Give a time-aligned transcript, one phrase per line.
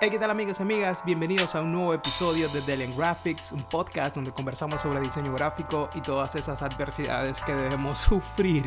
[0.00, 1.02] Hey, ¿qué tal amigos y amigas?
[1.06, 5.88] Bienvenidos a un nuevo episodio de Delian Graphics, un podcast donde conversamos sobre diseño gráfico
[5.94, 8.64] y todas esas adversidades que debemos sufrir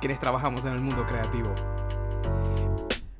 [0.00, 1.54] quienes trabajamos en el mundo creativo.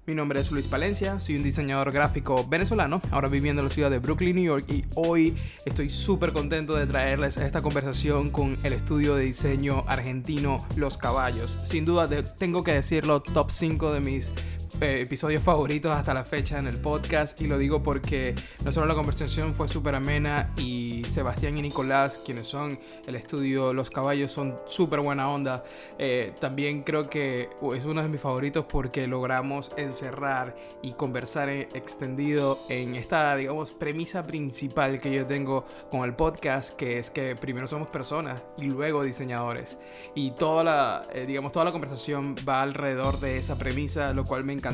[0.06, 3.90] Mi nombre es Luis Palencia, soy un diseñador gráfico venezolano, ahora viviendo en la ciudad
[3.90, 5.36] de Brooklyn, New York, y hoy
[5.66, 11.60] estoy súper contento de traerles esta conversación con el estudio de diseño argentino Los Caballos.
[11.62, 12.08] Sin duda,
[12.38, 14.32] tengo que decirlo, top 5 de mis
[14.80, 18.34] episodios favoritos hasta la fecha en el podcast y lo digo porque
[18.64, 23.72] no solo la conversación fue súper amena y Sebastián y Nicolás, quienes son el estudio
[23.74, 25.62] Los Caballos, son súper buena onda.
[25.98, 32.58] Eh, también creo que es uno de mis favoritos porque logramos encerrar y conversar extendido
[32.68, 37.66] en esta, digamos, premisa principal que yo tengo con el podcast, que es que primero
[37.66, 39.78] somos personas y luego diseñadores.
[40.14, 44.44] Y toda la, eh, digamos, toda la conversación va alrededor de esa premisa, lo cual
[44.44, 44.70] me encanta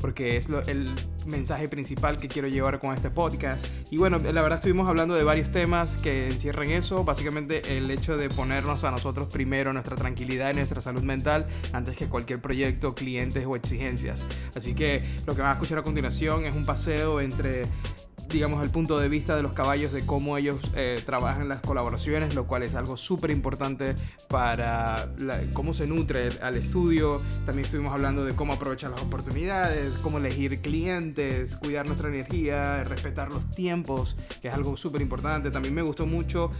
[0.00, 0.88] porque es el
[1.26, 3.64] mensaje principal que quiero llevar con este podcast.
[3.90, 5.59] Y bueno, la verdad estuvimos hablando de varios temas
[6.02, 10.80] que encierran eso, básicamente el hecho de ponernos a nosotros primero nuestra tranquilidad y nuestra
[10.80, 14.24] salud mental antes que cualquier proyecto, clientes o exigencias.
[14.54, 17.66] Así que lo que van a escuchar a continuación es un paseo entre
[18.32, 22.34] digamos, el punto de vista de los caballos de cómo ellos eh, trabajan las colaboraciones,
[22.34, 23.94] lo cual es algo súper importante
[24.28, 25.08] para
[25.52, 27.20] cómo se nutre al estudio.
[27.46, 33.32] También estuvimos hablando de cómo aprovechar las oportunidades, cómo elegir clientes, cuidar nuestra energía, respetar
[33.32, 35.50] los tiempos, que es algo súper importante.
[35.50, 36.50] También me gustó mucho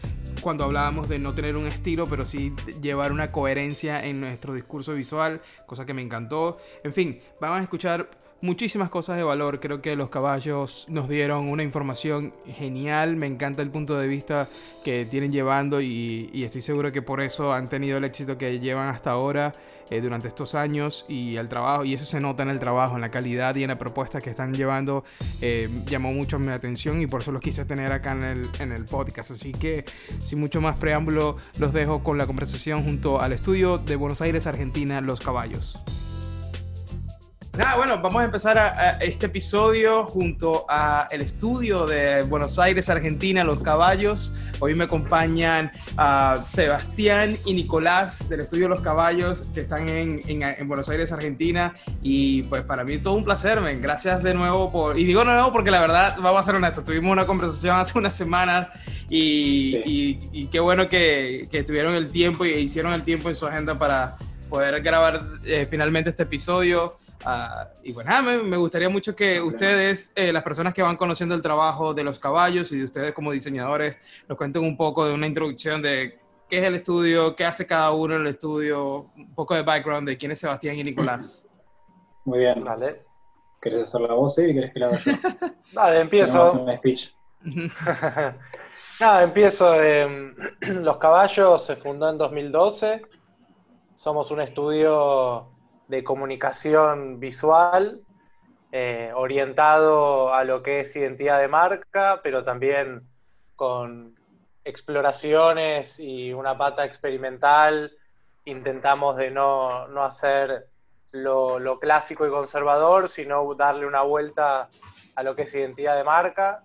[0.40, 4.94] cuando hablábamos de no tener un estilo, pero sí llevar una coherencia en nuestro discurso
[4.94, 6.58] visual, cosa que me encantó.
[6.82, 8.10] En fin, vamos a escuchar
[8.42, 9.60] muchísimas cosas de valor.
[9.60, 13.16] Creo que los caballos nos dieron una información genial.
[13.16, 14.48] Me encanta el punto de vista
[14.84, 18.88] que tienen llevando y, estoy seguro que por eso han tenido el éxito que llevan
[18.88, 19.52] hasta ahora
[19.90, 21.84] eh, durante estos años y el trabajo.
[21.84, 24.30] Y eso se nota en el trabajo, en la calidad y en la propuesta que
[24.30, 25.04] están llevando.
[25.40, 28.72] Eh, llamó mucho mi atención y por eso los quise tener acá en el, en
[28.72, 29.32] el podcast.
[29.32, 29.84] Así que
[30.18, 34.46] sin mucho más preámbulo, los dejo con la conversación junto al estudio de Buenos Aires,
[34.46, 35.78] Argentina, Los Caballos.
[37.58, 42.88] Nada, bueno, vamos a empezar a, este episodio junto a el estudio de Buenos Aires,
[42.88, 44.32] Argentina, Los Caballos.
[44.60, 50.68] Hoy me acompañan a Sebastián y Nicolás del estudio Los Caballos que están en, en,
[50.68, 51.74] Buenos Aires, Argentina.
[52.02, 53.82] Y pues para mí todo un placer, men.
[53.82, 54.96] Gracias de nuevo por...
[54.96, 58.14] Y digo nuevo porque la verdad, vamos a ser honestos, tuvimos una conversación hace unas
[58.14, 58.68] semanas
[59.08, 63.44] y, y, qué bueno que, que tuvieron el tiempo y hicieron el tiempo en su
[63.48, 64.16] agenda para
[64.50, 66.98] poder grabar eh, finalmente este episodio.
[67.24, 71.42] Ah, y bueno, me, gustaría mucho que ustedes, eh, las personas que van conociendo el
[71.42, 75.26] trabajo de los caballos y de ustedes como diseñadores, nos cuenten un poco de una
[75.26, 79.54] introducción de qué es el estudio, qué hace cada uno en el estudio, un poco
[79.54, 81.46] de background de quién es Sebastián y Nicolás.
[82.24, 82.64] Muy bien.
[82.64, 83.02] Dale.
[83.60, 85.12] ¿Querés hacer la voz y querés que la haga yo?
[85.72, 86.52] Dale, empiezo.
[86.52, 87.14] Un speech.
[89.00, 89.74] Nada, empiezo.
[90.60, 93.02] los Caballos se fundó en 2012.
[93.96, 95.59] Somos un estudio
[95.90, 98.00] de comunicación visual
[98.70, 103.08] eh, orientado a lo que es identidad de marca, pero también
[103.56, 104.14] con
[104.64, 107.92] exploraciones y una pata experimental.
[108.44, 110.68] Intentamos de no, hacer
[111.12, 114.68] lo, clásico y conservador, sino darle una vuelta
[115.16, 116.64] a lo que es identidad de marca.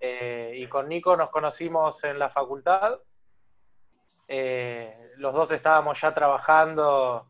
[0.00, 2.98] Eh, y con Nico nos conocimos en la facultad.
[4.26, 7.29] Eh, los dos estábamos ya trabajando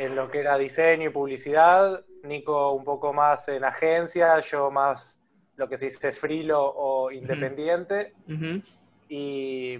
[0.00, 5.20] en lo que era diseño y publicidad, Nico un poco más en agencia, yo más
[5.56, 8.14] lo que se dice frilo o independiente.
[9.08, 9.78] y,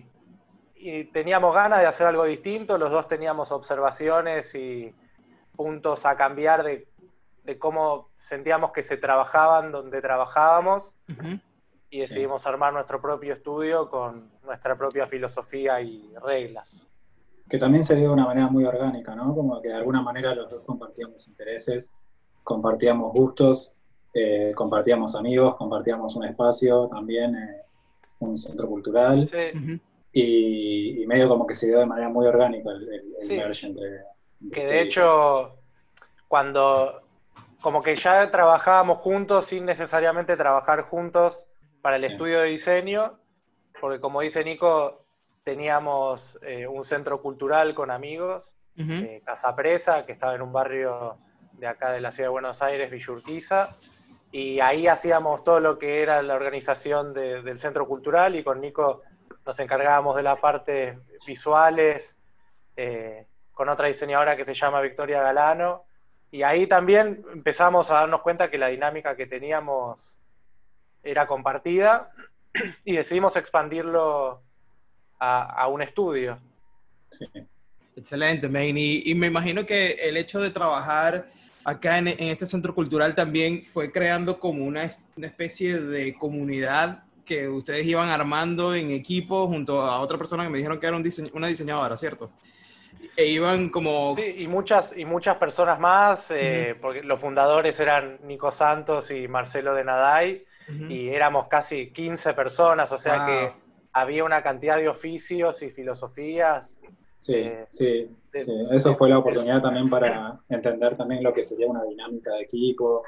[1.12, 4.94] teníamos ganas de hacer algo distinto, los dos teníamos observaciones y
[5.54, 6.86] puntos a cambiar de,
[7.58, 10.96] cómo sentíamos que se trabajaban donde trabajábamos.
[11.88, 16.89] Y decidimos armar nuestro propio estudio con nuestra propia filosofía y reglas
[17.50, 19.34] que también se dio de una manera muy orgánica, ¿no?
[19.34, 21.96] Como que de alguna manera los dos compartíamos intereses,
[22.44, 23.80] compartíamos gustos,
[24.14, 27.62] eh, compartíamos amigos, compartíamos un espacio también, eh,
[28.20, 29.26] un centro cultural.
[29.26, 29.80] Sí.
[30.12, 32.88] y, medio como que se dio de manera muy orgánica el,
[33.20, 33.30] el,
[33.64, 34.04] entre,
[34.52, 35.56] Que de hecho,
[36.28, 37.02] cuando
[37.60, 41.46] como que ya trabajábamos juntos sin necesariamente trabajar juntos
[41.82, 43.18] para el estudio de diseño,
[43.80, 45.04] porque como dice Nico,
[45.50, 51.18] teníamos eh, un centro cultural con amigos, eh, Casa Presa, que estaba en un barrio
[51.54, 53.70] de acá de la ciudad de Buenos Aires, Villurquiza,
[54.30, 59.02] y ahí hacíamos todo lo que era la organización del centro cultural y con Nico
[59.44, 62.16] nos encargábamos de la parte visuales,
[62.76, 65.82] eh, con otra diseñadora que se llama Victoria Galano,
[66.30, 70.16] y ahí también empezamos a darnos cuenta que la dinámica que teníamos
[71.02, 72.12] era compartida
[72.84, 74.44] y decidimos expandirlo
[75.20, 76.38] a, un estudio.
[77.94, 78.76] Excelente, Main.
[78.78, 81.28] Y, me imagino que el hecho de trabajar
[81.64, 87.86] acá en, este centro cultural también fue creando como una, especie de comunidad que ustedes
[87.86, 90.96] iban armando en equipo junto a otra persona que me dijeron que era
[91.32, 92.30] una diseñadora, ¿cierto?
[93.16, 94.16] E iban como...
[94.16, 99.28] Sí, y muchas, y muchas personas más, eh, porque los fundadores eran Nico Santos y
[99.28, 100.44] Marcelo de Naday,
[100.88, 103.52] y éramos casi 15 personas, o sea que
[103.92, 106.78] había una cantidad de oficios y filosofías.
[107.16, 108.10] Sí, eh, sí,
[108.70, 113.02] eso fue la oportunidad también para entender también lo que sería una dinámica de equipo,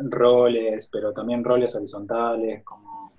[0.00, 3.12] roles, pero también roles horizontales, como...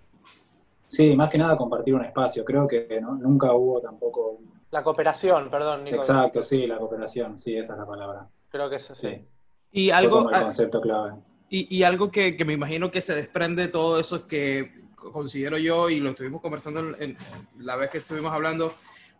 [0.86, 4.40] Sí, más que nada compartir un espacio, creo que nunca hubo tampoco...
[4.72, 5.98] La cooperación, perdón, Nico.
[5.98, 8.28] Exacto, sí, la cooperación, sí, esa es la palabra.
[8.50, 9.08] Creo que es así.
[9.08, 9.26] Sí.
[9.72, 10.30] Y algo...
[10.30, 11.14] el concepto clave.
[11.52, 14.72] Y, algo que, me imagino que se desprende de todo eso es que
[15.12, 17.18] considero yo, y lo estuvimos conversando en,
[17.60, 18.74] la vez que estuvimos hablando,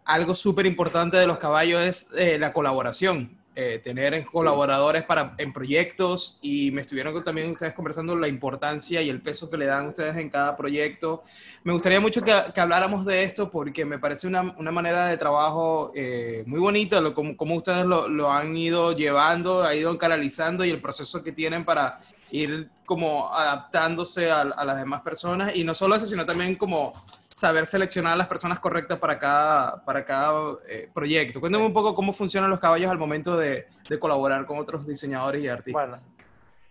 [0.06, 3.40] algo súper importante de los caballos es eh, la colaboración.
[3.62, 9.10] Eh, tener colaboradores para, en proyectos y me estuvieron también ustedes conversando la importancia y
[9.10, 11.24] el peso que le dan ustedes en cada proyecto.
[11.66, 15.92] Me gustaría mucho que, habláramos de esto porque me parece una, una manera de trabajo
[15.94, 20.64] eh, muy bonita, lo, como, como ustedes lo, lo, han ido llevando, ha ido canalizando
[20.64, 22.00] y el proceso que tienen para
[22.32, 26.94] ir como adaptándose a, las demás personas y no solo eso, sino también como
[27.36, 31.40] saber seleccionar a las personas correctas para cada, para cada eh, proyecto.
[31.40, 33.68] Cuéntame un poco cómo funcionan los caballos al momento de,
[34.00, 35.88] colaborar con otros diseñadores y artistas.
[35.88, 36.04] Bueno,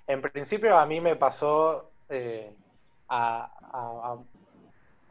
[0.06, 2.52] en principio a mí me pasó eh,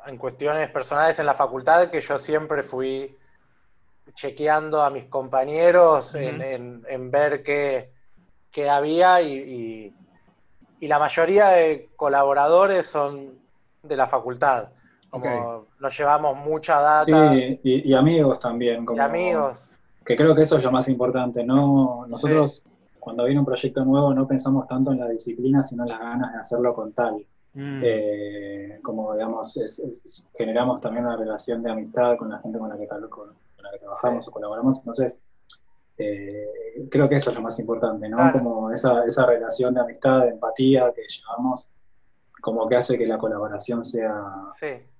[0.06, 3.16] en cuestiones personales en la facultad que yo siempre fui
[4.14, 7.92] chequeando a mis compañeros en, ver qué,
[8.70, 10.07] había y y
[10.82, 13.32] la mayoría de colaboradores son
[13.82, 14.70] de la facultad.
[15.10, 17.32] Como nos llevamos mucha data.
[17.34, 18.86] Sí, y, amigos también.
[18.96, 19.76] y amigos.
[20.06, 21.44] Que creo que eso es lo más importante.
[21.44, 22.64] No, nosotros,
[23.00, 26.34] cuando viene un proyecto nuevo, no pensamos tanto en la disciplina, sino en las ganas
[26.34, 27.26] de hacerlo con tal.
[27.54, 27.82] Mm.
[27.84, 29.60] Eh, como, digamos,
[30.36, 33.34] generamos también una relación de amistad con la gente con la que, con,
[33.64, 34.78] la que trabajamos o colaboramos.
[34.78, 35.22] Entonces,
[35.98, 38.32] eh, creo que eso es lo más importante, ¿no?
[38.32, 41.70] Como esa, esa relación de amistad, de empatía que llevamos,
[42.42, 44.24] como que hace que la colaboración sea,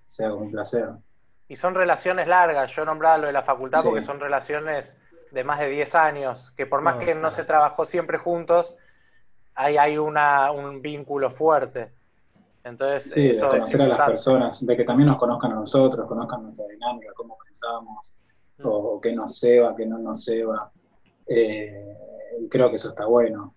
[0.06, 0.90] sea un placer.
[1.48, 4.98] Y son relaciones largas, yo nombraba lo de la facultad porque son relaciones
[5.32, 8.76] de más de 10 años, que por más que no se trabajó siempre juntos,
[9.56, 11.94] hay, hay una, un vínculo fuerte.
[12.64, 16.44] Entonces, sí, de conocer a las personas, de que también nos conozcan a nosotros, conozcan
[16.44, 18.14] nuestra dinámica, cómo pensamos,
[18.58, 18.64] mm.
[18.66, 20.70] o, qué nos ceba, qué no nos ceba.
[21.30, 21.96] Eh,
[22.50, 23.56] creo que eso está bueno.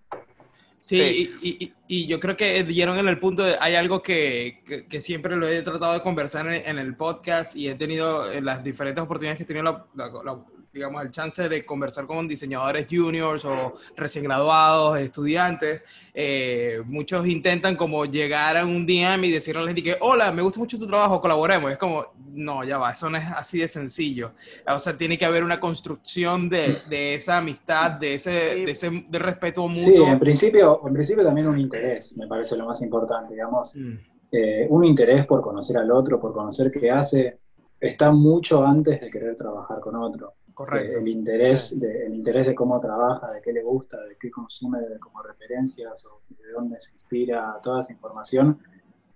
[0.83, 5.47] Sí, Y, yo creo que dieron en el punto de, hay algo que, siempre lo
[5.47, 9.43] he tratado de conversar en, el podcast y he tenido en las diferentes oportunidades que
[9.43, 15.81] he tenido la, digamos, el chance de conversar con diseñadores juniors o recién graduados, estudiantes.
[16.13, 20.31] Eh, muchos intentan como llegar a un DM y decirle a la gente que, hola,
[20.31, 21.71] me gusta mucho tu trabajo, colaboremos.
[21.71, 24.31] Es como, no, ya va, eso no es así de sencillo.
[24.67, 29.05] O sea, tiene que haber una construcción de, de esa amistad, de ese, de ese
[29.09, 29.83] de respeto mutuo.
[29.83, 33.75] Sí, en principio, en principio también un interés, me parece lo más importante, digamos.
[33.75, 34.11] Mm.
[34.31, 37.39] Eh, un interés por conocer al otro, por conocer qué hace,
[37.81, 40.35] está mucho antes de querer trabajar con otro.
[40.53, 40.99] Correcto.
[40.99, 44.79] el, interés de, el interés de cómo trabaja, de qué le gusta, de qué consume
[44.99, 48.59] como referencias o de dónde se inspira, toda esa información.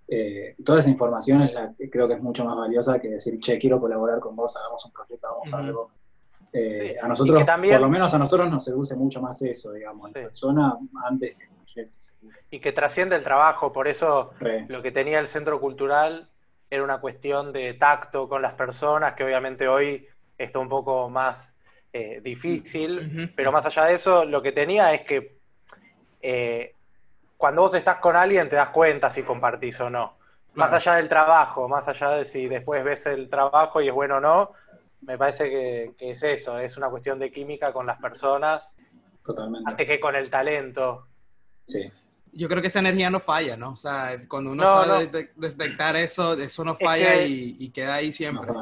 [0.08, 3.38] Eh, toda esa información es la que creo que es mucho más valiosa que decir,
[3.40, 5.90] che, quiero colaborar con vos, hagamos un proyecto, hagamos algo.
[6.52, 10.22] Eh, a nosotros, por lo menos a nosotros nos seduce mucho más eso, digamos, la
[10.22, 11.98] persona antes que el proyecto.
[12.50, 14.30] Y que trasciende el trabajo, por eso
[14.68, 16.30] lo que tenía el centro cultural
[16.70, 21.56] era una cuestión de tacto con las personas, que obviamente hoy está un poco más
[21.92, 25.38] eh, difícil, pero más allá de eso, lo que tenía es que
[26.20, 26.74] eh,
[27.36, 30.16] cuando vos estás con alguien te das cuenta si compartís o no.
[30.54, 34.16] Más allá del trabajo, más allá de si después ves el trabajo y es bueno
[34.16, 34.52] o no,
[35.02, 38.74] me parece que, es eso, es una cuestión de química con las personas.
[39.22, 39.70] Totalmente.
[39.70, 41.06] Antes que con el talento.
[41.66, 41.90] Sí.
[42.32, 43.72] Yo creo que esa energía no falla, ¿no?
[43.72, 48.52] O sea, cuando uno sabe detectar eso, eso no falla y, queda ahí siempre.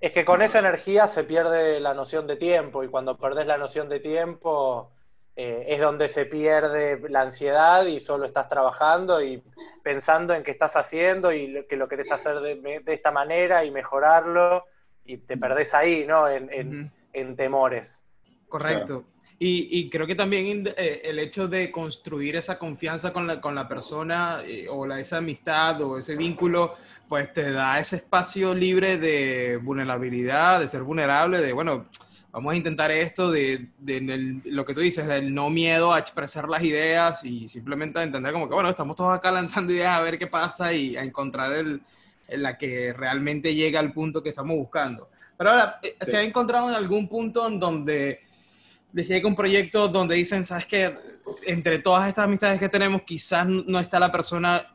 [0.00, 3.58] Es que con esa energía se pierde la noción de tiempo y cuando perdés la
[3.58, 4.90] noción de tiempo
[5.36, 9.42] eh, es donde se pierde la ansiedad y solo estás trabajando y
[9.82, 14.64] pensando en qué estás haciendo y que lo querés hacer de, esta manera y mejorarlo
[15.04, 16.28] y te perdés ahí, ¿no?
[16.28, 16.90] En,
[17.36, 18.04] temores.
[18.48, 19.04] Correcto.
[19.42, 23.66] Y, creo que también eh, el hecho de construir esa confianza con la, con la
[23.66, 26.74] persona eh, o la, esa amistad o ese vínculo,
[27.08, 31.86] pues te da ese espacio libre de vulnerabilidad, de ser vulnerable, de, bueno,
[32.30, 36.46] vamos a intentar esto, de, de, lo que tú dices, del no miedo a expresar
[36.46, 40.18] las ideas y simplemente entender como que, bueno, estamos todos acá lanzando ideas a ver
[40.18, 41.80] qué pasa y a encontrar el,
[42.28, 45.08] la que realmente llega al punto que estamos buscando.
[45.38, 48.20] Pero ahora, eh, ¿se ha encontrado en algún punto en donde
[48.92, 50.94] les llega un proyecto donde dicen, sabes que
[51.46, 54.66] entre todas estas amistades que tenemos, quizás no está la persona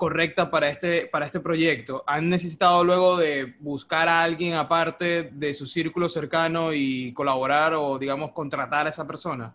[0.00, 2.02] correcta para este, para este proyecto?
[2.06, 7.98] ¿Han necesitado luego de buscar a alguien aparte de su círculo cercano y colaborar o,
[7.98, 9.54] digamos, contratar a esa persona?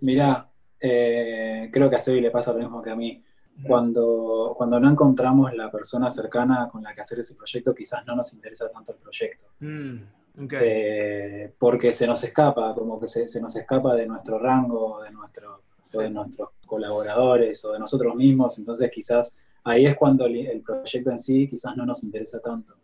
[0.00, 0.48] Mira,
[0.80, 3.22] eh, creo que a Sebi le pasa lo mismo que a mí.
[3.66, 8.14] Cuando, cuando no encontramos la persona cercana con la que hacer ese proyecto, quizás no
[8.14, 9.46] nos interesa tanto el proyecto.
[9.60, 9.96] Mm.
[10.38, 15.62] Eh, porque se nos escapa, como que se, nos escapa de nuestro rango, de, nuestro,
[15.94, 21.18] de nuestros colaboradores o de nosotros mismos, entonces quizás ahí es cuando el, proyecto en
[21.18, 22.74] sí quizás no nos interesa tanto.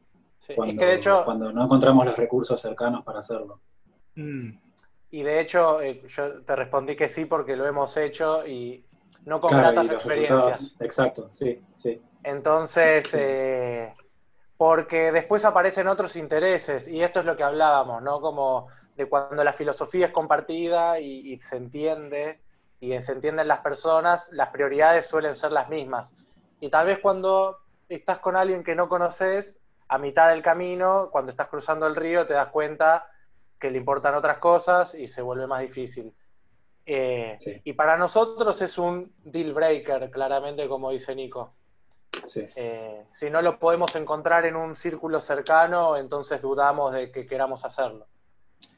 [0.57, 0.83] cuando,
[1.25, 3.61] cuando no encontramos los recursos cercanos para hacerlo.
[4.15, 4.51] Mm.
[5.11, 8.83] Y de hecho, eh, yo te respondí que sí porque lo hemos hecho y
[9.27, 10.75] no con gratas experiencias.
[10.81, 12.01] Exacto, sí, sí.
[12.25, 13.93] Entonces, eh,
[14.57, 18.21] porque después aparecen otros intereses, y esto es lo que hablábamos, ¿no?
[18.21, 22.41] Como de cuando la filosofía es compartida y, se entiende,
[22.81, 26.15] y se entienden las personas, las prioridades suelen ser las mismas.
[26.61, 31.31] Y tal vez cuando estás con alguien que no conoces, a mitad del camino, cuando
[31.31, 33.07] estás cruzando el río, te das cuenta
[33.59, 36.15] que le importan otras cosas y se vuelve más difícil.
[36.85, 41.55] Eh, y para nosotros es un deal breaker, claramente, como dice Nico.
[42.57, 47.65] Eh, si no lo podemos encontrar en un círculo cercano, entonces dudamos de que queramos
[47.65, 48.07] hacerlo.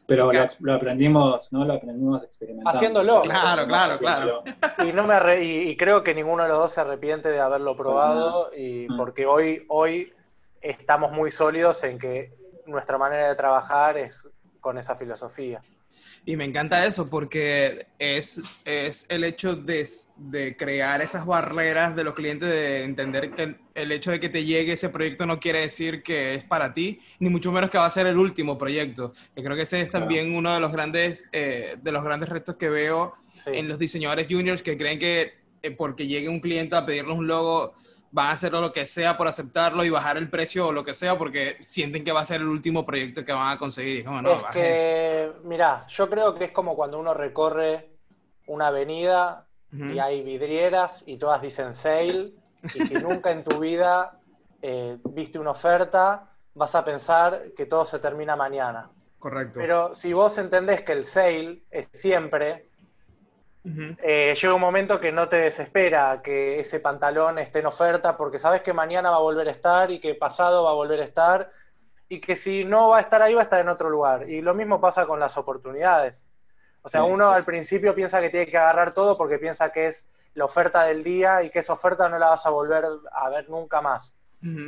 [0.06, 1.64] Pero lo, aprendimos, ¿no?
[1.64, 2.76] Lo aprendimos experimentando.
[2.76, 3.22] Haciéndolo.
[3.22, 4.42] Claro, claro, claro.
[4.84, 8.50] Y, no me y, creo que ninguno de los dos se arrepiente de haberlo probado,
[8.54, 8.96] y mm.
[8.96, 10.12] porque hoy, hoy
[10.60, 12.34] estamos muy sólidos en que
[12.66, 14.28] nuestra manera de trabajar es
[14.60, 15.62] con esa filosofía.
[16.26, 22.04] Y me encanta eso porque es, es el hecho de, de, crear esas barreras de
[22.04, 25.60] los clientes, de entender que el hecho de que te llegue ese proyecto no quiere
[25.60, 29.12] decir que es para ti, ni mucho menos que va a ser el último proyecto.
[29.36, 32.56] Y creo que ese es también uno de los grandes, eh, de los grandes retos
[32.56, 33.14] que veo
[33.46, 37.26] en los diseñadores juniors que creen que eh, porque llegue un cliente a pedirnos un
[37.26, 37.74] logo
[38.14, 40.94] van a hacer lo que sea por aceptarlo y bajar el precio o lo que
[40.94, 44.06] sea porque sienten que va a ser el último proyecto que van a conseguir.
[44.06, 47.90] no, es que, mira, yo creo que es como cuando uno recorre
[48.46, 54.20] una avenida y hay vidrieras y todas dicen sale y si nunca en tu vida
[54.62, 58.90] eh, viste una oferta, vas a pensar que todo se termina mañana.
[59.18, 59.58] Correcto.
[59.58, 62.68] Pero si vos entendés que el sale es siempre,
[63.64, 68.38] eh, llega un momento que no te desespera que ese pantalón esté en oferta porque
[68.38, 71.04] sabes que mañana va a volver a estar y que pasado va a volver a
[71.04, 71.50] estar
[72.08, 74.28] y que si no va a estar ahí va a estar en otro lugar.
[74.28, 76.28] Y lo mismo pasa con las oportunidades.
[76.82, 80.06] O sea, uno al principio piensa que tiene que agarrar todo porque piensa que es
[80.34, 83.48] la oferta del día y que esa oferta no la vas a volver a ver
[83.48, 84.16] nunca más.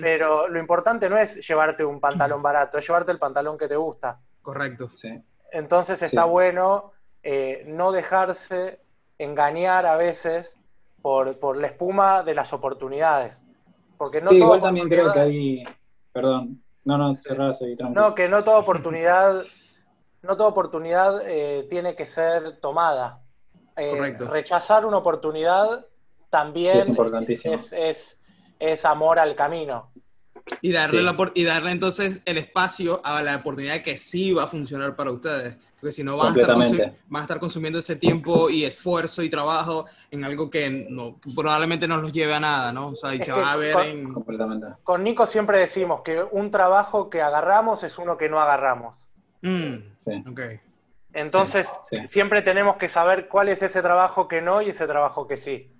[0.00, 3.76] Pero lo importante no es llevarte un pantalón barato, es llevarte el pantalón que te
[3.76, 4.18] gusta.
[4.40, 5.22] Correcto, sí.
[5.52, 8.80] Entonces está bueno eh, no dejarse
[9.18, 10.58] engañar a veces
[11.02, 13.46] por, la espuma de las oportunidades.
[13.96, 15.64] Porque no sí, igual también creo que hay.
[16.12, 19.42] Perdón, no, no, cerrás ahí, No, que no toda oportunidad,
[20.22, 23.22] no toda oportunidad eh, tiene que ser tomada.
[23.76, 25.86] Eh, rechazar una oportunidad
[26.30, 27.54] también es, importantísimo.
[27.54, 28.18] Es,
[28.58, 29.90] es, amor al camino.
[30.60, 31.02] Y darle,
[31.34, 35.56] y darle entonces el espacio a la oportunidad que sí va a funcionar para ustedes
[35.80, 40.48] porque si no van a, estar consumiendo ese tiempo y esfuerzo y trabajo en algo
[40.48, 42.88] que no, probablemente no los lleve a nada, ¿no?
[42.88, 44.74] O sea, y se van a ver con, en...
[44.82, 49.08] Con Nico siempre decimos que un trabajo que agarramos es uno que no agarramos.
[49.42, 50.24] Mm, sí.
[51.12, 51.70] Entonces,
[52.08, 55.72] siempre tenemos que saber cuál es ese trabajo que no y ese trabajo que sí.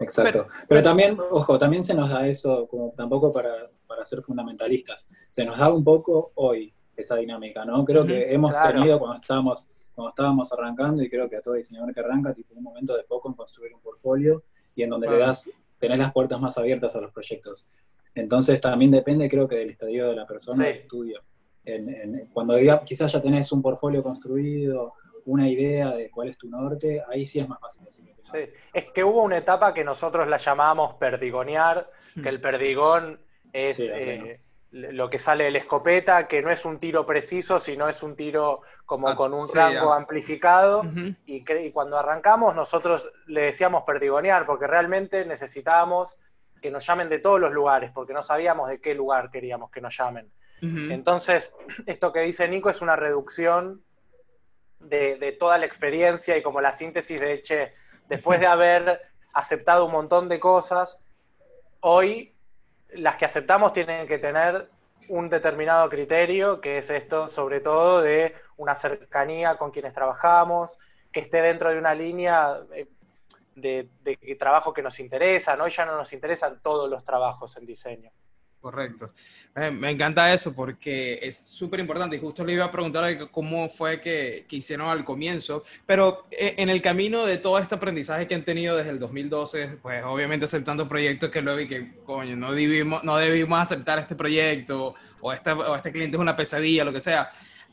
[0.00, 0.46] Exacto.
[0.68, 3.50] Pero, también, ojo, también se nos da eso, como tampoco para,
[3.88, 7.84] para ser fundamentalistas, se nos da un poco hoy esa dinámica, ¿no?
[7.84, 11.94] Creo que hemos tenido cuando estábamos, cuando estábamos arrancando, y creo que a todo diseñador
[11.94, 15.18] que arranca, tipo un momento de foco en construir un portfolio y en donde le
[15.18, 17.70] das, tenés las puertas más abiertas a los proyectos.
[18.14, 21.22] Entonces también depende, creo que, del estadio de la persona del estudio.
[22.32, 24.94] cuando diga, quizás ya tenés un portfolio construido,
[25.26, 28.14] una idea de cuál es tu norte, ahí sí es más fácil decirlo.
[28.32, 28.38] Sí.
[28.72, 31.90] Es que hubo una etapa que nosotros la llamábamos perdigonear,
[32.20, 33.20] que el perdigón
[33.66, 33.90] es
[34.70, 38.16] lo que sale de la escopeta, que no es un tiro preciso, sino es un
[38.16, 39.96] tiro como Ah, con un sí, rango ah.
[39.96, 40.82] amplificado.
[41.26, 46.18] Y, cuando arrancamos, nosotros le decíamos perdigonear, porque realmente necesitábamos
[46.60, 49.80] que nos llamen de todos los lugares, porque no sabíamos de qué lugar queríamos que
[49.80, 50.30] nos llamen.
[50.60, 51.54] Entonces,
[51.86, 53.82] esto que dice Nico es una reducción
[54.80, 57.74] de, de toda la experiencia y como la síntesis de, che,
[58.08, 59.00] después de haber
[59.32, 61.00] aceptado un montón de cosas,
[61.80, 62.34] hoy
[62.90, 64.68] las que aceptamos tienen que tener
[65.08, 70.78] un determinado criterio, que es esto, sobre todo de una cercanía con quienes trabajamos,
[71.12, 72.86] que esté dentro de una línea eh,
[73.54, 73.88] de,
[74.38, 75.64] trabajo que nos interesa, ¿no?
[75.64, 78.10] Hoy ya no nos interesan todos los trabajos en diseño.
[78.60, 79.12] Correcto.
[79.72, 84.00] Me encanta eso porque es súper importante y justo le iba a preguntar cómo fue
[84.00, 88.34] que, que hicieron al comienzo, pero eh, en el camino de todo este aprendizaje que
[88.34, 92.52] han tenido desde el 2012, pues obviamente aceptando proyectos que luego y que, coño, no
[92.52, 96.92] debimos, no debimos aceptar este proyecto o este, o este cliente es una pesadilla, lo
[96.92, 97.28] que sea.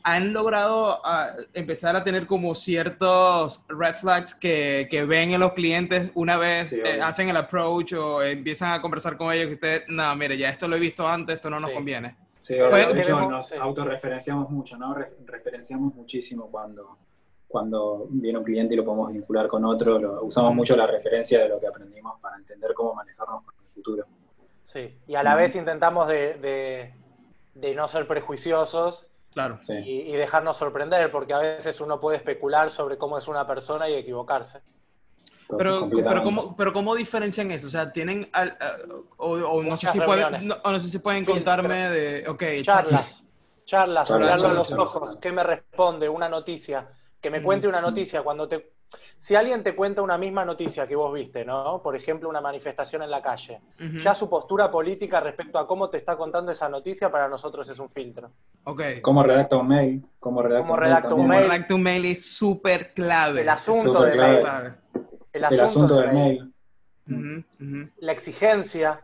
[0.08, 5.52] ¿Han logrado ah, empezar a tener como ciertos red flags que, que ven en los
[5.52, 9.54] clientes una vez Sí, eh, hacen el approach o empiezan a conversar con ellos que
[9.54, 11.74] usted, no, mire, ya esto lo he visto antes, esto no nos Sí.
[11.74, 12.16] conviene?
[12.38, 12.94] Sí, obvio.
[12.94, 13.56] de hecho nos sí.
[13.58, 14.94] autorreferenciamos mucho, ¿no?
[14.94, 16.96] Re- referenciamos muchísimo cuando,
[17.48, 19.98] cuando viene un cliente y lo podemos vincular con otro.
[19.98, 23.72] Lo- usamos mucho la referencia de lo que aprendimos para entender cómo manejarnos con el
[23.74, 24.04] futuro.
[24.62, 26.94] Sí, y a la vez intentamos de, de-
[27.56, 29.58] de no ser prejuiciosos Claro.
[29.60, 29.74] Sí.
[29.74, 33.86] y, y dejarnos sorprender, porque a veces uno puede especular sobre cómo es una persona
[33.86, 34.62] y equivocarse.
[35.58, 36.22] Pero, pero.
[36.22, 37.66] ¿cómo, pero ¿cómo diferencian eso?
[37.66, 38.76] O sea, tienen, al- a-
[39.18, 41.34] o, o no, sé si pueden, no, o no sé si pueden Filtro.
[41.34, 42.90] contarme de, ok, exacto.
[42.92, 43.24] Charlas,
[43.66, 45.16] charlas, Charlas, mirarlo a los charlas, ojos, charlas.
[45.20, 46.08] ¿qué me responde?
[46.08, 46.88] Una noticia,
[47.20, 48.22] que me cuente una noticia.
[48.22, 48.72] Cuando te,
[49.18, 51.82] si alguien te cuenta una misma noticia que vos viste, ¿no?
[51.82, 53.60] Por ejemplo, una manifestación en la calle,
[54.02, 57.78] ya su postura política respecto a cómo te está contando esa noticia para nosotros es
[57.78, 58.30] un filtro.
[58.64, 58.82] Ok.
[59.02, 60.06] ¿Cómo redacta un mail?
[60.20, 61.42] ¿Cómo redacta ¿Cómo un mail?
[61.44, 62.04] redacta un mail?
[62.04, 63.42] Es súper clave.
[63.42, 64.74] El asunto del mail, clave.
[65.32, 66.54] el El asunto del mail.
[67.98, 69.02] La exigencia.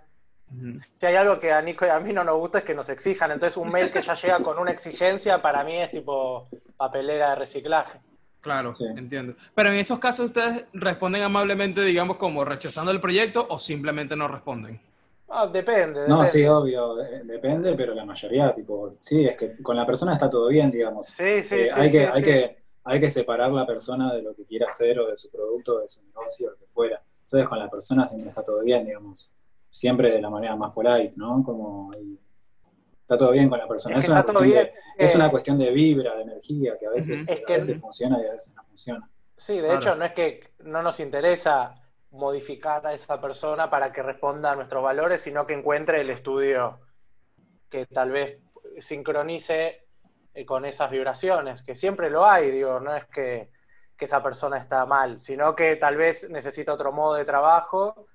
[0.77, 2.91] Si hay algo que a Nico y a mí no nos gusta es que nos
[2.91, 3.31] exijan.
[3.31, 7.37] Entonces, un mail que ya llega con una exigencia para mí es tipo papelera de
[7.37, 8.01] reciclaje.
[8.43, 8.85] Claro, Sí.
[8.97, 9.35] entiendo.
[9.55, 14.29] Pero en esos casos ustedes responden amablemente, digamos, como rechazando el proyecto o simplemente no
[14.29, 14.79] responden.
[15.29, 16.01] Ah, depende.
[16.09, 16.29] No, depende.
[16.29, 20.29] sí, obvio, de- depende, pero la mayoría, tipo, sí, es que con la persona está
[20.29, 21.07] todo bien, digamos.
[21.07, 24.21] Sí, sí, Eh, sí, hay, sí, que, hay, que, hay que separar la persona de
[24.23, 27.01] lo que quiera hacer o de su producto, de su negocio, lo que fuera.
[27.25, 29.33] Entonces con la persona siempre está todo bien, digamos.
[29.71, 31.43] Siempre de la manera más polite, ¿no?
[31.43, 32.19] Como y
[33.13, 33.95] está todo bien con la persona.
[33.97, 34.75] Es Es, que una, está todo cuestión bien.
[34.99, 37.29] de, es Eh, una cuestión de vibra, de energía, que a veces.
[37.29, 39.09] Es que- a veces funciona y a veces no funciona.
[39.37, 39.77] Sí, de Claro.
[39.79, 41.75] hecho, no es que no nos interesa
[42.11, 46.81] modificar a esa persona para que responda a nuestros valores, sino que encuentre el estudio
[47.71, 48.39] que tal vez
[48.79, 49.87] sincronice
[50.35, 53.51] eh, con esas vibraciones, que siempre lo hay, digo, no es que,
[53.97, 58.07] que esa persona está mal, sino que tal vez necesita otro modo de trabajo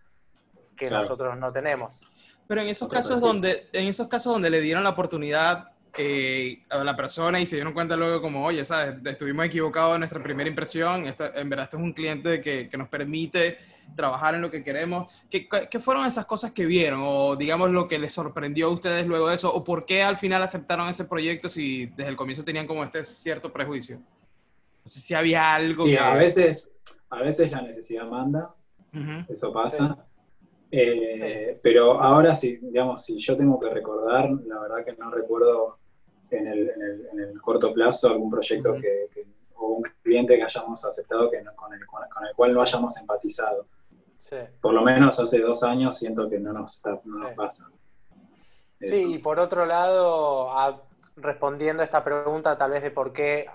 [0.76, 1.02] que Claro.
[1.04, 2.08] nosotros no tenemos.
[2.48, 6.84] Pero en esos casos donde, en esos casos donde le dieron la oportunidad eh, a
[6.84, 10.48] la persona y se dieron cuenta luego como, oye, sabes, estuvimos equivocados en nuestra primera
[10.50, 13.58] impresión, esta- en verdad esto es un cliente que, que nos permite
[13.96, 15.12] trabajar en lo que queremos.
[15.30, 17.02] ¿Qué, qué fueron esas cosas que vieron?
[17.04, 20.18] O digamos lo que les sorprendió a ustedes luego de eso, o por qué al
[20.18, 23.98] final aceptaron ese proyecto si desde el comienzo tenían como este cierto prejuicio.
[23.98, 26.00] No sé si había algo Y que...
[26.00, 26.72] a veces,
[27.10, 28.54] a veces la necesidad manda,
[28.94, 30.07] Ujú, eso pasa.
[30.72, 35.78] Eh, Pero ahora, si, digamos, si yo tengo que recordar, la verdad que no recuerdo
[36.30, 39.26] en el, en el- en el corto plazo algún proyecto que, que-
[39.56, 42.98] o un cliente que hayamos aceptado que no- con, el, con, el cual no hayamos
[42.98, 43.66] empatizado.
[44.20, 44.36] Sí.
[44.62, 46.84] Por lo menos hace dos años siento que no nos,
[47.36, 47.70] pasa.
[48.80, 50.84] Sí, y por otro lado, a-
[51.16, 53.50] respondiendo a esta pregunta tal vez de por qué,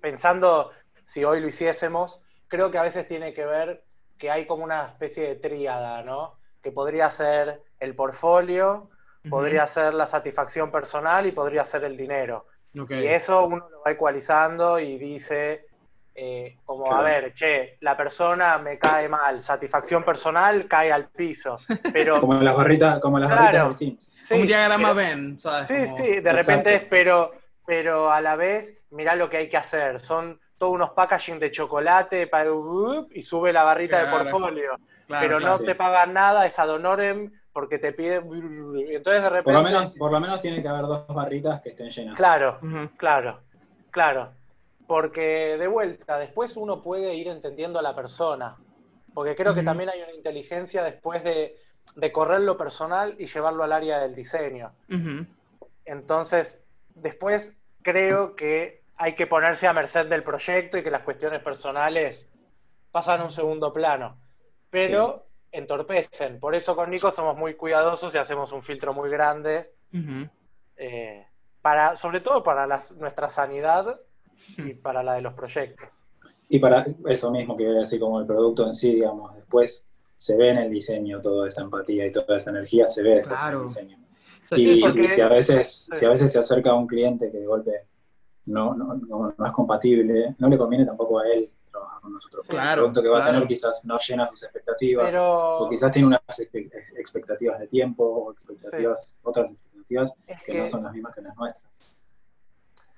[0.00, 0.70] pensando
[1.04, 3.84] si hoy lo hiciésemos, creo que a veces tiene que ver
[4.18, 6.39] que hay como una especie de tríada, ¿no?
[6.62, 9.30] Que podría ser el portfolio, ujú.
[9.30, 12.46] podría ser la satisfacción personal y podría ser el dinero.
[12.78, 12.90] Ok.
[12.92, 15.66] Y eso uno lo va ecualizando y dice,
[16.14, 21.56] eh, como, a ver, che, la persona me cae mal, satisfacción personal cae al piso.
[21.92, 23.44] Pero, Como las barritas, como las Claro.
[23.70, 25.66] barritas sí, Como un diagrama pero- Venn, ¿sabes?
[25.66, 26.36] Sí, Como- sí, de Exacto.
[26.38, 27.32] repente es, pero,
[27.66, 29.98] pero a la vez, mirá lo que hay que hacer.
[29.98, 32.50] Son todos unos packaging de chocolate para,
[33.12, 34.18] y sube la barrita Claro.
[34.24, 34.70] de portfolio.
[35.06, 35.52] Claro, pero claro.
[35.54, 35.64] no sí.
[35.64, 38.28] te pagan nada, es ad honorem porque te piden.
[38.76, 39.44] y Entonces de repente.
[39.44, 42.14] Por lo, menos, por lo menos tiene que haber dos barritas que estén llenas.
[42.14, 42.58] Claro,
[42.98, 43.40] claro,
[43.90, 44.32] claro.
[44.86, 48.56] Porque de vuelta, después uno puede ir entendiendo a la persona.
[49.14, 51.56] Porque creo que también hay una inteligencia después de,
[51.96, 54.72] de correr lo personal y llevarlo al área del diseño.
[55.86, 56.62] Entonces,
[56.94, 62.30] después creo que hay que ponerse a merced del proyecto y que las cuestiones personales
[62.92, 64.18] pasan a un segundo plano.
[64.68, 66.38] Pero entorpecen.
[66.38, 69.72] Por eso con Nico somos muy cuidadosos y hacemos un filtro muy grande.
[70.76, 71.24] Eh,
[71.62, 72.66] para, sobre todo para
[72.98, 73.98] nuestra sanidad
[74.58, 75.88] y para la de los proyectos.
[76.50, 80.50] Y para eso mismo que así como el producto en sí, digamos, después se ve
[80.50, 83.62] en el diseño toda esa empatía y toda esa energía, se ve después en el
[83.62, 83.98] diseño.
[84.56, 84.76] y,
[85.08, 87.89] si, a veces, si a veces se acerca a un cliente que de golpe
[88.50, 92.46] no, no, no, es compatible, no le conviene tampoco a él trabajar con nosotros.
[92.46, 96.08] Claro, el producto que va a tener quizás no llena sus expectativas, o quizás tiene
[96.08, 96.20] unas
[96.96, 101.96] expectativas de tiempo, o expectativas, otras expectativas que, no son las mismas que las nuestras.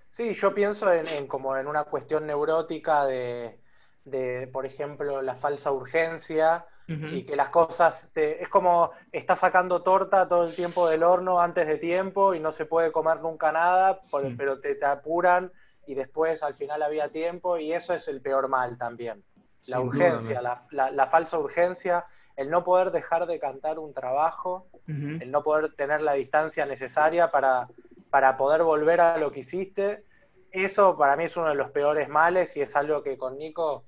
[0.09, 3.61] Sí, yo pienso en, como en una cuestión neurótica de,
[4.05, 10.29] de, por ejemplo, la falsa urgencia y que las cosas, es como estás sacando torta
[10.29, 14.01] todo el tiempo del horno antes de tiempo y no se puede comer nunca nada,
[14.37, 15.51] pero te, te, apuran
[15.87, 19.25] y después al final había tiempo y eso es el peor mal también.
[19.69, 22.05] La urgencia, la, la, falsa urgencia,
[22.37, 27.31] el no poder dejar de cantar un trabajo, el no poder tener la distancia necesaria
[27.31, 27.69] para,
[28.11, 30.05] para poder volver a lo que hiciste.
[30.51, 33.85] Eso para mí es uno de los peores males y es algo que con Nico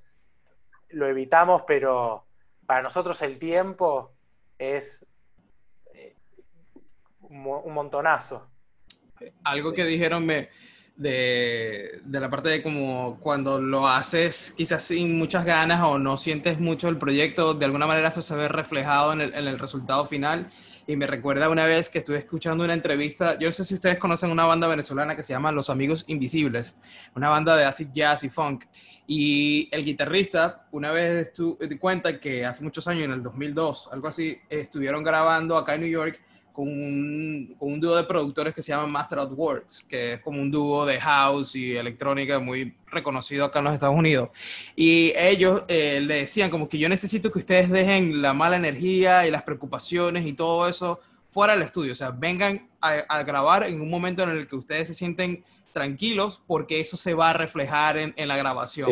[0.91, 2.24] lo evitamos, pero
[2.67, 4.13] para nosotros el tiempo
[4.59, 5.05] es
[5.95, 6.17] eh,
[7.21, 8.49] un montonazo.
[9.45, 10.49] Algo que dijeron me,
[10.97, 16.61] de, la parte de como cuando lo haces quizás sin muchas ganas o no sientes
[16.61, 20.07] mucho el proyecto, de alguna manera eso se ve reflejado en el, en el resultado
[20.07, 20.51] final
[20.87, 23.99] y me recuerda una vez que estuve escuchando una entrevista, yo no sé si ustedes
[23.99, 26.77] conocen una banda venezolana que se llama Los Amigos Invisibles,
[27.15, 28.65] una banda de acid jazz y funk,
[29.07, 34.09] y el guitarrista una vez estuvo, cuenta que hace muchos años, en el 2002, algo
[34.09, 36.21] así, estuvieron grabando acá en New York
[36.55, 40.21] con un, con un, dúo de productores que se llama Master of Words, que es
[40.21, 44.29] como un dúo de house y electrónica muy reconocido acá en los Estados Unidos.
[44.77, 49.27] Y ellos eh, le decían como que yo necesito que ustedes dejen la mala energía
[49.27, 53.81] y las preocupaciones y todo eso fuera del estudio, o sea, vengan a, grabar en
[53.81, 57.97] un momento en el que ustedes se sienten tranquilos porque eso se va a reflejar
[57.97, 58.89] en, en la grabación.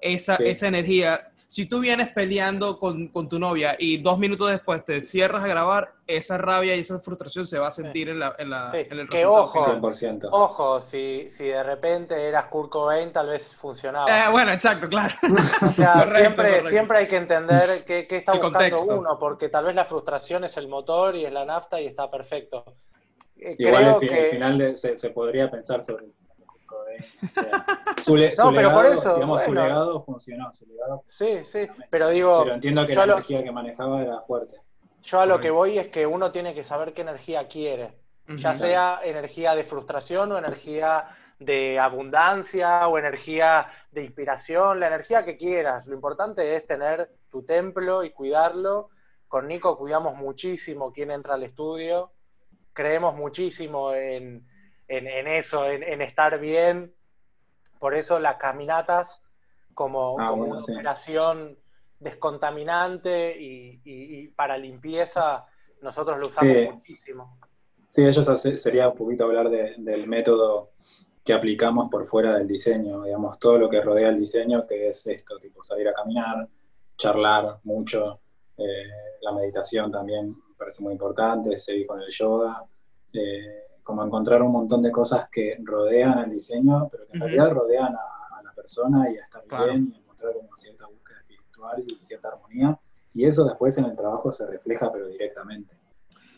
[0.00, 4.82] Esa, esa energía si tú vienes peleando con, con, tu novia y dos minutos después
[4.86, 8.34] te cierras a grabar, esa rabia y esa frustración se va a sentir en, la,
[8.38, 8.78] en, la, sí.
[8.90, 10.30] en el que ojo, 100%.
[10.32, 14.06] ojo, si, si de repente eras Kurt Cobain, tal vez funcionaba.
[14.08, 15.14] Eh, bueno, exacto, claro.
[15.68, 19.74] O sea, siempre, siempre hay que entender qué, qué está buscando uno, porque tal vez
[19.74, 22.64] la frustración es el motor y es la nafta y está perfecto.
[23.36, 26.06] Eh, Igual Creo al final se, se podría pensar sobre
[28.02, 30.52] su, no, pero por eso, su legado funcionó.
[30.52, 32.42] Su legado sí, sí, pero digo.
[32.42, 34.58] Pero entiendo que la energía que manejaba era fuerte.
[35.02, 38.54] Yo a lo que voy es que uno tiene que saber qué energía quiere, ya
[38.54, 41.08] sea energía de frustración o energía
[41.44, 45.86] de abundancia o energía de inspiración, la energía que quieras.
[45.86, 48.90] Lo importante es tener tu templo y cuidarlo.
[49.26, 52.12] Con Nico cuidamos muchísimo quién entra al estudio,
[52.72, 54.46] creemos muchísimo en,
[54.98, 56.94] en, eso, en, estar bien.
[57.78, 59.22] Por eso las caminatas
[59.74, 61.58] como, ah, una operación
[61.98, 65.46] descontaminante y, para limpieza,
[65.80, 67.38] nosotros lo usamos muchísimo.
[67.88, 68.26] Sí, ellos
[68.56, 70.72] sería un poquito hablar del método
[71.24, 75.06] que aplicamos por fuera del diseño, digamos, todo lo que rodea el diseño, que es
[75.06, 76.48] esto, tipo salir a caminar,
[76.96, 78.20] charlar mucho,
[78.56, 82.64] eh, la meditación también me parece muy importante, seguir con el yoga,
[83.12, 87.50] eh, como encontrar un montón de cosas que rodean el diseño, pero que en realidad
[87.50, 92.00] rodean a, la persona y a estar bien y encontrar una cierta búsqueda espiritual y
[92.00, 92.78] cierta armonía.
[93.14, 95.74] Y eso después en el trabajo se refleja, pero directamente.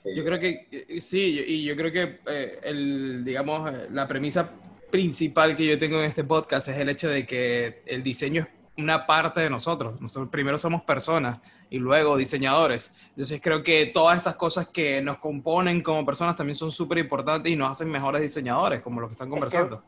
[0.04, 4.50] Yo creo que eh, sí, y yo creo que eh, el, digamos, eh, la premisa
[4.90, 8.48] principal que yo tengo en este podcast es el hecho de que el diseño es
[8.76, 10.00] una parte de nosotros.
[10.00, 11.38] Nosotros primero somos personas
[11.70, 12.92] y luego diseñadores.
[13.10, 17.52] Entonces creo que todas esas cosas que nos componen como personas también son súper importantes
[17.52, 19.82] y nos hacen mejores diseñadores, como lo que están conversando.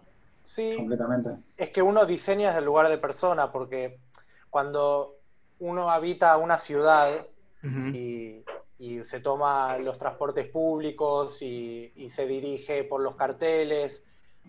[0.45, 1.31] sí, completamente.
[1.57, 3.99] Es que uno diseña desde el lugar de persona, porque
[4.51, 5.17] cuando
[5.59, 7.27] uno habita una ciudad
[7.93, 8.45] y,
[9.03, 14.05] se toma los transportes públicos y, y se dirige por los carteles,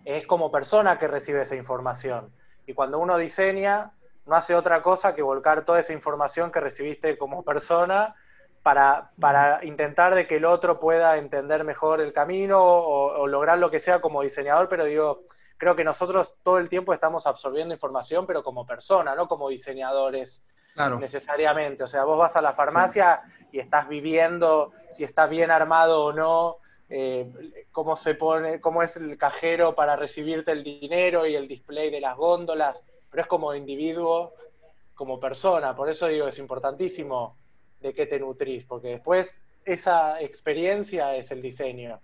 [0.05, 2.31] es como persona que recibe esa información.
[2.65, 3.93] Y cuando uno diseña,
[4.27, 8.15] no hace otra cosa que volcar toda esa información que recibiste como persona
[8.61, 13.71] para, para intentar de que el otro pueda entender mejor el camino o, lograr lo
[13.71, 15.23] que sea como diseñador, pero digo,
[15.57, 20.45] creo que nosotros todo el tiempo estamos absorbiendo información, pero como persona, no como diseñadores
[20.99, 21.83] necesariamente.
[21.83, 26.13] O sea, vos vas a la farmacia y estás viviendo si está bien armado o
[26.13, 26.57] no
[26.89, 31.89] eh, cómo se pone, cómo es el cajero para recibirte el dinero y el display
[31.89, 34.33] de las góndolas, pero es como individuo,
[34.95, 35.75] como persona.
[35.75, 37.35] Por eso digo, es importantísimo
[37.81, 41.99] de qué te nutrís, porque después esa experiencia es el diseño.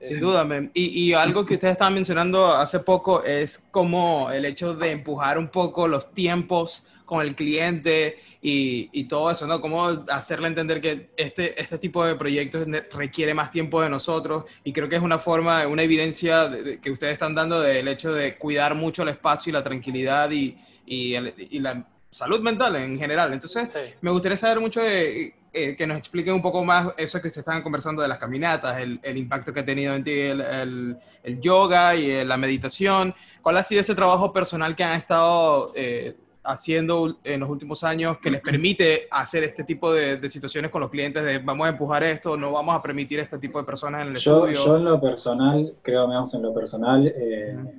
[0.00, 4.74] Sin duda, y, y, algo que ustedes estaban mencionando hace poco es como el hecho
[4.74, 9.60] de empujar un poco los tiempos con el cliente y, y, todo eso, ¿no?
[9.60, 14.72] Cómo hacerle entender que este, este tipo de proyectos requiere más tiempo de nosotros y
[14.72, 16.48] creo que es una forma, una evidencia
[16.80, 20.56] que ustedes están dando del hecho de cuidar mucho el espacio y la tranquilidad y,
[20.86, 23.32] y, y la salud mental en general.
[23.32, 23.68] Entonces,
[24.00, 27.42] me gustaría saber mucho de eh, que nos expliquen un poco más eso que ustedes
[27.42, 31.40] estaban conversando de las caminatas, el, el impacto que ha tenido en ti el, el,
[31.40, 33.12] yoga y eh, la meditación.
[33.42, 38.18] ¿Cuál ha sido ese trabajo personal que han estado eh, haciendo en los últimos años
[38.18, 41.70] que les permite hacer este tipo de, de, situaciones con los clientes de vamos a
[41.70, 44.66] empujar esto, no vamos a permitir este tipo de personas en el yo, estudio?
[44.66, 47.14] Yo en lo personal, creo, digamos, en lo personal,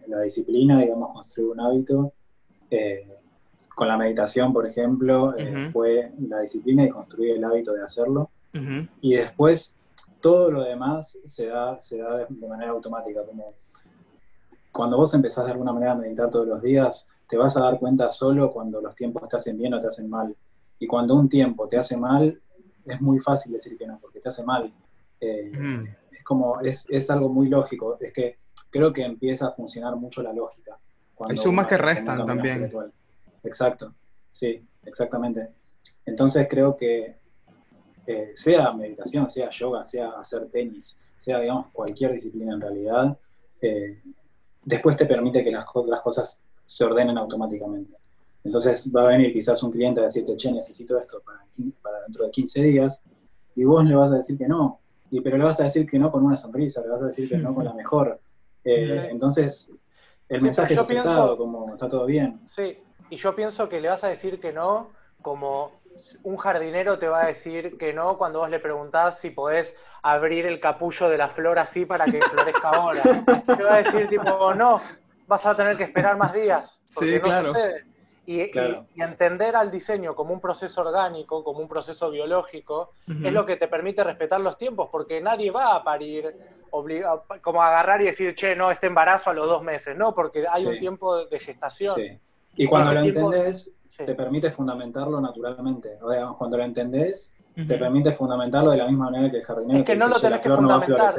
[0.07, 2.13] la disciplina, digamos, construir un hábito
[3.75, 8.29] con la meditación, por ejemplo, eh, fue la disciplina y construir el hábito de hacerlo.
[8.99, 9.75] Y después
[10.19, 13.21] todo lo demás se da, se da de, manera automática.
[13.25, 13.53] Como
[14.71, 17.79] cuando vos empezás de alguna manera a meditar todos los días, te vas a dar
[17.79, 20.35] cuenta solo cuando los tiempos te hacen bien o te hacen mal.
[20.77, 22.37] Y cuando un tiempo te hace mal,
[22.85, 24.69] es muy fácil decir que no, porque te hace mal.
[25.21, 25.49] Eh,
[26.11, 27.97] es como, es, es, algo muy lógico.
[28.01, 28.39] Es que
[28.69, 30.77] creo que empieza a funcionar mucho la lógica.
[31.21, 32.69] Hay sumas que restan también.
[33.45, 33.93] Exacto,
[34.29, 35.51] sí, exactamente.
[36.05, 37.15] Entonces creo que
[38.07, 43.17] eh, sea meditación, sea yoga, sea hacer tenis, sea, digamos, cualquier disciplina en realidad,
[43.61, 44.01] eh,
[44.65, 47.97] después te permite que las, las cosas se ordenen automáticamente.
[48.45, 51.45] Entonces va a venir quizás un cliente a decirte, che, necesito esto para,
[51.81, 53.03] para, dentro de 15 días,
[53.57, 54.79] y vos le vas a decir que no,
[55.11, 57.27] y, pero le vas a decir que no con una sonrisa, le vas a decir
[57.27, 58.19] que no con la mejor.
[58.63, 59.71] Eh, entonces,
[60.29, 62.41] el mensaje es aceptado, como está todo bien.
[62.45, 62.77] Sí,
[63.09, 65.81] y yo pienso que le vas a decir que no, como
[66.21, 70.45] un jardinero te va a decir que no cuando vos le preguntás si podés abrir
[70.45, 73.01] el capullo de la flor así para que florezca ahora.
[73.57, 74.79] Te va a decir tipo, no,
[75.27, 76.81] vas a tener que esperar más días.
[76.95, 77.47] Porque no claro.
[77.47, 77.85] sucede.
[78.25, 78.39] Y,
[79.01, 83.67] entender al diseño como un proceso orgánico, como un proceso biológico, es lo que te
[83.67, 86.33] permite respetar los tiempos, porque nadie va a parir,
[87.41, 90.65] como agarrar y decir, che, no, este embarazo a los dos meses, no, porque hay
[90.65, 91.95] un tiempo de gestación.
[91.95, 92.19] Sí.
[92.55, 95.97] Y cuando lo entendés, te permite fundamentarlo naturalmente.
[96.01, 99.79] O sea, cuando lo entendés, te permite fundamentarlo de la misma manera que el jardinero.
[99.79, 101.11] Es que, no lo tenés que fundamentar.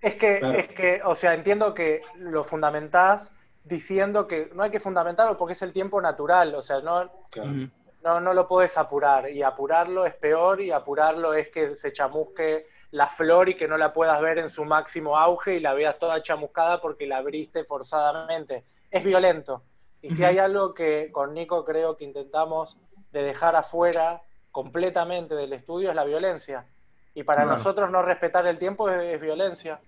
[0.00, 3.32] Es que, es que, o sea, entiendo que lo fundamentás
[3.68, 6.54] diciendo que no hay que fundamentarlo porque es el tiempo natural.
[6.54, 7.10] O sea, no,
[8.02, 9.30] no, no lo puedes apurar.
[9.30, 13.76] Y apurarlo es peor y apurarlo es que se chamusque la flor y que no
[13.76, 17.64] la puedas ver en su máximo auge y la veas toda chamuscada porque la abriste
[17.64, 18.64] forzadamente.
[18.90, 19.62] Es violento.
[20.00, 22.78] Y si hay algo que con Nico creo que intentamos
[23.12, 26.66] de dejar afuera completamente del estudio es la violencia.
[27.14, 29.80] Y para nosotros no respetar el tiempo es, violencia.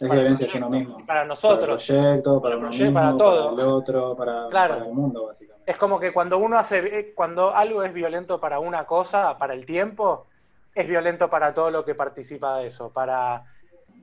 [0.00, 1.04] Es violencia hacia uno mismo.
[1.06, 1.86] Para nosotros.
[1.86, 3.50] Para el proyecto, para, el proyecto, para todo.
[3.50, 5.70] Para el otro, para, el mundo, básicamente.
[5.70, 9.54] Es como que cuando uno hace, eh, cuando algo es violento para una cosa, para
[9.54, 10.26] el tiempo,
[10.74, 12.90] es violento para todo lo que participa de eso.
[12.90, 13.44] Para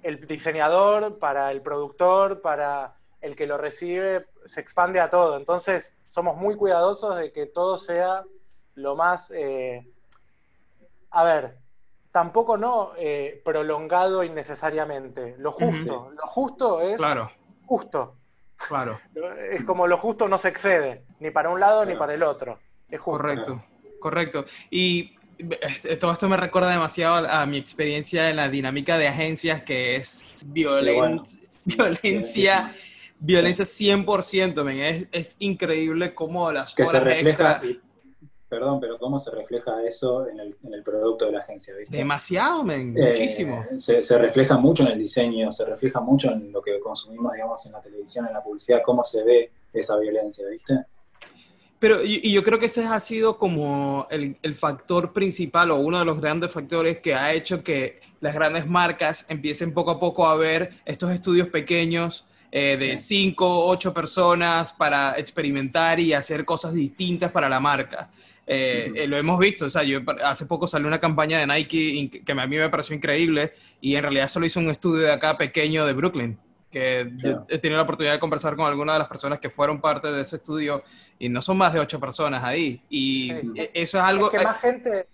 [0.03, 5.37] el diseñador, para el productor, para el que lo recibe se expande a todo.
[5.37, 8.23] Entonces, somos muy cuidadosos de que todo sea
[8.75, 9.87] lo más, eh,
[11.09, 11.57] a ver,
[12.15, 15.35] tampoco no eh, prolongado innecesariamente.
[15.37, 17.29] Lo justo, lo justo es claro.
[17.65, 18.15] justo.
[18.55, 19.01] Claro.
[19.51, 22.57] Es como lo justo no se excede, ni para un lado ni para el otro.
[22.89, 23.17] Es justo.
[23.17, 23.61] Correcto,
[23.99, 24.45] correcto.
[24.69, 25.17] Y
[25.99, 30.23] todo esto me recuerda demasiado a mi experiencia en la dinámica de agencias, que es
[30.45, 31.41] violencia
[33.19, 34.79] violencia 100%, men.
[34.79, 37.61] Es, es increíble cómo las que se refleja,
[38.55, 41.97] perdón, pero cómo se refleja eso en el, en el producto de la agencia, ¿viste?
[41.97, 43.65] Demasiado, men, eh, muchísimo.
[43.75, 47.65] Se, se, refleja mucho en el diseño, se refleja mucho en lo que consumimos, digamos,
[47.65, 50.85] en la televisión, en la publicidad, cómo se ve esa violencia, ¿viste?
[51.79, 55.99] Pero y, yo creo que ese ha sido como el, el, factor principal o uno
[55.99, 60.25] de los grandes factores que ha hecho que las grandes marcas empiecen poco a poco
[60.25, 62.25] a ver estos estudios pequeños
[62.57, 68.09] eh, de cinco, ocho personas para experimentar y hacer cosas distintas para la marca.
[68.47, 72.21] Eh, eh, lo hemos visto, o sea, yo hace poco salió una campaña de Nike
[72.23, 75.35] que a mí me pareció increíble y en realidad solo hizo un estudio de acá
[75.35, 76.37] pequeño de Brooklyn,
[76.69, 79.81] que yo he tenido la oportunidad de conversar con algunas de las personas que fueron
[79.81, 80.83] parte de ese estudio
[81.17, 82.83] y no son más de ocho personas ahí.
[82.87, 84.29] Y e, eso es algo...
[84.29, 85.07] que más gente,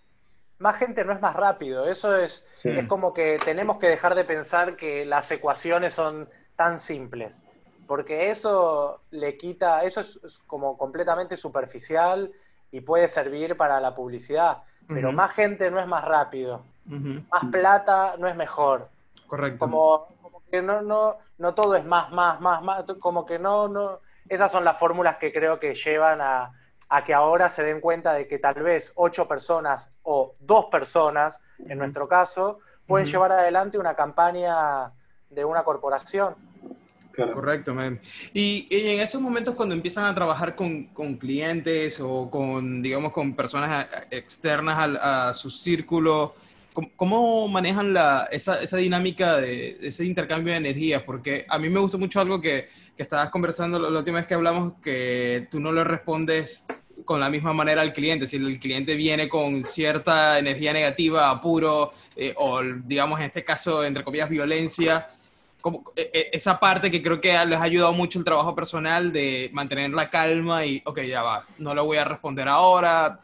[0.58, 1.86] más gente no es más rápido.
[1.86, 6.80] Eso es, es como que tenemos que dejar de pensar que las ecuaciones son tan
[6.80, 7.44] simples.
[7.88, 12.32] Porque eso le quita, eso es como completamente superficial
[12.72, 14.64] y puede servir para la publicidad.
[14.88, 16.64] Pero más gente no es más rápido.
[16.86, 18.90] Más plata no es mejor.
[19.28, 19.60] Correcto.
[19.60, 20.08] Como,
[20.50, 22.84] que no, no, no todo es más, más, más, más.
[23.00, 24.00] Como que no, no.
[24.28, 26.52] Esas son las fórmulas que creo que llevan a,
[26.90, 31.40] a que ahora se den cuenta de que tal vez ocho personas o dos personas,
[31.60, 34.92] en nuestro caso, pueden llevar adelante una campaña
[35.30, 36.36] de una corporación.
[37.16, 37.76] Correcto,
[38.34, 40.86] Y, en esos momentos cuando empiezan a trabajar con,
[41.18, 46.36] clientes o con, digamos, con personas externas a, su círculo,
[46.96, 51.04] ¿cómo, manejan la, esa, dinámica de, ese intercambio de energías?
[51.04, 54.34] Porque a mí me gustó mucho algo que, que estabas conversando la última vez que
[54.34, 56.66] hablamos, que tú no le respondes
[57.06, 58.28] con la misma manera al cliente.
[58.28, 63.84] Si el cliente viene con cierta energía negativa, apuro, eh, o digamos en este caso,
[63.84, 65.10] entre comillas, violencia,
[65.62, 69.14] como, e, e, esa parte que creo que les ha ayudado mucho el trabajo personal
[69.14, 73.20] de mantener la calma y, ok, ya va, no le voy a responder ahora.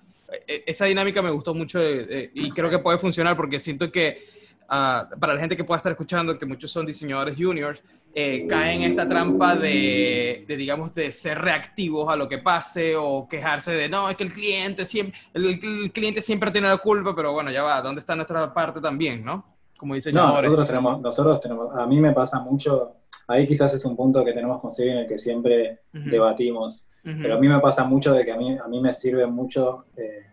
[0.47, 4.25] E, esa dinámica me gustó mucho y creo que puede funcionar porque siento que
[4.69, 7.81] ah, para la gente que pueda estar escuchando, que muchos son diseñadores juniors,
[8.19, 13.27] eh, caen en esta trampa de, digamos, de ser reactivos a lo que pase o
[13.29, 15.59] quejarse de, no, es que el cliente siempre, el,
[15.91, 19.45] cliente siempre tiene la culpa, pero bueno, ya va, ¿dónde está nuestra parte también, no?
[19.77, 22.95] Como No, nosotros tenemos, nosotros tenemos, a mí me pasa mucho,
[23.27, 27.39] ahí quizás es un punto que tenemos con en el que siempre debatimos, pero a
[27.39, 30.25] mí me pasa mucho de que a mí, a mí me sirve mucho eh,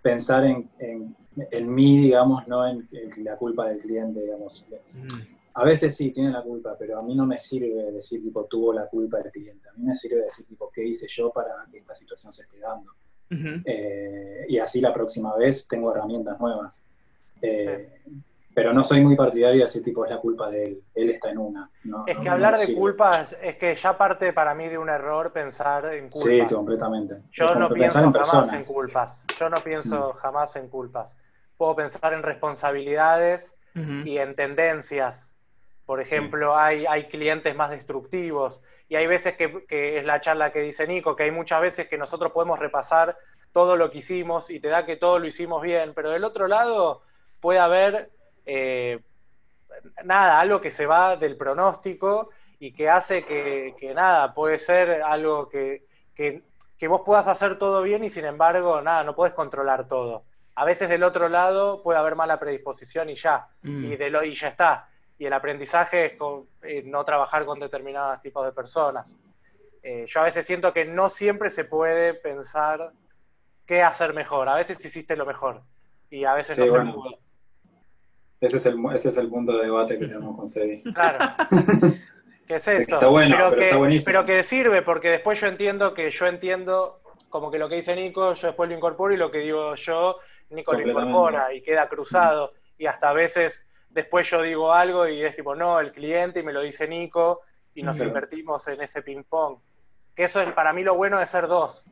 [0.00, 2.88] pensar en, en, mí, digamos, no en,
[3.18, 4.66] la culpa del cliente, digamos.
[5.54, 8.72] A veces sí, tiene la culpa, pero a mí no me sirve decir, tipo, tuvo
[8.72, 9.68] la culpa el cliente.
[9.68, 12.60] A mí me sirve decir, tipo, ¿qué hice yo para que esta situación se esté
[12.60, 12.92] dando?
[13.64, 16.82] Eh, y así la próxima vez tengo herramientas nuevas.
[17.42, 18.02] Eh,
[18.62, 20.82] pero no soy muy partidario de decir, tipo, es la culpa de él.
[20.94, 21.70] Él está en una.
[22.06, 25.84] es que hablar de culpas, es que ya parte para mí de un error pensar
[25.94, 26.48] en culpas.
[26.48, 27.22] Sí, completamente.
[27.32, 29.26] Yo no pienso jamás en culpas.
[29.38, 31.18] Yo no pienso jamás en culpas.
[31.56, 33.54] Puedo pensar en responsabilidades
[34.04, 35.38] y en tendencias
[35.88, 40.60] por ejemplo, hay, hay clientes más destructivos y hay veces que, es la charla que
[40.60, 43.16] dice Nico, que hay muchas veces que nosotros podemos repasar
[43.52, 46.46] todo lo que hicimos y te da que todo lo hicimos bien, pero del otro
[46.46, 47.00] lado
[47.40, 48.10] puede haber
[48.48, 48.98] eh,
[50.04, 55.48] nada, algo que se va del pronóstico y que hace que, nada, puede ser algo
[55.48, 55.84] que,
[56.88, 60.24] vos puedas hacer todo bien y sin embargo, nada, no puedes controlar todo.
[60.54, 63.92] A veces del otro lado puede haber mala predisposición y ya, mm.
[63.92, 66.12] y, de lo, y ya está y el aprendizaje es
[66.62, 69.18] eh, no trabajar con determinados tipos de personas.
[69.82, 72.92] Eh, yo a veces siento que no siempre se puede pensar
[73.66, 74.48] qué hacer mejor.
[74.48, 75.62] A veces hiciste lo mejor
[76.08, 77.18] y a veces no se pudo.
[78.40, 80.82] Ese es, el, ese es el punto de debate que tenemos con Sebi.
[80.94, 81.18] Claro.
[82.46, 82.94] ¿Qué es eso?
[82.94, 84.06] Está bueno, pero, que, está buenísimo.
[84.06, 87.94] pero que sirve, porque después yo entiendo que yo entiendo, como que lo que dice
[87.94, 90.16] Nico, yo después lo incorporo y lo que digo yo,
[90.50, 92.54] Nico lo incorpora y queda cruzado.
[92.78, 96.42] Y hasta a veces después yo digo algo y es tipo, no, el cliente y
[96.42, 97.42] me lo dice Nico
[97.74, 99.58] y nos invertimos en ese ping-pong.
[100.14, 101.86] Que eso es para mí lo bueno de ser dos,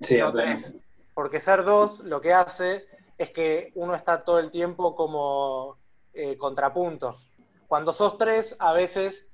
[0.00, 0.76] sí, no tres.
[1.14, 2.86] Porque ser dos lo que hace
[3.18, 5.78] es que uno está todo el tiempo como
[6.14, 7.18] eh, contrapunto.
[7.66, 9.26] Cuando sos tres, a veces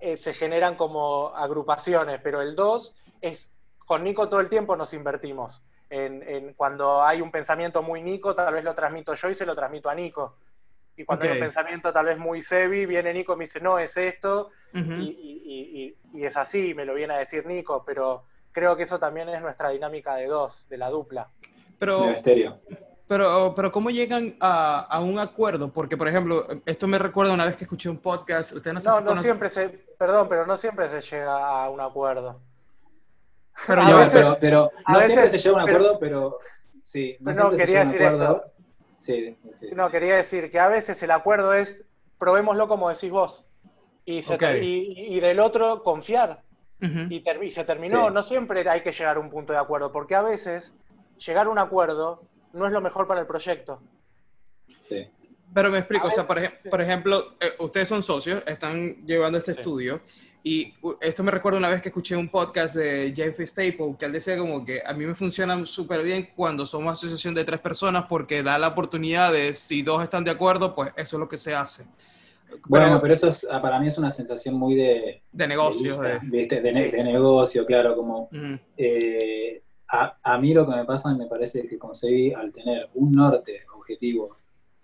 [0.00, 4.94] eh, se generan como agrupaciones, pero el dos es, con Nico todo el tiempo nos
[4.94, 5.62] invertimos.
[5.92, 9.56] En, cuando hay un pensamiento muy Nico, tal vez lo transmito yo y se lo
[9.56, 10.36] transmito a Nico.
[10.96, 13.78] Y cuando hay un pensamiento tal vez muy sebi, viene Nico y me dice, no,
[13.78, 19.00] es esto, y, es así, me lo viene a decir Nico, pero creo que eso
[19.00, 21.28] también es nuestra dinámica de dos, de la dupla.
[21.78, 22.04] Pero,
[23.10, 25.72] pero, pero ¿cómo llegan a, un acuerdo?
[25.72, 29.00] Porque, por ejemplo, esto me recuerda una vez que escuché un podcast, usted no, no,
[29.00, 32.40] no siempre se, perdón, pero no siempre se llega a un acuerdo.
[33.66, 36.38] Pero, no, pero, no siempre se llega a un acuerdo, pero
[36.84, 37.16] sí.
[37.18, 38.44] No, quería decir esto.
[38.98, 39.36] Sí,
[39.74, 41.84] No, quería decir que a veces el acuerdo es
[42.16, 43.44] probémoslo como decís vos.
[44.04, 46.42] Y, y, del otro confiar.
[46.80, 48.08] y, se terminó.
[48.08, 50.76] No siempre hay que llegar a un punto de acuerdo, porque a veces
[51.18, 52.22] llegar a un acuerdo
[52.52, 53.80] no es lo mejor para el proyecto.
[54.80, 55.04] Sí.
[55.52, 56.40] Pero me explico, o sea, por,
[56.70, 60.00] por ejemplo, eh, ustedes son socios, están llevando este estudio
[60.42, 64.12] y esto me recuerda una vez que escuché un podcast de Jeff Staple, que él
[64.12, 68.06] decía como que a mí me funciona súper bien cuando somos asociación de tres personas
[68.08, 71.36] porque da la oportunidad de, si dos están de acuerdo, pues eso es lo que
[71.36, 71.84] se hace.
[72.66, 75.22] Bueno, pero, eso es, ah, para mí es una sensación muy de...
[75.30, 76.00] De negocio.
[76.00, 78.28] De, de, negocio, claro, como...
[78.76, 83.12] Eh, a, a, mí lo que me pasa me parece que conseguí al tener un
[83.12, 84.36] norte objetivo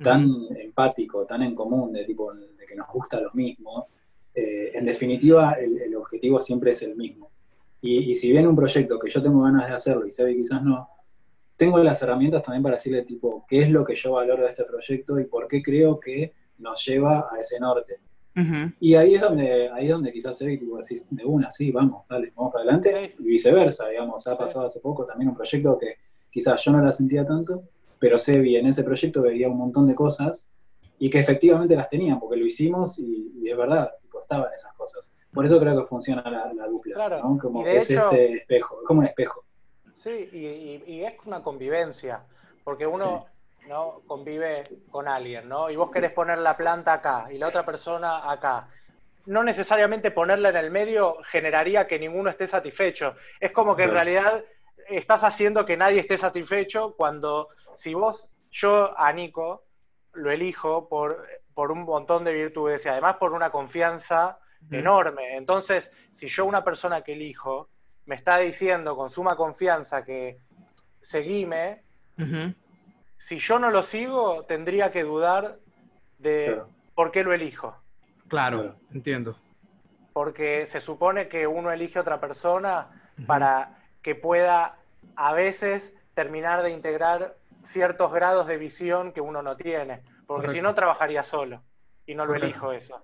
[0.02, 3.88] tan empático, tan en común, de tipo de que nos gusta lo mismo,
[4.34, 7.30] eh, en definitiva el, objetivo siempre es el mismo.
[7.80, 10.88] Y, si bien un proyecto que yo tengo ganas de hacerlo y Sebi quizás no,
[11.56, 14.64] tengo las herramientas también para decirle tipo qué es lo que yo valoro de este
[14.64, 18.00] proyecto y por qué creo que nos lleva a ese norte.
[18.80, 22.04] Y ahí es donde, ahí es donde quizás Sebi tipo, decís, de una, sí, vamos,
[22.08, 25.96] dale, vamos para adelante, y viceversa, digamos, ha pasado hace poco también un proyecto que
[26.30, 27.62] quizás yo no la sentía tanto,
[27.98, 30.50] pero Sebi en ese proyecto veía un montón de cosas
[30.98, 35.14] y que efectivamente las tenían, porque lo hicimos y, es verdad, tipo, estaban esas cosas.
[35.32, 37.38] Por eso creo que funciona la, dupla, ¿no?
[37.38, 39.44] Como que es este espejo, es como un espejo.
[39.94, 42.22] Sí, y, es una convivencia,
[42.64, 43.26] porque uno
[43.68, 44.02] ¿no?
[44.06, 45.70] convive con alguien, ¿no?
[45.70, 48.68] Y vos querés poner la planta acá y la otra persona acá.
[49.26, 53.14] No necesariamente ponerla en el medio generaría que ninguno esté satisfecho.
[53.40, 54.44] Es como que en realidad
[54.88, 59.64] estás haciendo que nadie esté satisfecho cuando si vos, yo a Nico,
[60.12, 64.38] lo elijo por, por un montón de virtudes y además por una confianza
[64.70, 65.36] enorme.
[65.36, 67.68] Entonces, si yo una persona que elijo
[68.06, 70.38] me está diciendo con suma confianza que
[71.02, 71.82] seguime,
[73.18, 75.58] si yo no lo sigo, tendría que dudar
[76.18, 76.60] de
[76.94, 77.76] por qué lo elijo.
[78.28, 79.36] Claro, entiendo.
[80.12, 82.88] Porque se supone que uno elige a otra persona
[83.26, 84.76] para que pueda
[85.14, 90.60] a veces terminar de integrar ciertos grados de visión que uno no tiene, porque si
[90.60, 91.62] no trabajaría solo
[92.06, 93.02] y no lo elijo eso.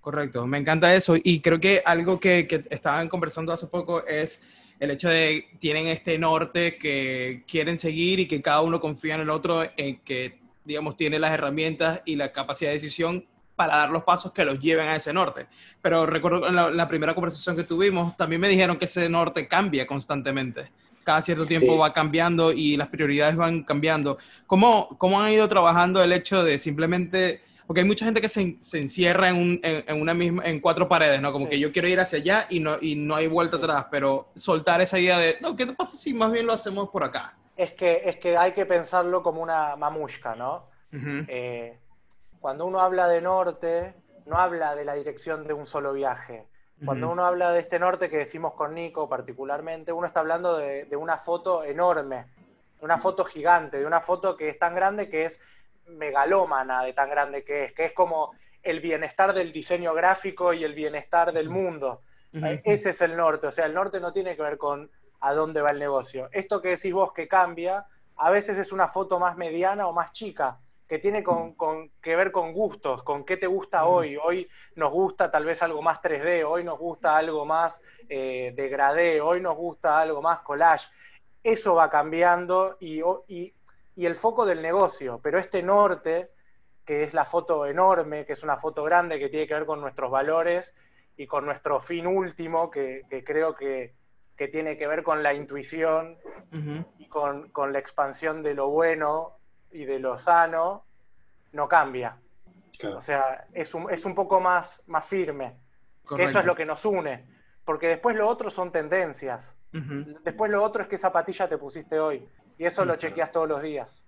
[0.00, 1.14] Correcto, me encanta eso.
[1.16, 4.42] Y creo que algo que, que, estaban conversando hace poco es
[4.84, 9.22] el hecho de tienen este norte que quieren seguir y que cada uno confía en
[9.22, 13.26] el otro en que, digamos, tiene las herramientas y la capacidad de decisión
[13.56, 15.46] para dar los pasos que los lleven a ese norte.
[15.80, 19.86] Pero recuerdo en la primera conversación que tuvimos, también me dijeron que ese norte cambia
[19.86, 20.70] constantemente
[21.04, 24.18] cada cierto tiempo va cambiando y las prioridades van cambiando.
[24.46, 28.56] ¿Cómo, ¿Cómo han ido trabajando el hecho de simplemente, porque hay mucha gente que se,
[28.60, 31.32] se encierra en, un, en, una misma, en cuatro paredes, ¿no?
[31.32, 34.28] Como que yo quiero ir hacia allá y no, y no hay vuelta atrás, pero
[34.34, 37.34] soltar esa idea de, no, ¿qué te pasa si más bien lo hacemos por acá?
[37.56, 40.68] Es que, es que hay que pensarlo como una mamushka, ¿no?
[40.92, 41.76] Eh,
[42.40, 43.94] cuando uno habla de norte,
[44.26, 46.46] no habla de la dirección de un solo viaje
[46.84, 50.96] cuando uno habla de este norte que decimos con Nico particularmente, uno está hablando de,
[50.96, 52.26] una foto enorme,
[52.80, 55.40] una foto gigante, de una foto que es tan grande que es
[55.86, 58.32] megalómana de tan grande que es, que es como
[58.62, 62.02] el bienestar del diseño gráfico y el bienestar del mundo.
[62.64, 65.62] Ese es el norte, o sea, el norte no tiene que ver con a dónde
[65.62, 66.28] va el negocio.
[66.32, 70.12] Esto que decís vos que cambia, a veces es una foto más mediana o más
[70.12, 71.54] chica, que tiene con,
[72.02, 74.16] que ver con gustos, con qué te gusta hoy.
[74.16, 79.20] Hoy nos gusta tal vez algo más 3D, hoy nos gusta algo más eh, degradé,
[79.20, 80.88] hoy nos gusta algo más collage.
[81.42, 83.54] Eso va cambiando y, y,
[83.96, 86.30] el foco del negocio, pero este norte,
[86.84, 89.80] que es la foto enorme, que es una foto grande, que tiene que ver con
[89.80, 90.74] nuestros valores
[91.16, 93.94] y con nuestro fin último, que, creo que,
[94.50, 96.18] tiene que ver con la intuición
[96.98, 99.38] y con, con la expansión de lo bueno
[99.70, 100.84] y de lo sano
[101.52, 102.18] no cambia.
[102.94, 105.56] O sea, es un, es un poco más, más firme.
[106.16, 107.24] Que eso es lo que nos une.
[107.64, 109.58] Porque después lo otro son tendencias.
[110.22, 112.28] Después lo otro es qué zapatilla te pusiste hoy.
[112.58, 114.06] Y eso lo chequeas todos los días.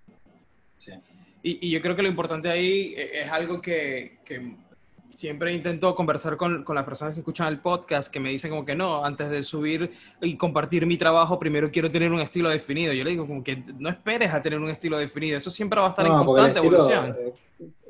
[1.43, 4.55] Y, y, yo creo que lo importante ahí eh, es algo que, que
[5.17, 8.63] siempre intento conversar con, con, las personas que escuchan el podcast, que me dicen como
[8.63, 9.91] que no, antes de subir
[10.21, 12.93] y compartir mi trabajo, primero quiero tener un estilo definido.
[12.93, 15.87] Yo le digo como que no esperes a tener un estilo definido, eso siempre va
[15.87, 17.15] a estar en constante evolución.
[17.19, 17.33] Eh,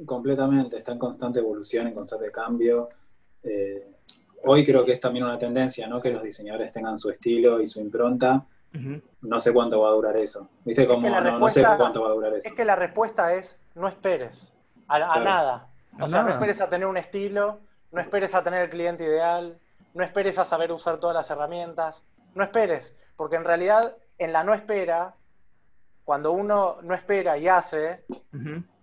[0.05, 2.88] completamente, está en constante evolución, en constante cambio.
[3.43, 3.86] Eh,
[4.45, 6.01] hoy creo que es también una tendencia, ¿no?
[6.01, 8.45] Que los diseñadores tengan su estilo y su impronta.
[9.21, 10.49] No sé cuánto va a durar eso.
[10.65, 11.09] ¿Viste cómo?
[11.09, 12.47] no, sé cuánto va a durar eso.
[12.47, 14.53] Es que la respuesta es no esperes
[14.88, 15.67] a, nada
[15.99, 17.59] o sea, no esperes a tener un estilo,
[17.91, 19.59] no esperes a tener el cliente ideal,
[19.93, 22.03] no esperes a saber usar todas las herramientas,
[22.36, 25.15] no esperes, porque en realidad en la no espera,
[26.03, 28.05] cuando uno no espera y hace,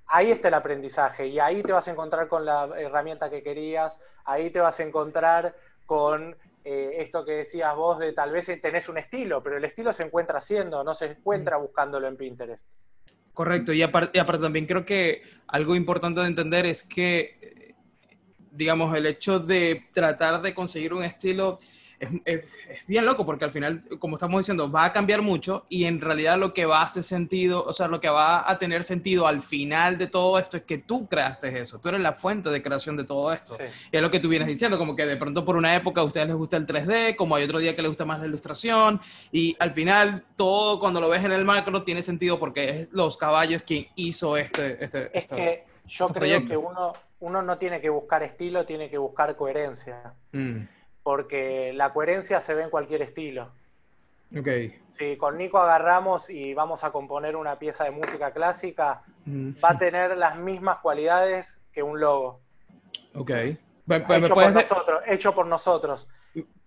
[0.07, 4.01] ahí está el aprendizaje y ahí te vas a encontrar con la herramienta que querías,
[4.25, 5.55] ahí te vas a encontrar
[5.87, 9.93] con eh, esto que decías vos de tal vez tenés un estilo, pero el estilo
[9.93, 12.69] se encuentra haciendo, no se encuentra buscándolo en Pinterest.
[13.35, 17.75] Correcto, y aparte, también creo que algo importante de entender es que,
[18.53, 21.59] digamos, el hecho de tratar de conseguir un estilo
[22.01, 22.45] es,
[22.87, 26.39] bien loco porque al final, como estamos diciendo, va a cambiar mucho y en realidad
[26.39, 29.43] lo que va a hacer sentido, o sea, lo que va a tener sentido al
[29.43, 32.97] final de todo esto es que tú creaste eso, tú eres la fuente de creación
[32.97, 33.57] de todo esto.
[33.93, 36.05] Y es lo que tú vienes diciendo, como que de pronto por una época a
[36.05, 39.01] ustedes les gusta el 3D, como hay otro día que les gusta más la ilustración
[39.31, 43.17] y al final todo cuando lo ves en el macro tiene sentido porque es los
[43.17, 44.83] caballos quien hizo este...
[44.85, 48.97] este es que yo creo que uno, uno no tiene que buscar estilo, tiene que
[48.97, 50.15] buscar coherencia.
[50.33, 50.63] Mm
[51.05, 53.53] porque la coherencia se ve en cualquier estilo.
[54.37, 54.81] Okay.
[54.91, 59.51] Si con Nico agarramos y vamos a componer una pieza de música clásica, mm.
[59.63, 62.41] va a tener las mismas cualidades que un logo.
[63.15, 63.31] Ok.
[63.31, 66.09] Hecho, por nosotros, hecho por nosotros.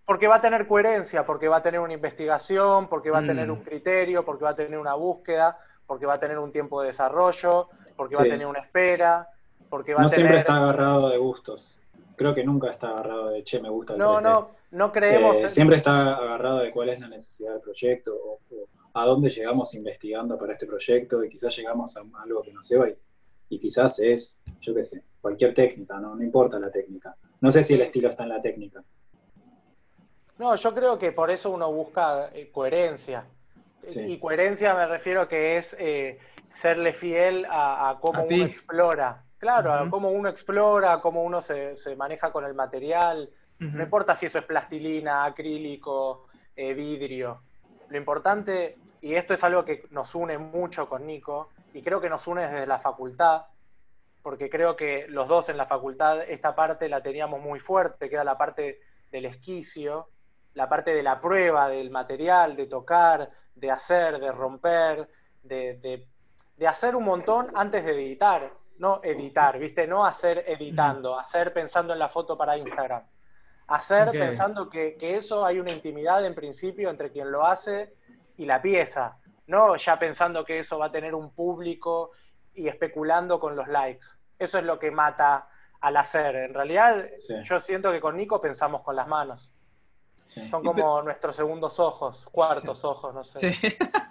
[0.05, 3.47] Porque va a tener coherencia, porque va a tener una investigación, porque va a tener
[3.47, 3.51] mm.
[3.51, 5.57] un criterio, porque va a tener una búsqueda,
[5.87, 9.27] porque va a tener un tiempo de desarrollo, porque va a tener una espera,
[9.67, 10.21] porque va no a tener...
[10.21, 11.81] siempre está agarrado de gustos
[12.17, 15.37] creo que nunca está agarrado de, che, me gusta el No, no, no creemos.
[15.37, 18.39] Eh, siempre está agarrado de cuál es la necesidad del proyecto o,
[18.93, 22.89] a dónde llegamos investigando para este proyecto y quizás llegamos a algo que nos lleva
[22.89, 22.95] y,
[23.49, 26.15] y quizás es, yo qué sé, cualquier técnica, ¿no?
[26.15, 27.15] no importa la técnica.
[27.39, 28.83] No sé si el estilo está en la técnica.
[30.39, 33.25] No, yo creo que por eso uno busca eh, coherencia.
[33.95, 36.19] Y coherencia me refiero que es eh,
[36.53, 39.23] serle fiel a, cómo uno explora.
[39.37, 43.29] Claro, cómo uno explora, cómo uno se, maneja con el material.
[43.59, 47.43] No importa si eso es plastilina, acrílico, eh, vidrio.
[47.89, 52.09] Lo importante, y esto es algo que nos une mucho con Nico, y creo que
[52.09, 53.45] nos une desde la facultad,
[54.23, 58.15] porque creo que los dos en la facultad esta parte la teníamos muy fuerte, que
[58.15, 58.81] era la parte
[59.11, 60.09] del esquicio,
[60.55, 65.07] la parte de la prueba del material, de tocar, de hacer, de romper,
[65.43, 66.07] de,
[66.57, 69.87] de hacer un montón antes de editar no editar, ¿viste?
[69.87, 73.03] No hacer editando, hacer pensando en la foto para Instagram.
[73.67, 77.95] Hacer pensando que, eso hay una intimidad en principio entre quien lo hace
[78.37, 79.17] y la pieza.
[79.47, 82.11] No ya pensando que eso va a tener un público
[82.53, 84.07] y especulando con los likes.
[84.39, 85.49] Eso es lo que mata
[85.81, 86.35] al hacer.
[86.35, 87.09] En realidad,
[87.43, 89.53] yo siento que con Nico pensamos con las manos.
[90.27, 93.55] Son como nuestros segundos ojos, cuartos ojos, no sé.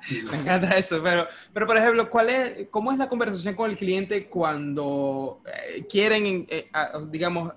[0.31, 3.77] Me encanta eso, pero, pero por ejemplo, ¿cuál es, ¿cómo es la conversación con el
[3.77, 6.71] cliente cuando eh, quieren, eh,
[7.09, 7.53] digamos,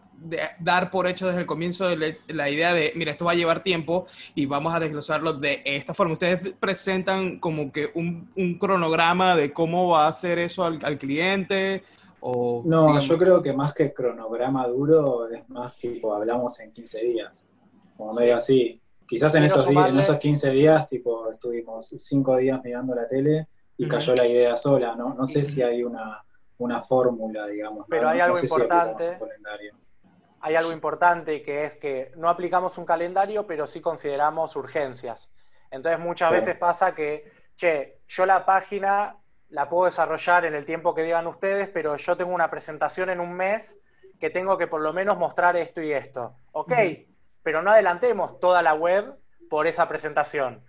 [0.60, 3.64] dar por hecho desde el comienzo de la idea de, mira, esto va a llevar
[3.64, 6.14] tiempo y vamos a desglosarlo de esta forma?
[6.14, 10.98] ¿Ustedes presentan como que un, un cronograma de cómo va a hacer eso al, al
[10.98, 11.86] cliente?
[12.20, 17.06] O, no, yo creo que más que cronograma duro, es más tipo, hablamos en 15
[17.06, 17.48] días
[18.00, 18.82] como medio así.
[19.06, 23.50] Quizás en esos, días, en esos 15 días, tipo, estuvimos 5 días mirando la tele
[23.76, 25.14] y cayó la idea sola, ¿no?
[25.16, 26.24] No sé si hay una,
[26.60, 27.88] una fórmula, digamos.
[27.90, 29.20] Pero hay algo importante.
[30.40, 35.34] hay algo importante que es que no aplicamos un calendario, pero sí consideramos urgencias.
[35.70, 39.18] Entonces muchas veces pasa que, che, yo la página
[39.50, 43.20] la puedo desarrollar en el tiempo que digan ustedes, pero yo tengo una presentación en
[43.20, 43.78] un mes
[44.22, 46.38] que tengo que por lo menos mostrar esto y esto.
[46.54, 46.72] Ok,
[47.44, 49.16] pero no adelantemos toda la web
[49.50, 50.64] por esa presentación.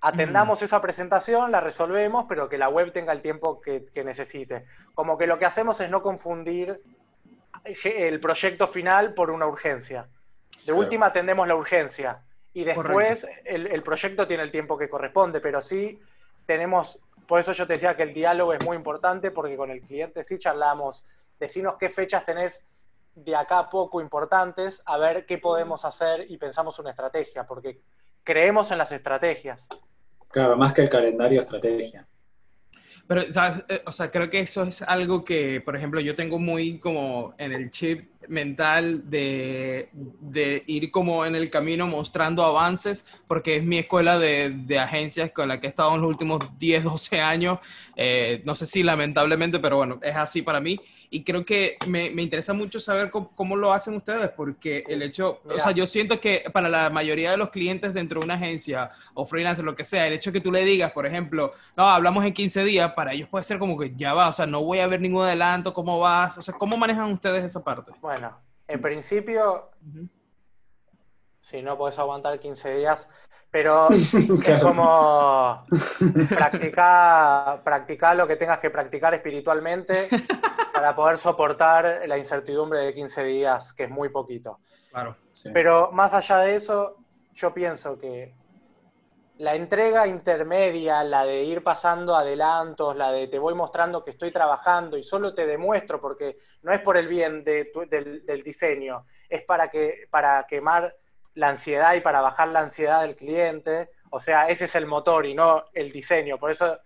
[0.00, 0.64] Atendamos mm.
[0.64, 4.64] esa presentación, la resolvemos, pero que la web tenga el tiempo que, necesite.
[4.94, 6.80] Como que lo que hacemos es no confundir
[7.64, 10.08] el proyecto final por una urgencia.
[10.64, 15.60] De última atendemos la urgencia y después el, proyecto tiene el tiempo que corresponde, pero
[15.60, 16.00] sí
[16.46, 19.80] tenemos, por eso yo te decía que el diálogo es muy importante porque con el
[19.80, 21.04] cliente sí charlamos,
[21.38, 22.64] decinos qué fechas tenés
[23.24, 27.80] de acá poco importantes a ver qué podemos hacer y pensamos una estrategia, porque
[28.22, 29.66] creemos en las estrategias.
[30.28, 32.06] Claro, más que el calendario, estrategia.
[33.06, 36.78] Pero, eh, O sea, creo que eso es algo que, por ejemplo, yo tengo muy
[36.78, 43.56] como en el chip mental de, de ir como en el camino mostrando avances, porque
[43.56, 46.84] es mi escuela de, de agencias con la que he estado en los últimos 10,
[46.84, 47.58] 12 años.
[47.96, 50.80] Eh, no sé si lamentablemente, pero bueno, es así para mí.
[51.10, 55.02] Y creo que me, me interesa mucho saber cómo, cómo, lo hacen ustedes, porque el
[55.02, 58.34] hecho, o sea, yo siento que para la mayoría de los clientes dentro de una
[58.34, 61.88] agencia o freelancer, lo que sea, el hecho que tú le digas, por ejemplo, no,
[61.88, 64.62] hablamos en 15 días, para ellos puede ser como que ya va, o sea, no
[64.62, 67.92] voy a ver ningún adelanto, cómo vas, o sea, ¿cómo manejan ustedes esa parte?
[68.08, 69.68] Bueno, en principio,
[71.42, 73.06] si no puedes aguantar 15 días,
[73.50, 75.66] pero es como
[76.30, 80.08] practicar, practicar lo que tengas que practicar espiritualmente
[80.72, 84.60] para poder soportar la incertidumbre de 15 días, que es muy poquito.
[84.88, 85.14] Claro.
[85.52, 86.96] Pero más allá de eso,
[87.34, 88.34] yo pienso que
[89.38, 94.32] la entrega intermedia, la de ir pasando adelantos, la de te voy mostrando que estoy
[94.32, 99.68] trabajando y solo te demuestro, porque no es por el bien del, diseño, es para,
[99.70, 100.96] que, para quemar
[101.34, 103.90] la ansiedad y para bajar la ansiedad del cliente.
[104.10, 106.38] O sea, ese es el motor y no el diseño.
[106.38, 106.76] Por eso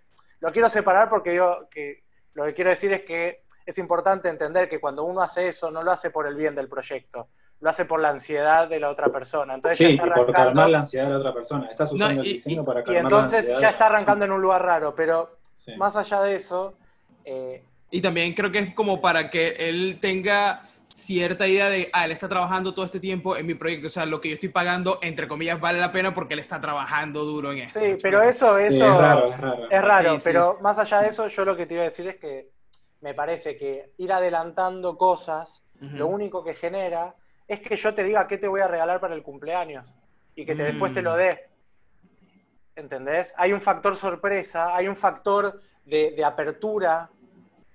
[0.41, 4.69] lo quiero separar porque yo que lo que quiero decir es que es importante entender
[4.69, 7.29] que cuando uno hace eso, no lo hace por el bien del proyecto,
[7.63, 9.55] lo hace por la ansiedad de la otra persona.
[9.55, 11.69] Entonces sí, y por calmar la ansiedad de la otra persona.
[11.71, 14.95] Estás usando el diseño para calmar Y entonces ya está arrancando en un lugar raro,
[14.95, 15.39] pero
[15.77, 16.75] más allá de eso...
[17.25, 22.05] Eh, y también creo que es como para que él tenga cierta idea de, ah,
[22.05, 24.49] él está trabajando todo este tiempo en mi proyecto, o sea, lo que yo estoy
[24.49, 27.79] pagando, entre comillas, vale la pena porque él está trabajando duro en esto.
[27.79, 29.67] Sí, pero eso, eso es raro, es raro.
[29.71, 32.17] Es raro pero más allá de eso, yo lo que te iba a decir es
[32.17, 32.51] que
[33.01, 37.15] me parece que ir adelantando cosas, lo único que genera
[37.55, 39.95] es que yo te diga qué te voy a regalar para el cumpleaños
[40.35, 41.17] y que te, después te lo mm.
[41.17, 41.49] dé.
[42.75, 43.35] ¿Entendés?
[43.37, 47.11] Hay un factor sorpresa, hay un factor de, de apertura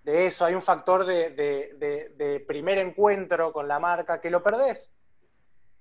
[0.08, 4.96] de eso, hay un factor de, primer encuentro con la marca que lo perdés.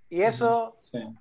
[0.09, 0.76] Y eso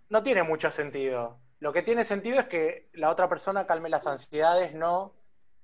[0.10, 1.38] no tiene mucho sentido.
[1.60, 5.14] Lo que tiene sentido es que la otra persona calme las ansiedades, no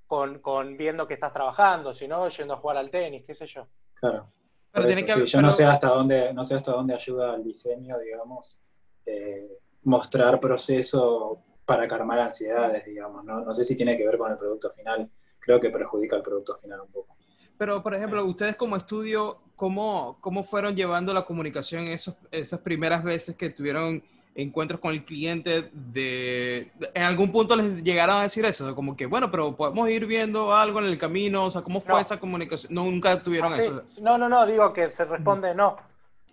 [0.06, 3.68] con, viendo que estás trabajando, sino yendo a jugar al tenis, qué sé yo.
[3.96, 4.28] Claro.
[4.72, 8.00] Pero tiene que, yo no sé hasta dónde, no sé hasta dónde ayuda el diseño,
[8.00, 8.62] digamos,
[9.06, 13.24] eh, mostrar proceso para calmar ansiedades, digamos.
[13.26, 13.42] ¿no?
[13.42, 15.10] no sé si tiene que ver con el producto final.
[15.40, 17.18] Creo que perjudica el producto final un poco.
[17.58, 23.04] Pero, por ejemplo, ustedes como estudio, ¿cómo, cómo fueron llevando la comunicación esos, esas primeras
[23.04, 24.04] veces que tuvieron
[24.36, 25.70] encuentros con el cliente?
[25.74, 28.74] De, ¿En algún punto les llegaron a decir eso?
[28.76, 31.46] Como que, bueno, pero podemos ir viendo algo en el camino.
[31.46, 32.74] O sea, ¿cómo fue esa comunicación?
[32.74, 33.84] No, nunca tuvieron ah, eso.
[34.02, 35.78] No, no, no, digo que se responde no.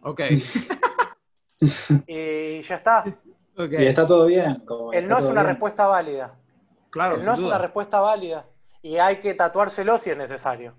[0.02, 0.20] Ok.
[2.06, 3.04] y ya está.
[3.56, 3.84] Okay.
[3.84, 4.62] Y está todo bien.
[4.92, 6.34] el no es una respuesta válida.
[6.90, 7.16] Claro.
[7.16, 8.46] El no es una respuesta válida.
[8.82, 10.74] Y hay que tatuárselo si es necesario.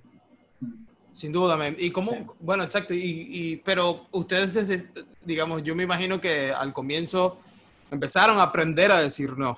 [1.13, 4.87] Sin duda, y cómo, bueno, exacto, y, pero ustedes desde,
[5.29, 7.37] digamos, yo me imagino que al comienzo
[7.91, 9.57] empezaron a aprender a decir no.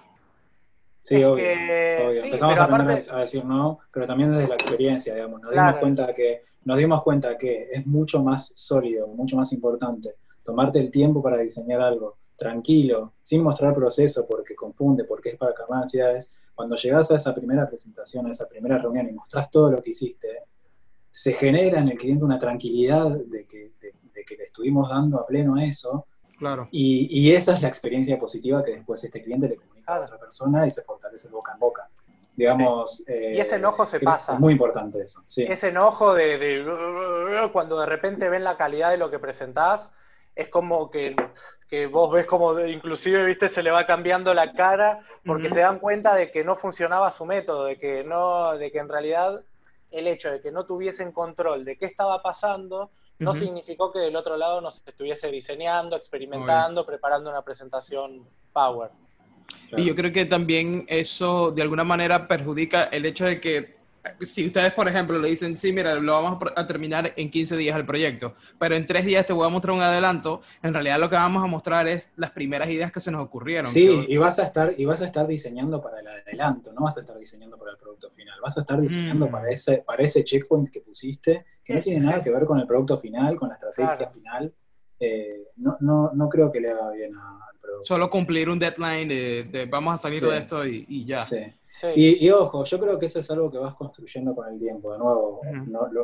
[1.00, 5.42] Sí, obvio, Empezamos a aprender a decir no, pero también desde la experiencia, digamos.
[5.42, 10.16] Nos dimos cuenta que nos dimos cuenta que es mucho más sólido, mucho más importante
[10.44, 15.54] tomarte el tiempo para diseñar algo tranquilo, sin mostrar proceso porque confunde, porque es para
[15.54, 16.36] calmar ansiedades.
[16.56, 19.92] Cuando llegas a esa primera presentación, a esa primera reunión y mostrás todo lo que
[19.92, 20.28] hiciste,
[21.10, 23.72] se genera en el cliente una tranquilidad de que,
[24.38, 26.06] le estuvimos dando a pleno eso.
[26.38, 26.68] Claro.
[26.72, 30.66] Y, esa es la experiencia positiva que después este cliente le comunica a otra persona
[30.66, 31.88] y se fortalece boca en boca.
[32.36, 33.04] Digamos.
[33.08, 34.34] y ese enojo se pasa.
[34.34, 35.22] Es muy importante eso.
[35.26, 39.92] Ese enojo de, cuando de repente ven la calidad de lo que presentás,
[40.36, 41.16] es como que,
[41.92, 46.16] vos ves como inclusive, viste, se le va cambiando la cara porque se dan cuenta
[46.16, 49.44] de que no funcionaba su método, de que no, de que en realidad
[49.92, 52.90] el hecho de que no tuviesen control de qué estaba pasando
[53.22, 58.90] no significó que del otro lado no se estuviese diseñando, experimentando, preparando una presentación Power.
[59.78, 63.81] Y yo creo que también eso de alguna manera perjudica el hecho de que
[64.26, 67.76] si ustedes, por ejemplo, le dicen, sí, mira, lo vamos a terminar en 15 días
[67.76, 71.10] el proyecto, pero en tres días te voy a mostrar un adelanto, en realidad lo
[71.10, 73.70] que vamos a mostrar es las primeras ideas que se nos ocurrieron.
[73.70, 76.98] Sí, y vas a estar, y vas a estar diseñando para el adelanto, no vas
[76.98, 79.32] a estar diseñando para el producto final, vas a estar diseñando mm.
[79.32, 82.68] para, ese, para ese checkpoint que pusiste, que no tiene nada que ver con el
[82.68, 84.54] producto final, con la estrategia final.
[85.00, 87.86] Eh, no, no, no creo que le haga bien al producto.
[87.86, 91.24] Solo cumplir un deadline de, vamos a salir de esto y, y ya.
[91.24, 91.40] Sí.
[91.96, 94.92] Y, ojo, yo creo que eso es algo que vas construyendo con el tiempo.
[94.92, 95.42] De nuevo,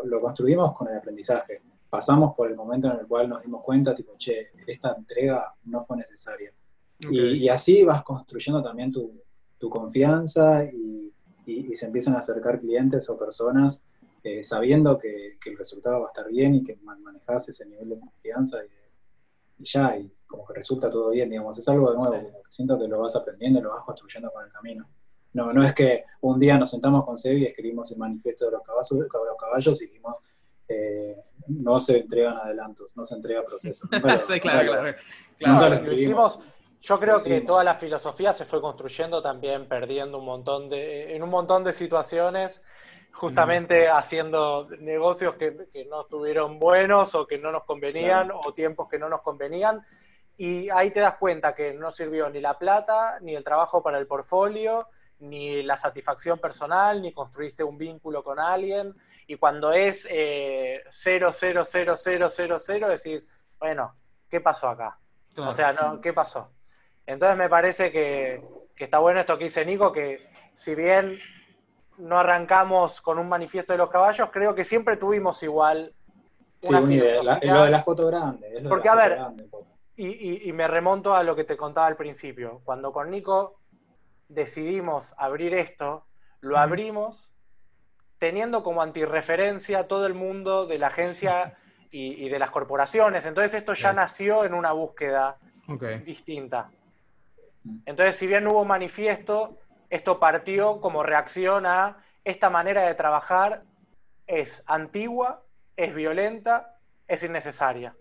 [0.06, 1.62] lo, construimos con el aprendizaje.
[1.90, 5.86] Pasamos por el momento en el cual nos dimos cuenta, tipo, che, esta entrega no
[5.86, 6.52] fue necesaria.
[7.00, 9.22] Y, así vas construyendo también tu,
[9.70, 11.14] confianza y,
[11.74, 13.86] se empiezan a acercar clientes o personas
[14.22, 18.00] eh, sabiendo que, el resultado va a estar bien y que manejas ese nivel de
[18.00, 21.58] confianza y, ya, y como que resulta todo bien, digamos.
[21.58, 24.52] Es algo de nuevo, siento que lo vas aprendiendo y lo vas construyendo con el
[24.52, 24.88] camino.
[25.38, 28.54] No, no es que un día nos sentamos con Sebi y escribimos el manifiesto de
[28.54, 30.24] los caballos, los caballos y dijimos,
[30.68, 31.16] eh,
[31.50, 33.88] no se entregan adelantos, no se entrega proceso.
[34.28, 34.96] sí, claro,
[35.38, 35.94] claro.
[35.94, 36.40] hicimos,
[36.82, 41.22] yo creo que toda la filosofía se fue construyendo también perdiendo un montón de, en
[41.22, 42.64] un montón de situaciones,
[43.14, 48.98] justamente haciendo negocios que, no estuvieron buenos o que no nos convenían o tiempos que
[48.98, 49.86] no nos convenían.
[50.36, 54.00] Y ahí te das cuenta que no sirvió ni la plata, ni el trabajo para
[54.00, 54.88] el portfolio,
[55.20, 58.94] ni la satisfacción personal, ni construiste un vínculo con alguien.
[59.28, 63.28] Y cuando es eh, 0, 0, 0, 0, 0, 0, decís,
[63.60, 63.96] bueno,
[64.30, 65.00] ¿qué pasó acá?
[65.36, 66.50] O sea, no, ¿qué pasó?
[67.06, 68.44] Entonces me parece que,
[68.76, 71.20] está bueno esto que dice Nico, que si bien
[71.98, 75.94] no arrancamos con un manifiesto de los caballos, creo que siempre tuvimos igual
[76.64, 77.00] una sí,
[77.44, 78.64] lo de la foto grande.
[78.68, 79.20] porque, a ver,
[79.96, 82.62] y, me remonto a lo que te contaba al principio.
[82.64, 83.57] Cuando con Nico
[84.30, 86.06] decidimos abrir esto,
[86.42, 87.32] lo abrimos
[88.20, 91.58] teniendo como antirreferencia todo el mundo de la agencia
[91.92, 93.26] y, de las corporaciones.
[93.26, 95.38] Entonces esto ya nació en una búsqueda
[96.06, 96.70] distinta.
[97.86, 99.58] Entonces, si bien hubo manifiesto,
[99.90, 103.64] esto partió como reacción a esta manera de trabajar
[104.26, 105.44] es antigua,
[105.76, 107.96] es violenta, es innecesaria.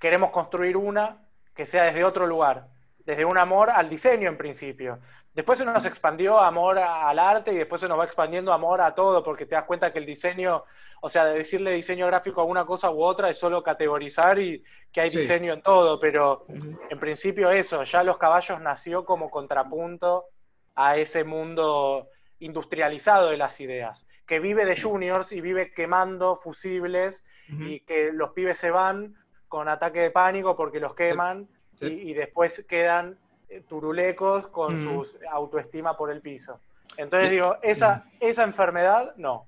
[0.00, 1.18] Queremos construir una
[1.54, 2.68] que sea desde otro lugar,
[3.04, 5.00] desde un amor al diseño en principio.
[5.34, 8.94] Después se nos expandió amor al arte y después se nos va expandiendo amor a
[8.94, 10.64] todo, porque te das cuenta que el diseño,
[11.00, 14.62] o sea, de decirle diseño gráfico a una cosa u otra es solo categorizar y
[14.92, 20.26] que hay diseño en todo, pero en principio eso, ya los caballos nació como contrapunto
[20.74, 22.08] a ese mundo
[22.38, 28.32] industrializado de las ideas, que vive de juniors y vive quemando fusibles y que los
[28.32, 29.14] pibes se van
[29.48, 31.48] con ataque de pánico porque los queman
[31.80, 33.18] Y, después quedan
[33.60, 36.60] turulecos con su autoestima por el piso.
[36.96, 39.46] Entonces digo, esa, esa enfermedad no.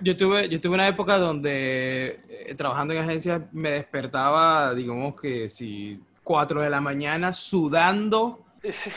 [0.00, 5.48] Yo, tuve, yo tuve una época donde eh, trabajando en agencias me despertaba, digamos que
[5.48, 8.44] si 4 de la mañana sudando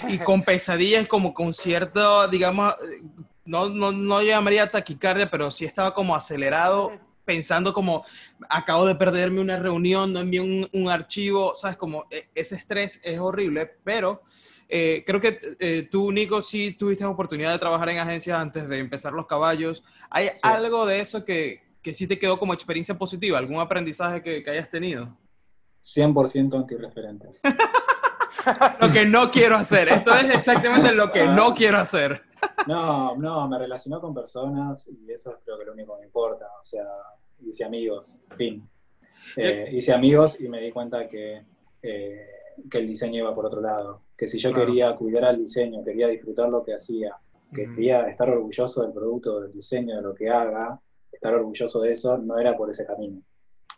[0.08, 2.76] y con pesadillas, como con cierto, digamos,
[3.46, 6.92] no, no, no llamaría taquicardia, pero sí estaba como acelerado,
[7.30, 8.04] pensando como,
[8.50, 11.78] acabo de perderme una reunión, no envié un, un archivo, ¿sabes?
[11.78, 14.24] Como e, ese estrés es horrible, pero
[14.68, 18.80] eh, creo que eh, tú, Nico, sí tuviste oportunidad de trabajar en agencias antes de
[18.80, 19.84] empezar los caballos.
[20.10, 23.38] ¿Hay algo de eso que, que sí te quedó como experiencia positiva?
[23.38, 25.16] ¿Algún aprendizaje que, que hayas tenido?
[25.84, 27.28] 100% antirreferente.
[28.82, 29.88] lo que no quiero hacer.
[29.90, 32.24] Esto es exactamente lo que no quiero hacer.
[32.68, 36.06] No, no, me relacionó con personas y eso es creo que lo único que me
[36.08, 36.46] importa.
[36.60, 36.84] O sea,
[37.46, 38.68] hice amigos, fin.
[39.36, 41.44] Eh, hice amigos y me di cuenta que,
[41.82, 42.28] eh,
[42.70, 44.04] que el diseño iba por otro lado.
[44.18, 47.16] Que si yo quería cuidar al diseño, quería disfrutar lo que hacía,
[47.54, 50.80] que quería estar orgulloso del producto, del diseño, de lo que haga,
[51.12, 53.22] estar orgulloso de eso, no era por ese camino.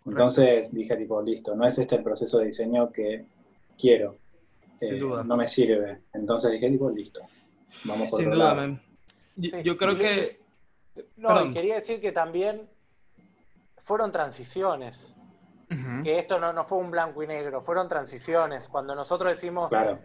[0.06, 3.26] Entonces dije, tipo, listo, no es este el proceso de diseño que
[3.78, 4.18] quiero.
[4.80, 5.24] Sin eh, duda.
[5.24, 6.02] No me sirve.
[6.14, 7.22] Entonces dije, tipo, listo.
[7.86, 8.80] Vamos por Sin duda,
[9.36, 10.40] Yo, creo que.
[11.18, 12.68] No, quería decir que también
[13.84, 15.16] fueron transiciones.
[16.04, 18.68] Que esto no, no, fue un blanco y negro, fueron transiciones.
[18.68, 20.02] Cuando nosotros decimos claro.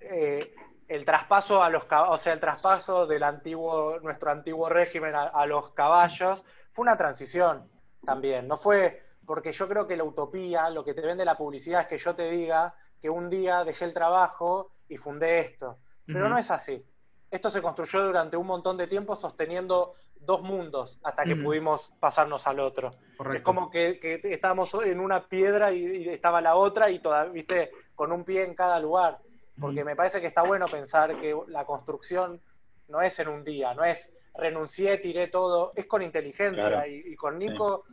[0.00, 0.54] Eh,
[0.88, 5.72] el traspaso a los o sea, el traspaso del antiguo, nuestro antiguo régimen a, los
[5.72, 6.42] caballos,
[6.72, 7.70] fue una transición
[8.04, 8.46] también.
[8.46, 11.86] No fue, porque yo creo que la utopía, lo que te vende la publicidad es
[11.86, 15.78] que yo te diga que un día dejé el trabajo y fundé esto.
[16.06, 16.84] Pero no es así.
[17.30, 19.94] Esto se construyó durante un montón de tiempo sosteniendo
[20.24, 22.90] dos mundos hasta que pudimos pasarnos al otro.
[23.34, 28.12] Es como que, estábamos en una piedra y, estaba la otra y todavía, viste, con
[28.12, 29.18] un pie en cada lugar.
[29.60, 32.40] Porque me parece que está bueno pensar que la construcción
[32.88, 36.86] no es en un día, no es renuncié, tiré todo, es con inteligencia.
[36.86, 37.84] Y, con Nico,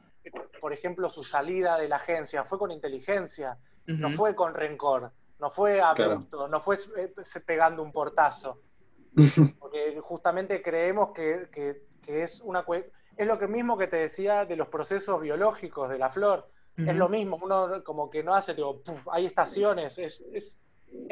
[0.61, 3.57] por ejemplo, su salida de la agencia fue con inteligencia
[3.97, 7.13] no fue con rencor, no fue abrupto, no fue eh,
[7.45, 8.59] pegando un portazo.
[9.59, 12.65] Porque justamente creemos que, es una
[13.17, 16.49] es lo que mismo que te decía de los procesos biológicos de la flor.
[16.77, 18.81] Es lo mismo, uno como que no hace, digo,
[19.11, 20.55] hay estaciones, es,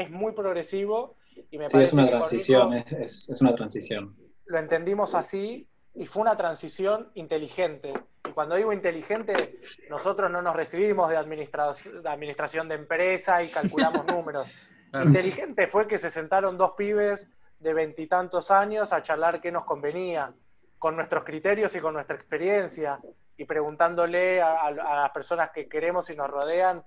[0.10, 1.16] muy progresivo
[1.52, 4.16] y me sí, es una transición, es, es una transición.
[4.46, 7.94] Lo entendimos así y fue una transición inteligente
[8.38, 14.52] cuando digo inteligente, nosotros no nos recibimos de, administración de empresa y calculamos números.
[14.94, 20.34] Inteligente fue que se sentaron dos pibes de veintitantos años a charlar qué nos convenía,
[20.78, 23.00] con nuestros criterios y con nuestra experiencia,
[23.36, 26.84] y preguntándole a, las personas que queremos y nos rodean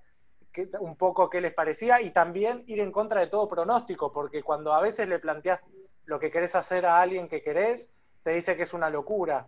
[0.81, 4.73] un poco qué les parecía, y también ir en contra de todo pronóstico, porque cuando
[4.73, 5.61] a veces le planteas
[6.05, 7.91] lo que querés hacer a alguien que querés,
[8.23, 9.47] te dice que es una locura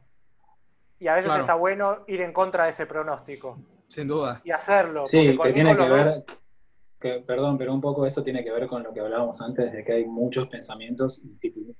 [1.02, 3.58] y a veces está bueno ir en contra de ese pronóstico.
[3.88, 4.40] Sin duda.
[4.44, 5.04] Y hacerlo.
[5.04, 6.24] Sí, que tiene que ver,
[7.02, 9.84] que, perdón, pero un poco eso tiene que ver con lo que hablábamos antes, de
[9.84, 11.22] que hay muchos pensamientos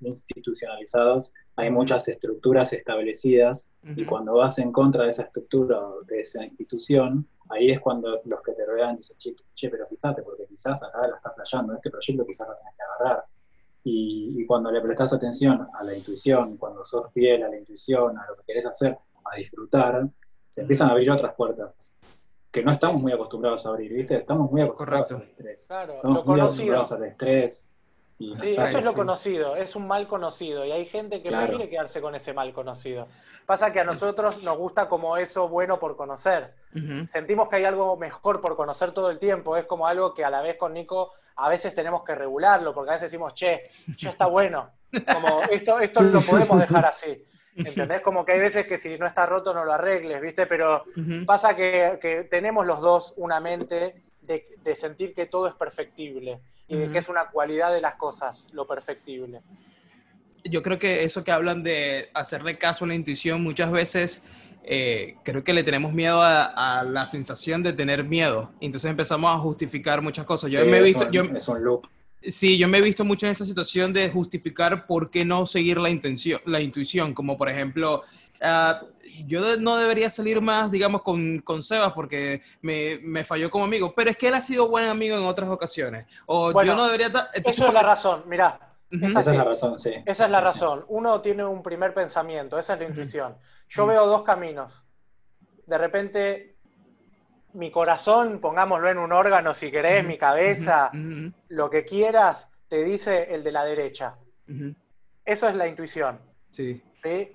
[0.01, 6.43] institucionalizados, hay muchas estructuras establecidas, y cuando vas en contra de esa estructura, de esa
[6.43, 9.16] institución, ahí es cuando los que te rodean dicen,
[9.55, 12.83] che, pero fíjate, porque quizás acá la estás flayando, este proyecto quizás lo tienes que
[12.83, 13.25] agarrar.
[13.85, 18.16] Y, y, cuando le prestas atención a la intuición, cuando sos fiel a la intuición,
[18.16, 20.09] a lo que querés hacer, a disfrutar,
[20.51, 21.97] se empiezan a abrir otras puertas
[22.53, 24.17] que no estamos muy acostumbrados a abrir, ¿viste?
[24.17, 25.63] Estamos muy acostumbrados al estrés.
[25.63, 27.73] estamos muy acostumbrados al estrés
[28.35, 32.01] sí, eso es lo conocido, es un mal conocido y hay gente que prefiere quedarse
[32.01, 33.07] con ese mal conocido.
[33.47, 36.55] Pasa que a nosotros nos gusta como eso bueno por conocer.
[37.07, 40.31] Sentimos que hay algo mejor por conocer todo el tiempo, es como algo que a
[40.31, 43.63] la vez con Nico a veces tenemos que regularlo, porque a veces decimos, che,
[43.97, 44.71] ya está bueno,
[45.13, 47.25] como esto, esto lo podemos dejar así.
[47.57, 48.01] ¿Entendés?
[48.01, 50.47] Como que hay veces que si no está roto no lo arregles, ¿viste?
[50.47, 50.85] Pero
[51.27, 56.91] pasa que, tenemos los dos una mente de, sentir que todo es perfectible y de
[56.91, 59.41] que es una cualidad de las cosas, lo perfectible.
[60.45, 64.25] Yo creo que eso que hablan de hacerle caso a la intuición, muchas veces
[64.65, 68.51] eh, creo que le tenemos miedo a, la sensación de tener miedo.
[68.61, 70.51] Entonces empezamos a justificar muchas cosas.
[70.51, 71.11] Yo me he visto.
[71.11, 71.87] yo, es un loop.
[72.29, 75.79] Sí, yo me he visto mucho en esa situación de justificar por qué no seguir
[75.79, 78.03] la, intención, la intuición, como por ejemplo,
[78.41, 78.83] ah,
[79.27, 83.93] yo no debería salir más, digamos, con, con Sebas porque me, me, falló como amigo,
[83.95, 86.07] pero es que él ha sido buen amigo en otras ocasiones.
[86.27, 87.09] O yo no debería...
[87.35, 88.75] eso es la razón, mira.
[88.91, 89.95] esa es la razón, sí.
[90.07, 90.85] Esa es la razón.
[90.89, 93.37] Uno tiene un primer pensamiento, esa es la intuición.
[93.68, 94.87] Yo veo dos caminos.
[95.66, 96.52] De repente
[97.55, 100.91] mi corazón, pongámoslo en un órgano si querés, mi cabeza,
[101.49, 104.17] lo que quieras, te dice el de la derecha.
[105.25, 106.19] Eso es la intuición.
[106.51, 106.83] Sí.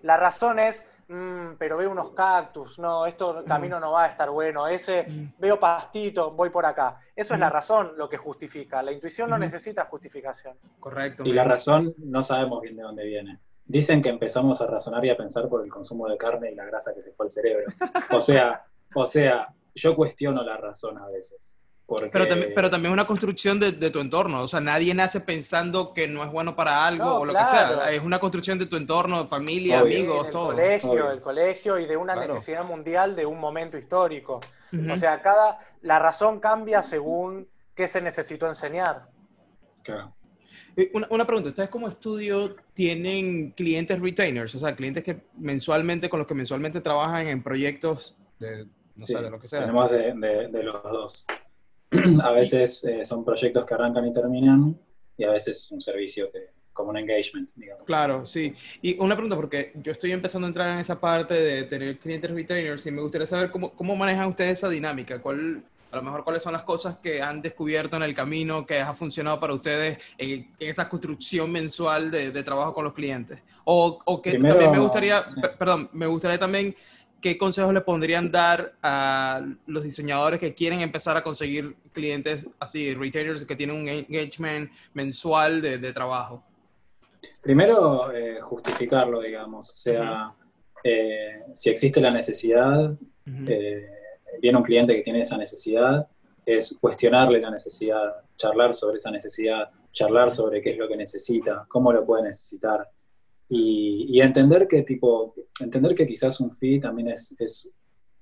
[0.03, 4.29] La razón es, mm, pero veo unos cactus, no, esto camino no va a estar
[4.29, 5.05] bueno, ese
[5.37, 6.99] veo pastito, voy por acá.
[7.15, 8.81] Eso es la razón lo que justifica.
[8.81, 10.55] La intuición no necesita justificación.
[10.79, 11.23] Correcto.
[11.25, 13.39] Y la razón no sabemos bien de dónde viene.
[13.65, 16.63] Dicen que empezamos a razonar y a pensar por el consumo de carne y la
[16.63, 17.65] grasa que se fue al cerebro.
[18.11, 18.65] O sea,
[18.95, 21.59] o sea, yo cuestiono la razón a veces.
[22.11, 24.43] Pero, también, pero también es una construcción de, tu entorno.
[24.43, 27.91] O sea, nadie nace pensando que no es bueno para algo o lo que sea.
[27.91, 30.47] Es una construcción de tu entorno, familia, amigos, del todo.
[30.47, 34.41] Colegio, del colegio y de una necesidad mundial de un momento histórico.
[34.91, 39.07] O sea, cada, la razón cambia según qué se necesitó enseñar.
[39.83, 40.13] Claro.
[40.93, 44.53] Una, una, pregunta, ¿ustedes como estudio tienen clientes retainers?
[44.53, 48.67] O sea, clientes que mensualmente, con los que mensualmente trabajan en proyectos de,
[48.97, 49.15] sí,
[49.49, 51.25] Tenemos de, los dos.
[52.23, 54.77] a veces eh, son proyectos que arrancan y terminan,
[55.17, 57.85] y a veces un servicio que, como un engagement, digamos.
[57.85, 58.53] Claro, sí.
[58.81, 62.29] Y una pregunta, porque yo estoy empezando a entrar en esa parte de tener clientes
[62.29, 65.19] retainers y me gustaría saber cómo, cómo manejan ustedes esa dinámica.
[65.19, 68.79] ¿Cuál, a lo mejor cuáles son las cosas que han descubierto en el camino que
[68.79, 73.39] ha funcionado para ustedes en, esa construcción mensual de, de, trabajo con los clientes.
[73.63, 75.23] O, o que también me gustaría,
[75.57, 76.75] perdón, me gustaría también
[77.21, 82.93] ¿qué consejos le pondrían dar a los diseñadores que quieren empezar a conseguir clientes así,
[82.93, 86.43] retailers que tienen un engagement mensual de, trabajo?
[87.41, 89.71] Primero, eh, justificarlo, digamos.
[89.71, 90.33] O sea,
[90.83, 92.93] eh, si existe la necesidad,
[93.47, 93.89] eh,
[94.41, 96.07] viene un cliente que tiene esa necesidad,
[96.45, 101.65] es cuestionarle la necesidad, charlar sobre esa necesidad, charlar sobre qué es lo que necesita,
[101.67, 102.87] cómo lo puede necesitar.
[103.49, 107.71] Y, entender que tipo, entender que quizás un fee también es, es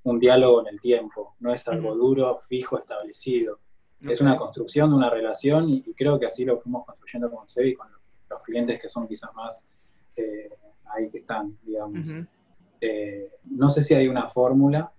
[0.03, 3.59] un diálogo en el tiempo, no es algo duro, fijo, establecido.
[4.01, 7.73] Es una construcción de una relación y, creo que así lo fuimos construyendo con Sebi,
[7.73, 7.87] con
[8.29, 9.67] los clientes que son quizás más
[10.15, 10.49] eh,
[10.85, 12.15] ahí que están, digamos.
[12.79, 14.91] Eh, no sé si hay una fórmula,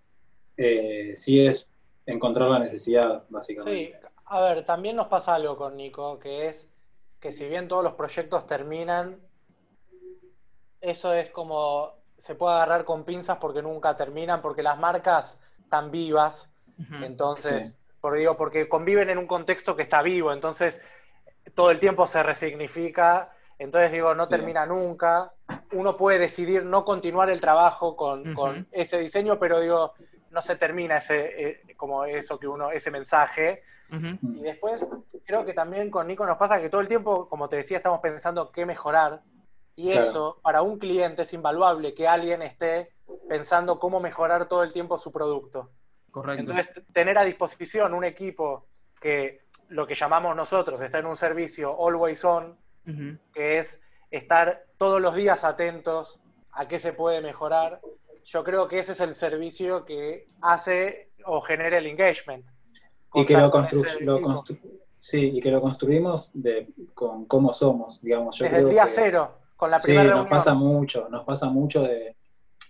[0.57, 1.71] eh, si es
[2.05, 4.01] encontrar la necesidad, básicamente.
[4.01, 6.69] Sí, a ver, también nos pasa algo con Nico, que es
[7.21, 9.21] que si bien todos los proyectos terminan,
[10.81, 15.91] eso es como se puede agarrar con pinzas porque nunca terminan, porque las marcas están
[15.91, 16.51] vivas,
[17.03, 20.83] entonces, por, digo, porque conviven en un contexto que está vivo, entonces
[21.55, 25.33] todo el tiempo se resignifica, entonces digo, no termina nunca,
[25.73, 29.95] uno puede decidir no continuar el trabajo con, ese diseño, pero digo,
[30.31, 33.63] no se termina ese, eh, como eso que uno, ese mensaje.
[33.89, 34.85] Y después
[35.25, 38.01] creo que también con Nico nos pasa que todo el tiempo, como te decía, estamos
[38.01, 39.23] pensando qué mejorar,
[39.77, 42.95] y eso, para un cliente, es invaluable que alguien esté
[43.29, 45.71] pensando cómo mejorar todo el tiempo su producto.
[46.11, 46.41] Correcto.
[46.41, 48.67] Entonces, tener a disposición un equipo
[48.99, 52.57] que lo que llamamos nosotros está en un servicio always on,
[53.35, 56.21] que es estar todos los días atentos
[56.53, 57.81] a qué se puede mejorar.
[58.25, 62.47] Yo creo que ese es el servicio que hace o genera el engagement.
[63.13, 63.51] Y que lo,
[64.99, 68.39] sí, y que lo construimos de, con cómo somos, digamos.
[68.39, 72.17] Desde el día cero con la primera sí, nos pasa mucho, nos pasa mucho de,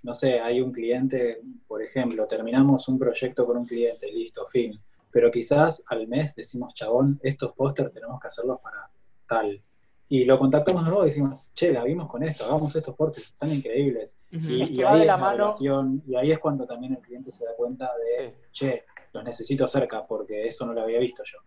[0.05, 4.81] no sé, hay un cliente, por ejemplo, terminamos un proyecto con un cliente, listo, fin.
[5.11, 8.89] Pero quizás al mes decimos, chabón, estos pósters tenemos que hacerlos para
[9.29, 9.61] tal.
[10.09, 13.31] Y lo contactamos de nuevo y decimos, che, la vimos con esto, hagamos estos pósters,
[13.31, 14.19] están increíbles.
[14.31, 15.49] y, ahí es la mano...
[15.59, 20.07] y ahí es cuando también el cliente se da cuenta de, che, los necesito cerca
[20.07, 21.39] porque eso no lo había visto yo.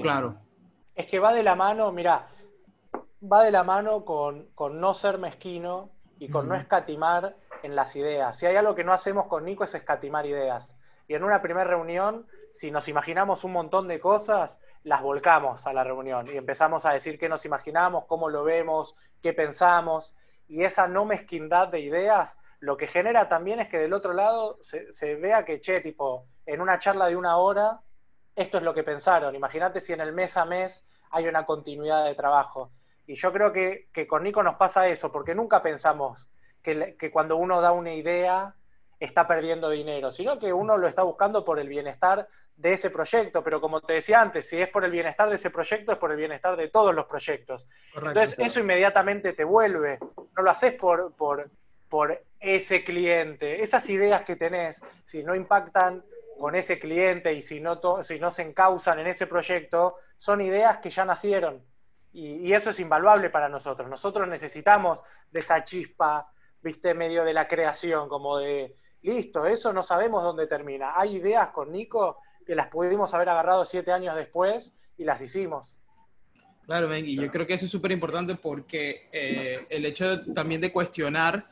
[0.00, 0.38] claro.
[0.94, 2.26] Es que va de la mano, mira,
[3.22, 4.50] va de la mano con,
[4.80, 8.36] no ser mezquino y con no escatimar en las ideas.
[8.36, 10.76] Si hay algo que no hacemos con Nico es escatimar ideas.
[11.06, 15.72] Y en una primera reunión, si nos imaginamos un montón de cosas, las volcamos a
[15.72, 20.14] la reunión y empezamos a decir qué nos imaginamos, cómo lo vemos, qué pensamos.
[20.48, 24.58] Y esa no mezquindad de ideas lo que genera también es que del otro lado
[24.60, 27.80] se, se vea que, che, tipo, en una charla de una hora,
[28.34, 29.34] esto es lo que pensaron.
[29.34, 32.72] Imagínate si en el mes a mes hay una continuidad de trabajo.
[33.08, 36.30] Y yo creo que, con Nico nos pasa eso, porque nunca pensamos
[36.62, 38.54] que, cuando uno da una idea
[39.00, 43.42] está perdiendo dinero, sino que uno lo está buscando por el bienestar de ese proyecto.
[43.42, 46.10] Pero como te decía antes, si es por el bienestar de ese proyecto, es por
[46.10, 47.66] el bienestar de todos los proyectos.
[47.94, 49.98] Entonces, eso inmediatamente te vuelve.
[50.36, 51.48] No lo haces por, por,
[51.88, 53.62] por ese cliente.
[53.62, 56.04] Esas ideas que tenés, si no impactan
[56.38, 60.76] con ese cliente y si no, si no se encausan en ese proyecto, son ideas
[60.76, 61.67] que ya nacieron
[62.12, 63.88] y, eso es invaluable para nosotros.
[63.88, 66.30] Nosotros necesitamos de esa chispa,
[66.62, 70.98] viste, medio de la creación, como de, listo, eso no sabemos dónde termina.
[70.98, 75.80] Hay ideas con Nico que las pudimos haber agarrado siete años después y las hicimos.
[76.68, 80.70] Claro, y yo creo que eso es súper importante porque eh, el hecho también de
[80.70, 81.46] cuestionar,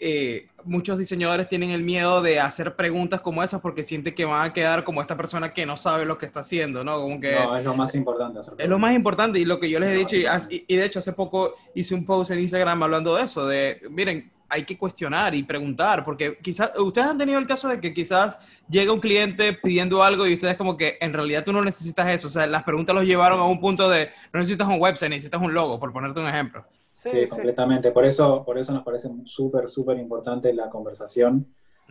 [0.00, 4.48] eh, muchos diseñadores tienen el miedo de hacer preguntas como esas porque sienten que van
[4.48, 7.02] a quedar como esta persona que no sabe lo que está haciendo, ¿no?
[7.02, 8.40] Como que, no, es lo más importante.
[8.56, 11.00] es lo más importante y lo que yo les he dicho, y, y de hecho
[11.00, 15.34] hace poco hice un post en Instagram hablando de eso, de, miren, hay que cuestionar
[15.34, 18.38] y preguntar, porque quizás ustedes han tenido el caso de que quizás
[18.68, 22.26] llega un cliente pidiendo algo y ustedes como que en realidad tú no necesitas eso,
[22.26, 25.40] o sea, las preguntas los llevaron a un punto de no necesitas un website, necesitas
[25.40, 26.66] un logo, por ponerte un ejemplo.
[26.92, 31.46] Sí, completamente, por eso, por eso nos parece súper, súper importante la conversación.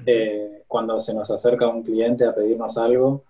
[0.05, 3.23] Eh, cuando se nos acerca un cliente a pedirnos algo,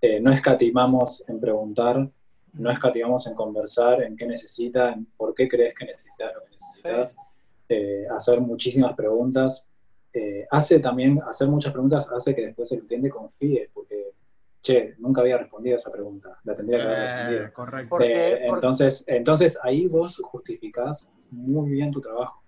[0.00, 2.08] eh, no escatimamos en preguntar,
[2.54, 6.50] no escatimamos en conversar, en qué necesita, en por qué crees que necesitas lo que
[6.52, 7.18] necesitas.
[7.68, 9.68] Eh, hacer muchísimas preguntas.
[10.12, 14.12] Eh, hace también, hacer muchas preguntas hace que después el cliente confíe, porque,
[14.62, 17.52] che, nunca había respondido a esa pregunta, la tendría que haber eh, respondido.
[17.90, 18.54] correcto.
[18.54, 22.42] entonces, entonces ahí vos justificás muy bien tu trabajo.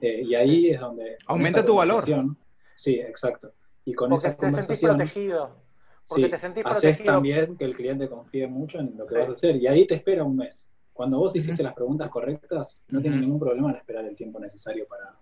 [0.00, 1.16] y ahí es donde...
[1.26, 2.04] Aumenta tu valor.
[2.74, 3.52] Sí, exacto.
[3.84, 5.50] Y con porque te sentís protegido.
[6.06, 9.32] Porque te sentís haces también que el cliente confíe mucho en lo que vas a
[9.32, 9.56] hacer.
[9.56, 10.70] Y ahí te espera un mes.
[10.98, 14.84] Cuando vos hiciste las preguntas correctas, no tienes ningún problema en esperar el tiempo necesario
[14.88, 15.14] para,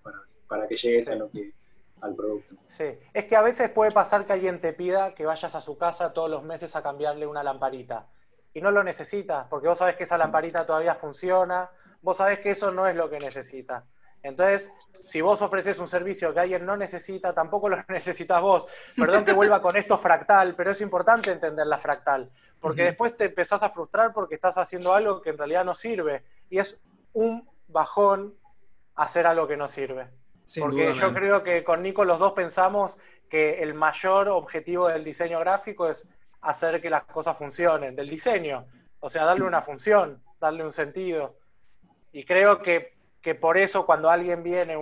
[0.49, 1.53] para, que llegues a lo que,
[2.01, 2.55] al producto.
[2.67, 5.77] Sí, es que a veces puede pasar que alguien te pida que vayas a su
[5.77, 8.07] casa todos los meses a cambiarle una lamparita.
[8.55, 11.69] Y no lo necesitas, porque vos sabés que esa lamparita todavía funciona,
[12.01, 13.85] vos sabés que eso no es lo que necesita.
[14.27, 14.73] Entonces,
[15.05, 18.67] si vos ofreces un servicio que alguien no necesita, tampoco lo necesitas vos.
[18.97, 23.27] Perdón que vuelva con esto fractal, pero es importante entender la fractal porque después te
[23.27, 26.25] empezás a frustrar porque estás haciendo algo que en realidad no sirve.
[26.51, 26.81] Y es
[27.13, 28.35] un bajón
[28.97, 30.09] hacer algo que no sirve.
[30.59, 32.99] porque yo creo que con Nico los dos pensamos
[33.29, 36.09] que el mayor objetivo del diseño gráfico es
[36.41, 38.67] hacer que las cosas funcionen, del diseño.
[39.01, 41.37] O sea, darle una función, darle un sentido.
[42.13, 42.96] Y creo que,
[43.35, 44.77] por eso cuando alguien viene,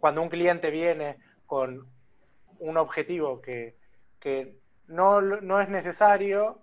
[0.00, 1.90] cuando un cliente viene con
[2.58, 3.76] un objetivo que,
[4.20, 6.60] que no, no es necesario,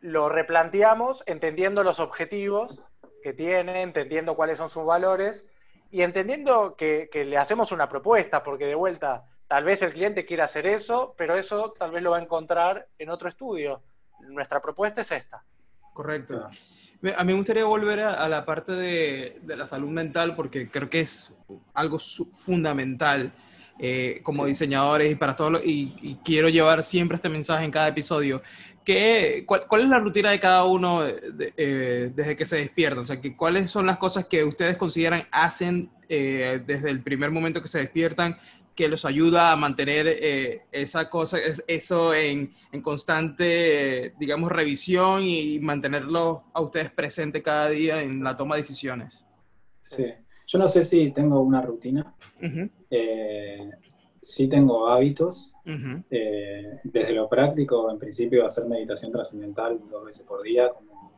[0.00, 2.84] lo replanteamos entendiendo los objetivos
[3.22, 5.46] que tiene, entendiendo cuáles son sus valores
[5.90, 10.44] y entendiendo que, le hacemos una propuesta, porque de vuelta, tal vez el cliente quiera
[10.44, 13.82] hacer eso, pero eso tal vez lo va a encontrar en otro estudio.
[14.20, 15.44] Nuestra propuesta es esta.
[15.92, 16.48] Correcto.
[17.16, 21.00] A mí me gustaría volver a, la parte de, la salud mental porque creo que
[21.00, 21.32] es
[21.72, 23.32] algo fundamental
[23.78, 27.88] eh, como diseñadores y para todos, y, y, quiero llevar siempre este mensaje en cada
[27.88, 28.42] episodio.
[28.84, 33.00] ¿Qué, cuál, es la rutina de cada uno eh, desde que se despierta?
[33.00, 37.30] O sea, que, ¿cuáles son las cosas que ustedes consideran hacen eh, desde el primer
[37.30, 38.36] momento que se despiertan
[38.80, 45.58] que los ayuda a mantener eh, esa cosa, eso en, en, constante, digamos, revisión y
[45.60, 49.24] mantenerlo a ustedes presente cada día en la toma de decisiones?
[49.84, 50.06] Sí,
[50.46, 52.14] yo no sé si tengo una rutina
[54.20, 55.54] sí tengo hábitos.
[56.10, 61.12] Eh, desde lo práctico, en principio, hacer meditación trascendental dos veces por día, como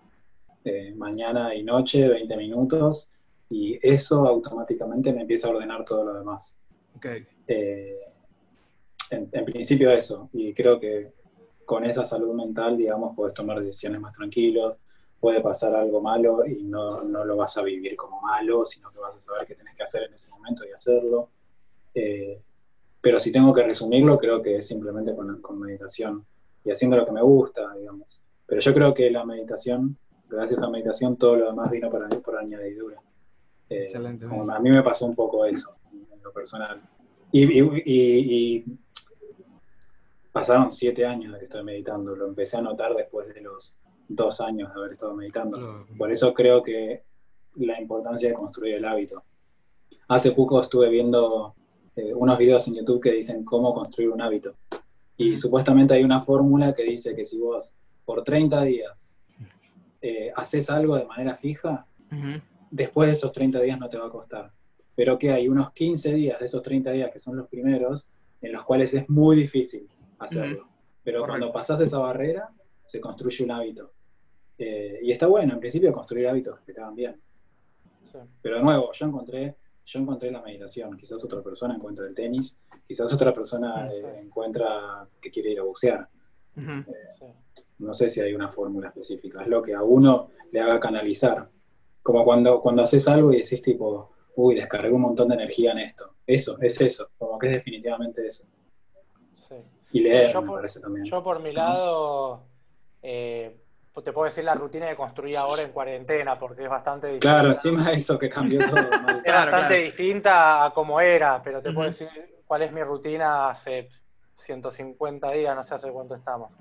[0.64, 3.12] eh, mañana y noche, 20 minutos,
[3.50, 6.58] y eso automáticamente me empieza a ordenar todo lo demás.
[6.96, 7.26] Okay.
[7.47, 7.99] Eh,
[9.11, 11.12] en, principio eso, y creo que
[11.66, 14.76] con esa salud mental, digamos, puedes tomar decisiones más tranquilos,
[15.20, 18.99] puede pasar algo malo y no, no, lo vas a vivir como malo, sino que
[18.99, 21.28] vas a saber qué tenés que hacer en ese momento y hacerlo.
[23.03, 26.24] Pero si tengo que resumirlo, creo que es simplemente con, meditación
[26.64, 28.22] y haciendo lo que me gusta, digamos.
[28.47, 32.36] Pero yo creo que la meditación, gracias a meditación, todo lo demás vino para, por
[32.36, 32.99] añadidura.
[33.68, 34.24] Eh, Excelente.
[34.24, 36.80] a mí me pasó un poco eso, en lo personal.
[37.33, 38.64] Y,
[40.30, 42.14] pasaron siete años de que estoy meditando.
[42.16, 43.78] Lo empecé a notar después de los
[44.09, 45.87] dos años de haber estado meditando.
[45.97, 47.03] Por eso creo que
[47.57, 49.22] la importancia de construir el hábito.
[50.09, 51.55] Hace poco estuve viendo
[51.97, 54.55] eh, unos videos en YouTube que dicen cómo construir un hábito.
[55.16, 59.18] Y supuestamente hay una fórmula que dice que si vos por 30 días
[60.01, 61.87] eh, haces algo de manera fija,
[62.70, 64.51] después de esos 30 días no te va a costar.
[64.95, 68.53] Pero que hay unos 15 días de esos 30 días que son los primeros, en
[68.53, 69.88] los cuales es muy difícil
[70.18, 70.68] hacerlo.
[71.03, 72.51] Pero cuando pasas esa barrera,
[72.84, 73.93] se construye un hábito.
[74.59, 77.20] Eh, y está bueno, en principio, construir hábitos que te van bien.
[78.43, 80.97] Pero de nuevo, yo encontré, yo encontré la meditación.
[80.97, 85.62] Quizás otra persona encuentra el tenis, quizás otra persona eh, encuentra que quiere ir a
[85.62, 86.09] bucear.
[86.57, 87.34] Eh,
[87.78, 91.49] no sé si hay una fórmula específica, es lo que a uno le haga canalizar.
[92.03, 95.78] Como cuando, cuando haces algo y decís tipo, uy, descargué un montón de energía en
[95.78, 96.14] esto.
[96.26, 98.47] Eso, es eso, como que es definitivamente eso.
[99.93, 101.05] Y leer, me parece también.
[101.05, 102.45] Yo por mi lado,
[103.03, 103.55] eh,
[104.03, 107.28] te puedo decir la rutina de construir ahora en cuarentena, porque es bastante distinta.
[107.28, 108.80] Claro, encima de eso que cambió todo.
[109.24, 112.09] es bastante distinta a como era, pero te puedo decir
[112.47, 113.89] cuál es mi rutina hace
[114.35, 116.55] 150 días, no sé hace cuánto estamos.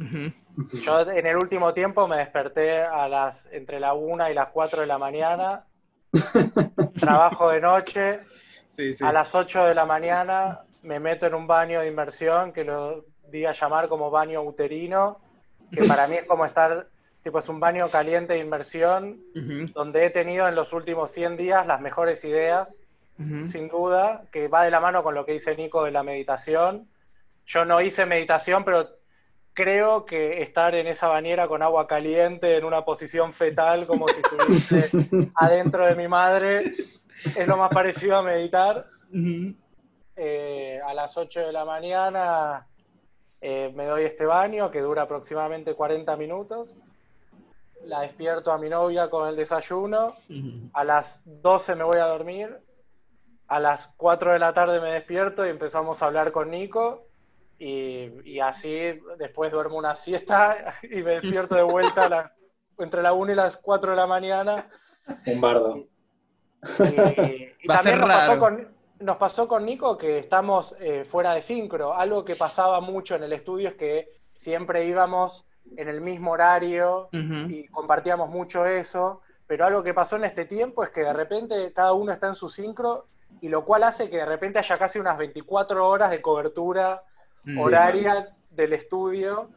[0.84, 4.82] Yo en el último tiempo me desperté a las entre la 1 y las 4
[4.82, 5.66] de la mañana,
[7.00, 8.20] trabajo de noche,
[9.02, 13.06] a las 8 de la mañana me meto en un baño de inmersión que lo
[13.30, 15.20] di a llamar como baño uterino,
[15.72, 16.88] que para mí es como estar
[17.24, 19.22] Tipo, es un baño caliente de inmersión
[19.74, 22.82] donde he tenido en los últimos 100 días las mejores ideas,
[23.48, 26.90] sin duda, que va de la mano con lo que dice Nico de la meditación.
[27.46, 28.90] Yo no hice meditación, pero
[29.54, 34.22] creo que estar en esa bañera con agua caliente en una posición fetal, como si
[34.22, 34.90] estuviese
[35.36, 36.74] adentro de mi madre,
[37.36, 38.88] es lo más parecido a meditar.
[40.16, 42.68] Eh, a las 8 de la mañana
[43.42, 46.76] eh, me doy este baño que dura aproximadamente 40 minutos.
[47.86, 50.14] La despierto a mi novia con el desayuno,
[50.74, 52.60] a las 12 me voy a dormir,
[53.48, 57.08] a las 4 de la tarde me despierto y empezamos a hablar con Nico
[57.64, 62.34] y, así después duermo una siesta y me despierto de vuelta
[62.78, 64.68] entre la 1 y las 4 de la mañana.
[65.28, 65.76] Un bardo.
[65.78, 68.68] Y, también nos pasó, con,
[69.00, 71.94] nos pasó, con, Nico que estamos eh, fuera de sincro.
[71.94, 75.46] Algo que pasaba mucho en el estudio es que siempre íbamos
[75.78, 80.84] en el mismo horario y compartíamos mucho eso, pero algo que pasó en este tiempo
[80.84, 83.06] es que de repente cada uno está en su sincro
[83.40, 87.04] y lo cual hace que de repente haya casi unas 24 horas de cobertura
[87.58, 89.50] horaria del estudio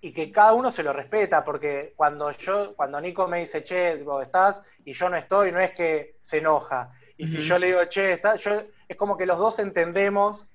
[0.00, 4.02] y que cada uno se lo respeta, porque cuando yo, cuando Nico me dice, che,
[4.02, 6.90] vos estás, y yo no estoy, no es que se enoja.
[7.16, 10.50] Y si yo le digo, che, estás, yo, es como que los dos entendemos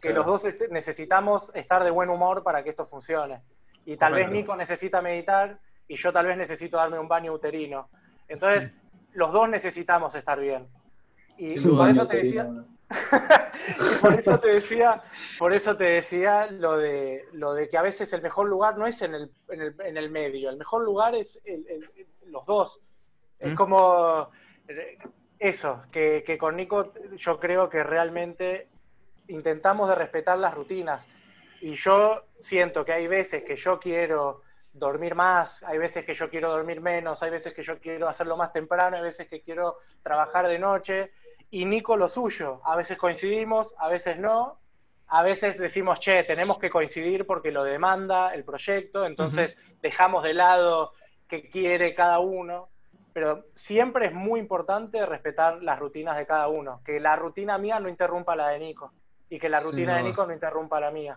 [0.00, 3.42] que los dos necesitamos estar de buen humor para que esto funcione.
[3.86, 7.88] Y tal vez Nico necesita meditar y yo tal vez necesito darme un baño uterino.
[8.28, 8.72] Entonces,
[9.12, 10.68] los dos necesitamos estar bien.
[11.36, 12.48] Y por eso te decía...
[14.00, 15.00] por eso te decía,
[15.38, 18.86] por eso te decía lo de, lo de que a veces el mejor lugar no
[18.86, 21.42] es en el, en el, en el medio, el mejor lugar es
[22.26, 22.80] los dos.
[23.38, 23.56] Es mm.
[23.56, 24.30] como
[24.68, 24.96] eh,
[25.38, 28.68] eso, que, que, con Nico yo creo que realmente
[29.28, 31.08] intentamos de respetar las rutinas.
[31.60, 36.28] Y yo siento que hay veces que yo quiero dormir más, hay veces que yo
[36.28, 39.78] quiero dormir menos, hay veces que yo quiero hacerlo más temprano, hay veces que quiero
[40.02, 41.12] trabajar de noche.
[41.54, 42.60] Y Nico lo suyo.
[42.64, 44.58] A veces coincidimos, a veces no.
[45.06, 50.34] A veces decimos, che, tenemos que coincidir porque lo demanda el proyecto, entonces dejamos de
[50.34, 50.90] lado
[51.28, 52.70] qué quiere cada uno.
[53.12, 57.78] Pero siempre es muy importante respetar las rutinas de cada uno, que la rutina mía
[57.78, 58.92] no interrumpa la de Nico
[59.30, 61.16] y que la rutina de Nico no interrumpa la mía.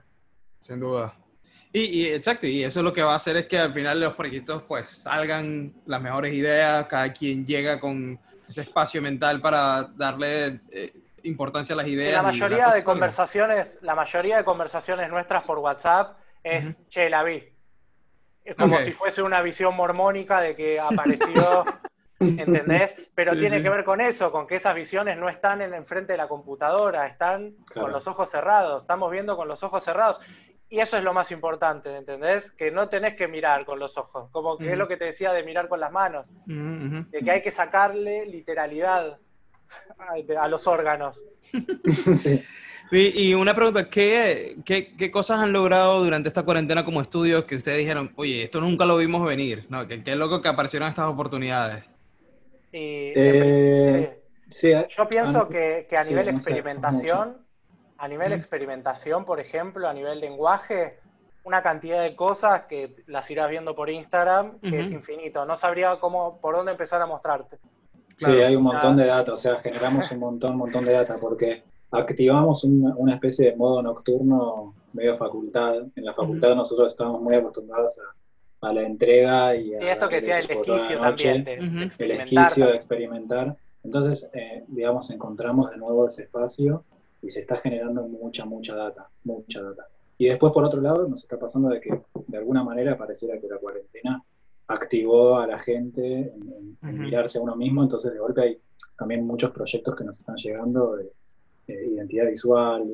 [0.61, 1.15] Sin duda.
[1.73, 4.15] Y, exacto, y eso lo que va a hacer es que al final de los
[4.15, 10.61] proyectos pues salgan las mejores ideas, cada quien llega con ese espacio mental para darle
[10.71, 10.93] eh,
[11.23, 12.13] importancia a las ideas.
[12.13, 17.43] la mayoría de conversaciones, la mayoría de conversaciones nuestras por WhatsApp es, che, la vi.
[18.43, 21.65] Es como si fuese una visión mormónica de que apareció,
[22.19, 22.95] ¿entendés?
[23.13, 26.17] Pero tiene que ver con eso, con que esas visiones no están en enfrente de
[26.17, 30.19] la computadora, están con los ojos cerrados, estamos viendo con los ojos cerrados.
[30.69, 32.51] Y eso es lo más importante, ¿entendés?
[32.51, 35.31] Que no tenés que mirar con los ojos, como que es lo que te decía
[35.31, 39.17] de mirar con las manos, de que hay que sacarle literalidad
[40.39, 41.23] a, los órganos.
[42.13, 42.43] sí.
[42.91, 47.77] y, una pregunta, ¿qué, ¿qué, cosas han logrado durante esta cuarentena como estudios que ustedes
[47.77, 49.87] dijeron, oye, esto nunca lo vimos venir, ¿no?
[49.87, 51.85] Qué, qué loco que aparecieron estas oportunidades.
[52.71, 54.19] Eh,
[54.89, 57.37] Yo pienso que, a nivel experimentación,
[57.97, 60.99] a nivel experimentación, por ejemplo, a nivel lenguaje,
[61.43, 65.45] una cantidad de cosas que las irás viendo por Instagram, que es infinito.
[65.45, 67.57] No sabría cómo, por dónde empezar a mostrarte.
[68.17, 71.17] sí, hay un montón de data, o sea, generamos un montón, un montón de data,
[71.19, 75.75] porque activamos una, especie de modo nocturno medio facultad.
[75.95, 77.97] En la facultad nosotros estábamos muy acostumbrados
[78.61, 79.93] a, la entrega y a...
[79.93, 81.91] esto que decía el esquicio también.
[81.97, 83.55] el esquicio de experimentar.
[83.83, 86.83] Entonces, eh, digamos, encontramos de nuevo ese espacio
[87.21, 89.87] y se está generando mucha, mucha data, mucha data.
[90.17, 93.47] Y después, por otro lado, nos está pasando de que de alguna manera pareciera que
[93.47, 94.23] la cuarentena
[94.67, 96.33] activó a la gente
[96.81, 98.57] en, mirarse a uno mismo, entonces de golpe hay
[98.97, 101.11] también muchos proyectos que nos están llegando de,
[101.67, 102.85] identidad visual,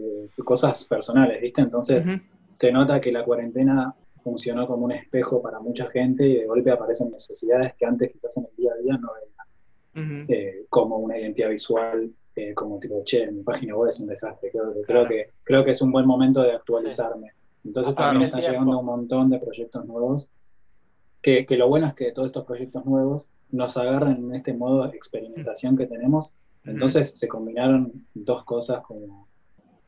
[0.43, 1.61] cosas personales, ¿viste?
[1.61, 2.07] Entonces
[2.53, 3.93] se nota que la cuarentena
[4.23, 8.35] funcionó como un espejo para mucha gente y de golpe aparecen necesidades que antes quizás
[8.37, 9.11] en el día a día no
[9.93, 14.07] veían, eh, como una identidad visual eh, como tipo, che, mi página web es un
[14.07, 17.33] desastre, creo, creo, que, creo que es un buen momento de actualizarme.
[17.63, 20.29] Entonces también están llegando un montón de proyectos nuevos,
[21.21, 24.87] que, que, lo bueno es que todos estos proyectos nuevos nos agarran en este modo
[24.87, 26.33] de experimentación que tenemos,
[26.65, 29.27] entonces se combinaron dos cosas como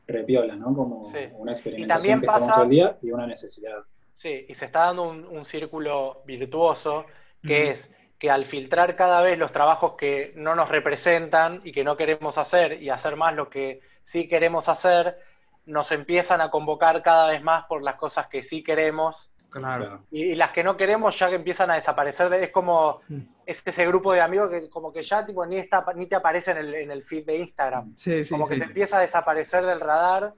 [0.06, 0.74] repiola, ¿no?
[0.74, 3.78] Como una experimentación que estamos todo el día y una necesidad.
[4.14, 7.04] Sí, y se está dando un, un círculo virtuoso
[7.42, 11.84] que es que al filtrar cada vez los trabajos que no nos representan y que
[11.84, 15.18] no queremos hacer y hacer más lo que sí queremos hacer,
[15.66, 19.32] nos empiezan a convocar cada vez más por las cosas que sí queremos.
[19.50, 20.04] Claro.
[20.10, 22.32] Y, las que no queremos ya que empiezan a desaparecer.
[22.34, 23.20] Es como mm.
[23.46, 26.58] ese grupo de amigos que como que ya tipo, ni, está, ni te aparece en
[26.58, 27.94] el, en el feed de Instagram.
[27.96, 30.34] Sí, sí, como que se empieza a desaparecer del radar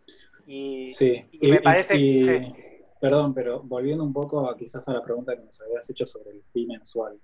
[0.47, 1.29] y, sí.
[1.33, 1.95] y, me parece
[3.01, 6.31] Perdón, pero volviendo un poco a, quizás a la pregunta que nos habías hecho sobre
[6.31, 7.19] el feed mensual.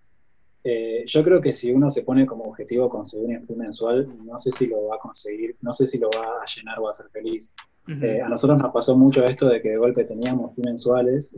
[0.66, 4.39] Eh, yo creo que si uno se pone como objetivo conseguir un fin mensual, no
[4.39, 6.93] sé si lo va a conseguir, no sé si lo va a llenar o a
[6.95, 7.53] ser feliz.
[7.86, 11.36] Eh, a nosotros nos pasó mucho esto de que de golpe teníamos fin mensuales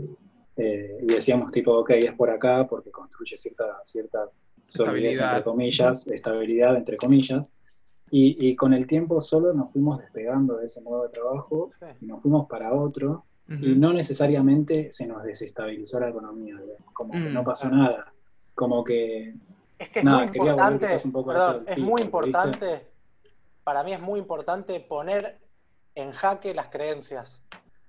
[0.57, 4.31] eh, y decíamos tipo, ok, es por acá porque construye cierta, cierta
[4.65, 7.53] solidez, entre comillas, estabilidad, entre comillas.
[8.09, 12.23] Y, con el tiempo solo nos fuimos despegando de ese modo de trabajo y nos
[12.23, 16.55] fuimos para otro y no necesariamente se nos desestabilizó la economía,
[16.93, 18.13] como que no mm, pasó nada
[18.57, 19.35] como que...
[19.79, 22.91] Es que es muy importante, es muy importante,
[23.63, 25.39] para mí es muy importante poner
[25.95, 27.43] en jaque las creencias,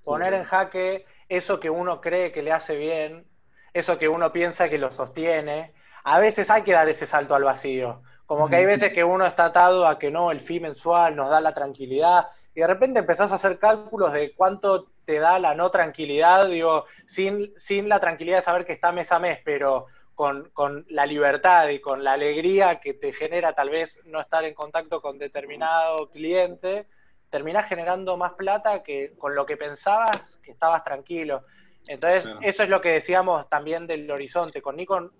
[0.03, 3.25] poner en jaque eso que uno cree que le hace bien,
[3.73, 5.73] eso que uno piensa que lo sostiene.
[6.03, 9.25] A veces hay que dar ese salto al vacío, como que hay veces que uno
[9.25, 12.99] está atado a que no, el fin mensual nos da la tranquilidad, y de repente
[12.99, 18.01] empezás a hacer cálculos de cuánto te da la no tranquilidad, digo, sin, sin la
[18.01, 19.85] tranquilidad de saber que está mes a mes, pero
[20.17, 24.55] con, la libertad y con la alegría que te genera tal vez no estar en
[24.55, 26.87] contacto con determinado cliente,
[27.29, 31.43] terminás generando más plata que con lo que pensabas que estabas tranquilo.
[31.87, 34.59] Entonces, eso es lo que decíamos también del horizonte.
[34.59, 35.11] Con Nikon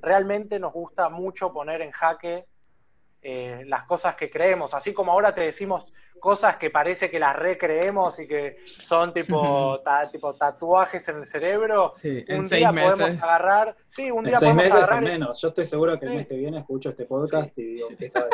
[0.00, 2.46] realmente nos gusta mucho poner en jaque
[3.22, 5.92] eh, las cosas que creemos, así como ahora te decimos
[6.24, 9.78] cosas que parece que las recreemos y que son tipo,
[10.10, 11.92] tipo tatuajes en el cerebro,
[12.30, 15.38] un día podemos agarrar, sí, un día podemos agarrar menos.
[15.42, 18.26] Yo estoy seguro que el mes que viene escucho este podcast y digo que está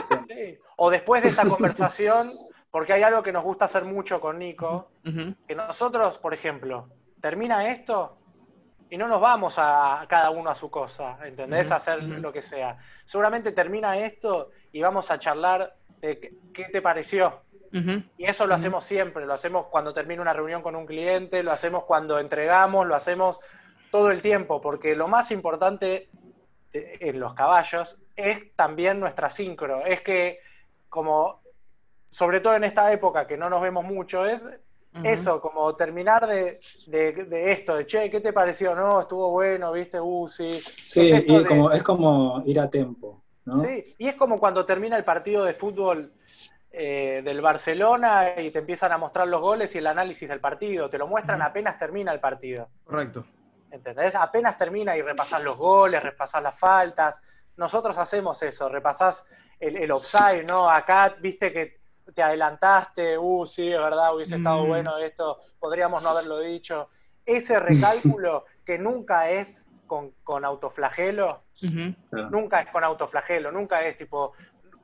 [0.76, 2.30] O después de esta conversación,
[2.70, 4.92] porque hay algo que nos gusta hacer mucho con Nico,
[5.48, 6.86] que nosotros, por ejemplo,
[7.20, 8.18] termina esto
[8.88, 11.72] y no nos vamos a, cada uno a su cosa, ¿entendés?
[11.72, 12.78] A hacer lo que sea.
[13.04, 17.49] Seguramente termina esto y vamos a charlar de qué te pareció.
[17.72, 21.52] Y eso lo hacemos siempre, lo hacemos cuando termina una reunión con un cliente, lo
[21.52, 23.40] hacemos cuando entregamos, lo hacemos
[23.90, 26.08] todo el tiempo, porque lo más importante
[26.72, 30.40] en los caballos es también nuestra sincro, es que
[30.88, 31.40] como,
[32.10, 34.44] sobre todo en esta época que no nos vemos mucho, es
[35.04, 38.74] eso, como terminar de, esto, de che, ¿qué te pareció?
[38.74, 40.46] No, estuvo bueno, viste, uh, sí.
[40.46, 43.22] Sí, es, como, es como ir a tiempo.
[43.44, 43.56] ¿no?
[43.58, 46.12] Sí, y es como cuando termina el partido de fútbol
[46.72, 50.88] eh, del Barcelona y te empiezan a mostrar los goles y el análisis del partido.
[50.88, 52.68] Te lo muestran apenas termina el partido.
[52.84, 53.24] Correcto.
[53.70, 54.14] ¿Entendés?
[54.14, 57.22] Apenas termina y repasás los goles, repasás las faltas.
[57.56, 59.26] Nosotros hacemos eso, repasás
[59.58, 60.70] el, el offside, ¿no?
[60.70, 61.80] Acá, viste que
[62.14, 64.68] te adelantaste, uh, sí, es verdad, hubiese estado mm.
[64.68, 66.88] bueno esto, podríamos no haberlo dicho.
[67.24, 71.42] Ese recálculo que nunca es con, autoflagelo,
[72.30, 74.32] nunca es con autoflagelo, nunca es tipo,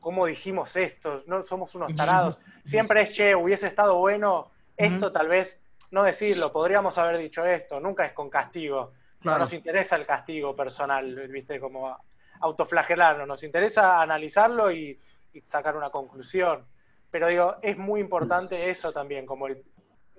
[0.07, 1.24] ¿cómo dijimos esto?
[1.27, 2.39] No somos unos tarados.
[2.65, 5.61] Siempre es, che, hubiese estado bueno esto, tal vez
[5.91, 8.93] no decirlo, podríamos haber dicho esto, nunca es con castigo.
[9.23, 11.59] No nos interesa el castigo personal, ¿viste?
[11.59, 11.99] Como
[12.39, 14.97] autoflagelarnos, nos interesa analizarlo y,
[15.33, 16.65] y sacar una conclusión.
[17.11, 19.65] Pero digo, es muy importante eso también, como el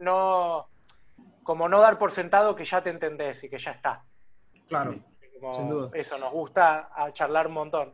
[0.01, 0.68] no,
[1.43, 4.03] como no dar por sentado que ya te entendés y que ya está.
[4.68, 4.95] Claro,
[5.39, 5.91] Como sin duda.
[5.93, 7.93] Eso, nos gusta charlar un montón.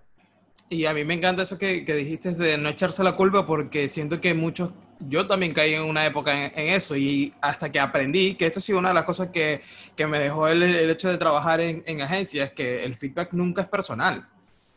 [0.70, 3.88] Y a mí me encanta eso que, que dijiste de no echarse la culpa porque
[3.90, 8.36] siento que muchos, yo también caí en una época en, eso y hasta que aprendí,
[8.36, 9.62] que esto ha sido una de las cosas que,
[9.96, 13.62] que me dejó el, el hecho de trabajar en, en agencias, que el feedback nunca
[13.62, 14.28] es personal.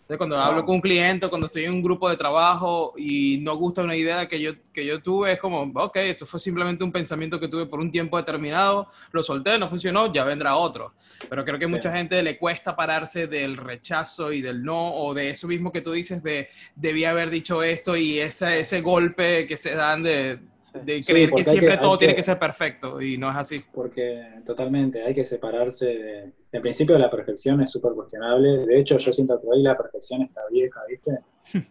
[0.07, 3.57] Entonces, cuando hablo con un cliente, cuando estoy en un grupo de trabajo y no
[3.57, 6.93] gusta una idea que yo, que yo tuve, es como, ok, esto fue simplemente un
[6.93, 10.95] pensamiento que tuve por un tiempo determinado, lo solté, no funcionó, ya vendrá otro.
[11.29, 11.75] Pero creo que a Sí.
[11.75, 15.81] mucha gente le cuesta pararse del rechazo y del no, o de eso mismo que
[15.81, 20.39] tú dices de debía haber dicho esto y ese, ese golpe que se dan de,
[20.85, 23.37] de Sí, creer que siempre que- todo tiene que- que ser perfecto y no es
[23.37, 23.57] así.
[23.73, 25.87] Porque totalmente hay que separarse.
[25.87, 28.67] de- En principio, la perfección es súper cuestionable.
[28.67, 31.19] De hecho, yo siento que hoy la perfección está vieja, ¿viste?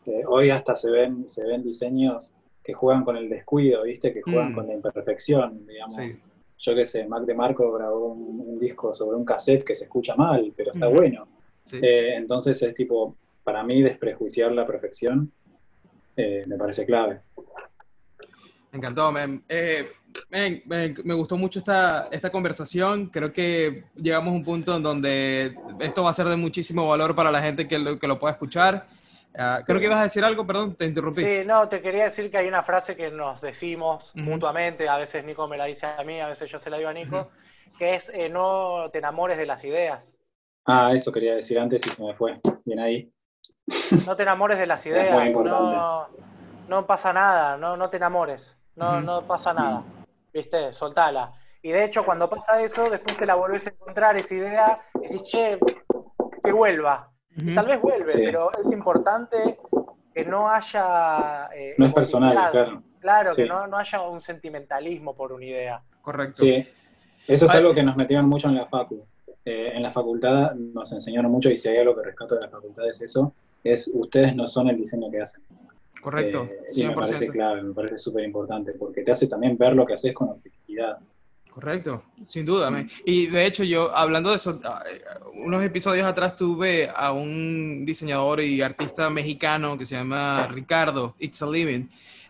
[0.03, 2.33] Que hoy hasta se ven, se ven diseños
[2.63, 4.13] que juegan con el descuido, ¿viste?
[4.13, 4.55] Que juegan Mm.
[4.55, 5.95] con la imperfección, digamos.
[5.95, 6.19] Sí.
[6.59, 9.83] Yo qué sé, Mac de Marco grabó un, un disco sobre un cassette que se
[9.85, 10.97] escucha mal, pero está Ujú.
[10.97, 11.27] bueno.
[11.65, 11.77] Sí.
[11.81, 15.31] Eh, entonces es tipo, para mí, desprejuiciar la perfección
[16.17, 17.19] eh, me parece clave.
[18.75, 19.91] Encantó, me, eh,
[20.29, 23.07] me, me- me gustó mucho esta, esta conversación.
[23.07, 27.15] Creo que llegamos a un punto en donde esto va a ser de muchísimo valor
[27.15, 28.87] para la gente que lo, que lo pueda escuchar.
[29.37, 31.21] Ah, creo que ibas a decir algo, perdón, te interrumpí.
[31.21, 35.23] Sí, no, te quería decir que hay una frase que nos decimos mutuamente, a veces
[35.23, 37.31] Nico me la dice a mí, a veces yo se la digo a Nico,
[37.77, 40.19] que es eh, no te enamores de las ideas.
[40.65, 42.39] Ah, eso quería decir antes y se me fue.
[42.65, 43.11] Bien ahí.
[44.03, 46.09] No te enamores de las ideas, no,
[46.67, 49.83] no pasa nada, no, no te enamores, no, no pasa nada,
[50.33, 50.71] ¿viste?
[50.73, 51.31] Soltala.
[51.61, 55.23] Y de hecho, cuando pasa eso, después te la volvés a encontrar esa idea, decís,
[55.23, 55.57] che,
[56.43, 57.09] que vuelva.
[57.53, 58.21] Tal vez vuelve, Sí.
[58.23, 59.59] pero es importante
[60.13, 61.49] que no haya...
[61.53, 62.83] eh, No es personal, claro.
[62.99, 63.43] Claro, Sí.
[63.43, 65.81] que no, no haya un sentimentalismo por una idea.
[66.01, 66.37] Correcto.
[66.37, 66.67] Sí,
[67.27, 67.57] eso es Ay.
[67.59, 69.05] algo que nos metieron mucho en la facu.
[69.43, 72.49] Eh, en la facultad nos enseñaron mucho y si hay algo que rescato de la
[72.49, 73.33] facultad es eso,
[73.63, 75.43] es ustedes no son el diseño que hacen.
[76.05, 76.47] Correcto.
[76.51, 77.31] Eh, y me parece 100%.
[77.31, 80.99] clave, me parece súper importante porque te hace también ver lo que haces con objetividad.
[81.51, 82.69] Correcto, sin duda.
[82.69, 82.87] man.
[83.05, 85.01] Y de hecho, yo hablando de eso, ah, eh,
[85.33, 91.41] unos episodios atrás tuve a un diseñador y artista mexicano que se llama Ricardo It's
[91.41, 91.87] a Living.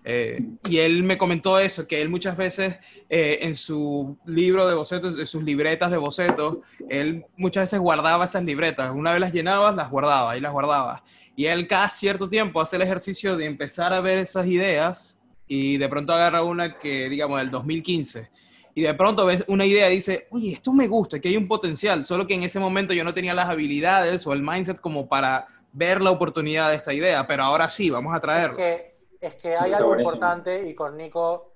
[0.07, 2.77] Eh, y él me comentó eso, que él muchas veces
[3.09, 8.25] eh, en su libro de bocetos, en sus libretas de bocetos, él muchas veces guardaba
[8.25, 8.91] esas libretas.
[8.93, 11.03] Una vez las llenabas, las guardaba y las guardaba.
[11.35, 15.77] Y él cada cierto tiempo hace el ejercicio de empezar a ver esas ideas y
[15.77, 18.29] de pronto agarra una que, digamos, del 2015
[18.75, 21.47] y de pronto ves una idea y dice, oye, esto me gusta, que hay un
[21.47, 25.07] potencial, solo que en ese momento yo no tenía las habilidades o el mindset como
[25.07, 28.57] para ver la oportunidad de esta idea, pero ahora sí, vamos a traerlo.
[28.57, 28.94] que,
[29.27, 30.13] es que hay algo buenísimo.
[30.15, 31.51] importante y con Nico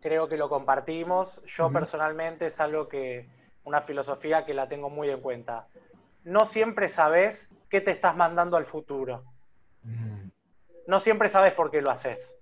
[0.00, 1.42] creo que lo compartimos.
[1.46, 3.28] Yo personalmente es algo que,
[3.64, 5.68] una filosofía que la tengo muy en cuenta.
[6.24, 9.24] No siempre sabes qué te estás mandando al futuro.
[10.86, 12.36] No siempre sabes por qué lo haces.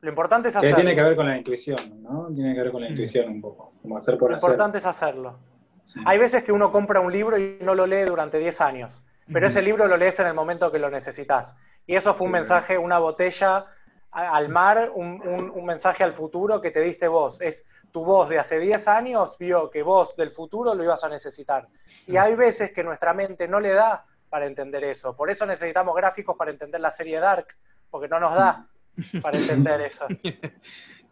[0.00, 0.76] Lo importante es Que hacerlo.
[0.76, 2.28] tiene que ver con la intuición, ¿no?
[2.34, 4.48] Tiene que ver con la intuición un poco, como hacer por Lo hacer.
[4.50, 5.38] importante es hacerlo.
[5.84, 6.00] Sí.
[6.04, 9.46] Hay veces que uno compra un libro y no lo lee durante 10 años, pero
[9.46, 11.56] ese libro lo lees en el momento que lo necesitas.
[11.86, 13.66] Y eso fue un Sí, mensaje, una botella
[14.10, 17.40] al mar, un, un- un mensaje al futuro que te diste vos.
[17.40, 21.08] Es tu voz de hace 10 años vio que vos del futuro lo ibas a
[21.08, 21.68] necesitar.
[22.06, 25.14] Y hay veces que nuestra mente no le da para entender eso.
[25.16, 27.48] Por eso necesitamos gráficos para entender la serie Dark,
[27.90, 28.66] porque no nos da
[29.20, 30.06] para entender eso.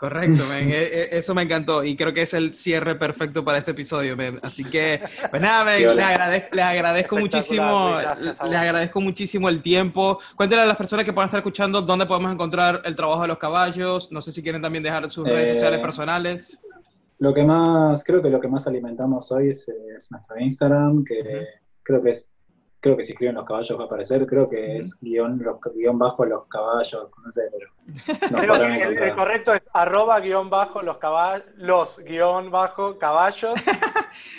[0.01, 0.43] Correcto.
[0.55, 0.69] E-
[1.13, 4.17] e- eso me encantó y creo que es el cierre perfecto para este episodio.
[4.41, 4.99] Así que,
[5.31, 5.95] pues nada, men, Sí, hola.
[5.95, 8.57] le, agradezco, le agradezco Espectacular, muchísimo, Luis, gracias a le vos.
[8.59, 10.19] agradezco muchísimo el tiempo.
[10.37, 13.37] Cuéntale a las personas que puedan estar escuchando dónde podemos encontrar el trabajo de los
[13.39, 14.11] caballos.
[14.11, 16.59] No sé si quieren también dejar sus redes Eh, sociales personales.
[17.19, 21.47] Lo que más, creo que lo que más alimentamos hoy es, es nuestro Instagram, que
[21.83, 22.31] creo que es,
[22.81, 25.99] creo que si escriben los caballos va a aparecer, creo que es guion, los, guion
[25.99, 31.45] bajo los caballos, no sé, pero el, el correcto es arroba guion bajo los caballos,
[31.57, 33.55] los guion bajo caballos.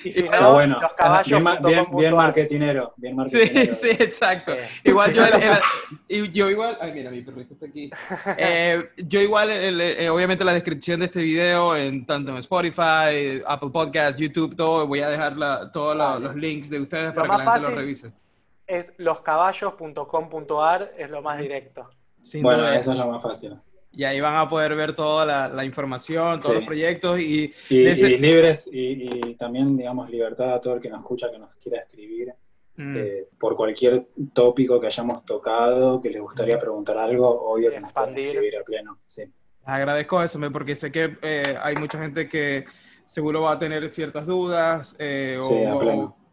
[0.04, 1.28] Y si no, bueno, los caballos.
[1.42, 2.18] bien, bien, bien ar.
[2.18, 3.74] marketinero, bien Sí, marketinero.
[3.76, 4.52] sí, exacto.
[4.60, 4.82] Sí.
[4.90, 5.60] Igual yo, el- el-
[6.10, 7.90] y yo igual, ay mira, mi perrito está aquí.
[8.38, 13.42] Eh, yo igual, el- eh, obviamente la descripción de este video, en, tanto en Spotify,
[13.46, 17.24] Apple Podcast, YouTube, todo, voy a dejar la- todos los links de ustedes Lo para
[17.24, 18.12] que la gente fácil- lo revise.
[18.72, 21.90] Es loscaballos.com.ar, es lo más directo.
[22.22, 22.80] Sin Bueno, duda.
[22.80, 23.56] eso es lo más fácil.
[23.94, 26.54] Y ahí van a poder ver toda la, la información, todos Sí.
[26.54, 30.76] los proyectos y Y, De ese- y libres, y, y también, digamos, libertad a todo
[30.76, 32.34] el que nos escucha, que nos quiera escribir.
[32.78, 32.96] mm.
[32.98, 37.92] eh, por cualquier tópico que hayamos tocado, que les gustaría preguntar algo, obvio que nos
[37.92, 38.98] pueden escribir a pleno.
[39.06, 39.24] Sí.
[39.66, 42.64] Agradezco eso, porque sé que eh, hay mucha gente que
[43.06, 45.74] seguro va a tener ciertas dudas eh, sí, a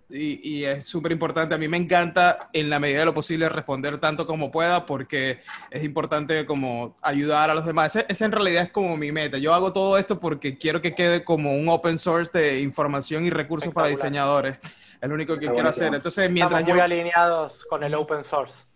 [0.09, 1.55] pleno y, es súper importante.
[1.55, 5.41] A mí me encanta en la medida de lo posible responder tanto como pueda porque
[5.71, 7.97] es importante como ayudar a los demás.
[7.97, 9.39] Esa, en realidad es como mi meta.
[9.39, 13.31] Yo hago todo esto porque quiero que quede como un open source de información y
[13.31, 14.59] recursos para diseñadores.
[15.01, 15.95] Es lo único que quiero hacer.
[15.95, 18.69] Entonces, mientras Estamos muy alineados con el open source.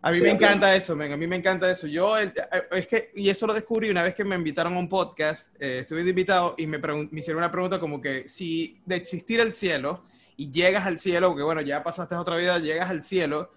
[0.00, 1.88] A mí me encanta eso, a mí me encanta eso.
[1.88, 2.32] Yo, eh,
[2.70, 5.80] es que, y eso lo descubrí una vez que me invitaron a un podcast, eh,
[5.80, 10.04] estuve invitado y me, me hicieron una pregunta como que si de existir el cielo,
[10.38, 13.50] y llegas al cielo, porque bueno, ya pasaste otra vida, llegas al cielo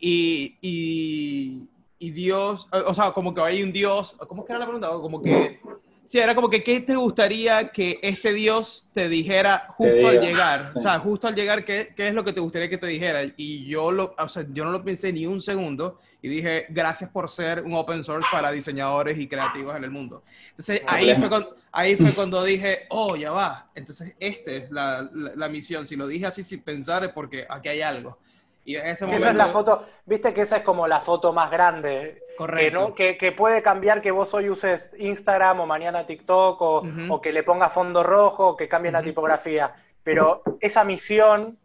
[0.00, 1.68] y, y,
[2.00, 4.88] y Dios, o sea, como que hay un Dios, ¿cómo es que era la pregunta?
[4.88, 5.60] Como que,
[6.08, 10.66] sí, era como que, ¿qué te gustaría que este Dios te dijera justo al llegar?
[10.74, 13.20] O sea, justo al llegar, ¿qué, ¿qué, es lo que te gustaría que te dijera?
[13.36, 17.10] Y yo, lo, o sea, yo no lo pensé ni un segundo y dije, gracias
[17.10, 20.22] por ser un open source para diseñadores y creativos en el mundo.
[20.50, 23.70] Entonces ahí fue, cuando, ahí fue cuando dije, oh, ya va.
[23.74, 25.86] Entonces esta es la, la, misión.
[25.86, 28.18] Si lo dije así sin pensar es porque aquí hay algo.
[28.64, 29.24] Y en ese momento...
[29.24, 32.22] Esa es la foto, viste que esa es como la foto más grande.
[32.38, 32.94] Correcto.
[32.94, 37.32] Que, que, puede cambiar que vos hoy uses Instagram o mañana TikTok o, o que
[37.32, 39.74] le pongas fondo rojo o que cambies la tipografía.
[40.04, 41.58] Pero esa misión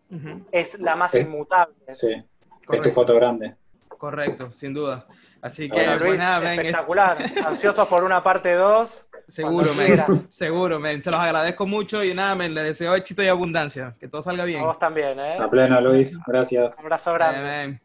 [0.51, 1.75] es la más inmutable.
[1.89, 2.11] Sí,
[2.71, 3.53] es tu foto grande.
[3.87, 5.05] Correcto, sin duda.
[5.43, 7.17] Así que, pues espectacular.
[7.45, 9.05] Ansiosos por una parte 2.
[9.27, 10.25] Seguro, men.
[10.29, 11.03] Seguro, men.
[11.03, 12.55] Se los agradezco mucho y nada, men.
[12.55, 13.93] Les deseo éxito y abundancia.
[13.99, 14.61] Que todo salga bien.
[14.61, 15.37] A vos también, ¿eh?
[15.39, 16.19] A pleno, Luis.
[16.25, 16.79] Gracias.
[16.79, 17.79] Un abrazo grande.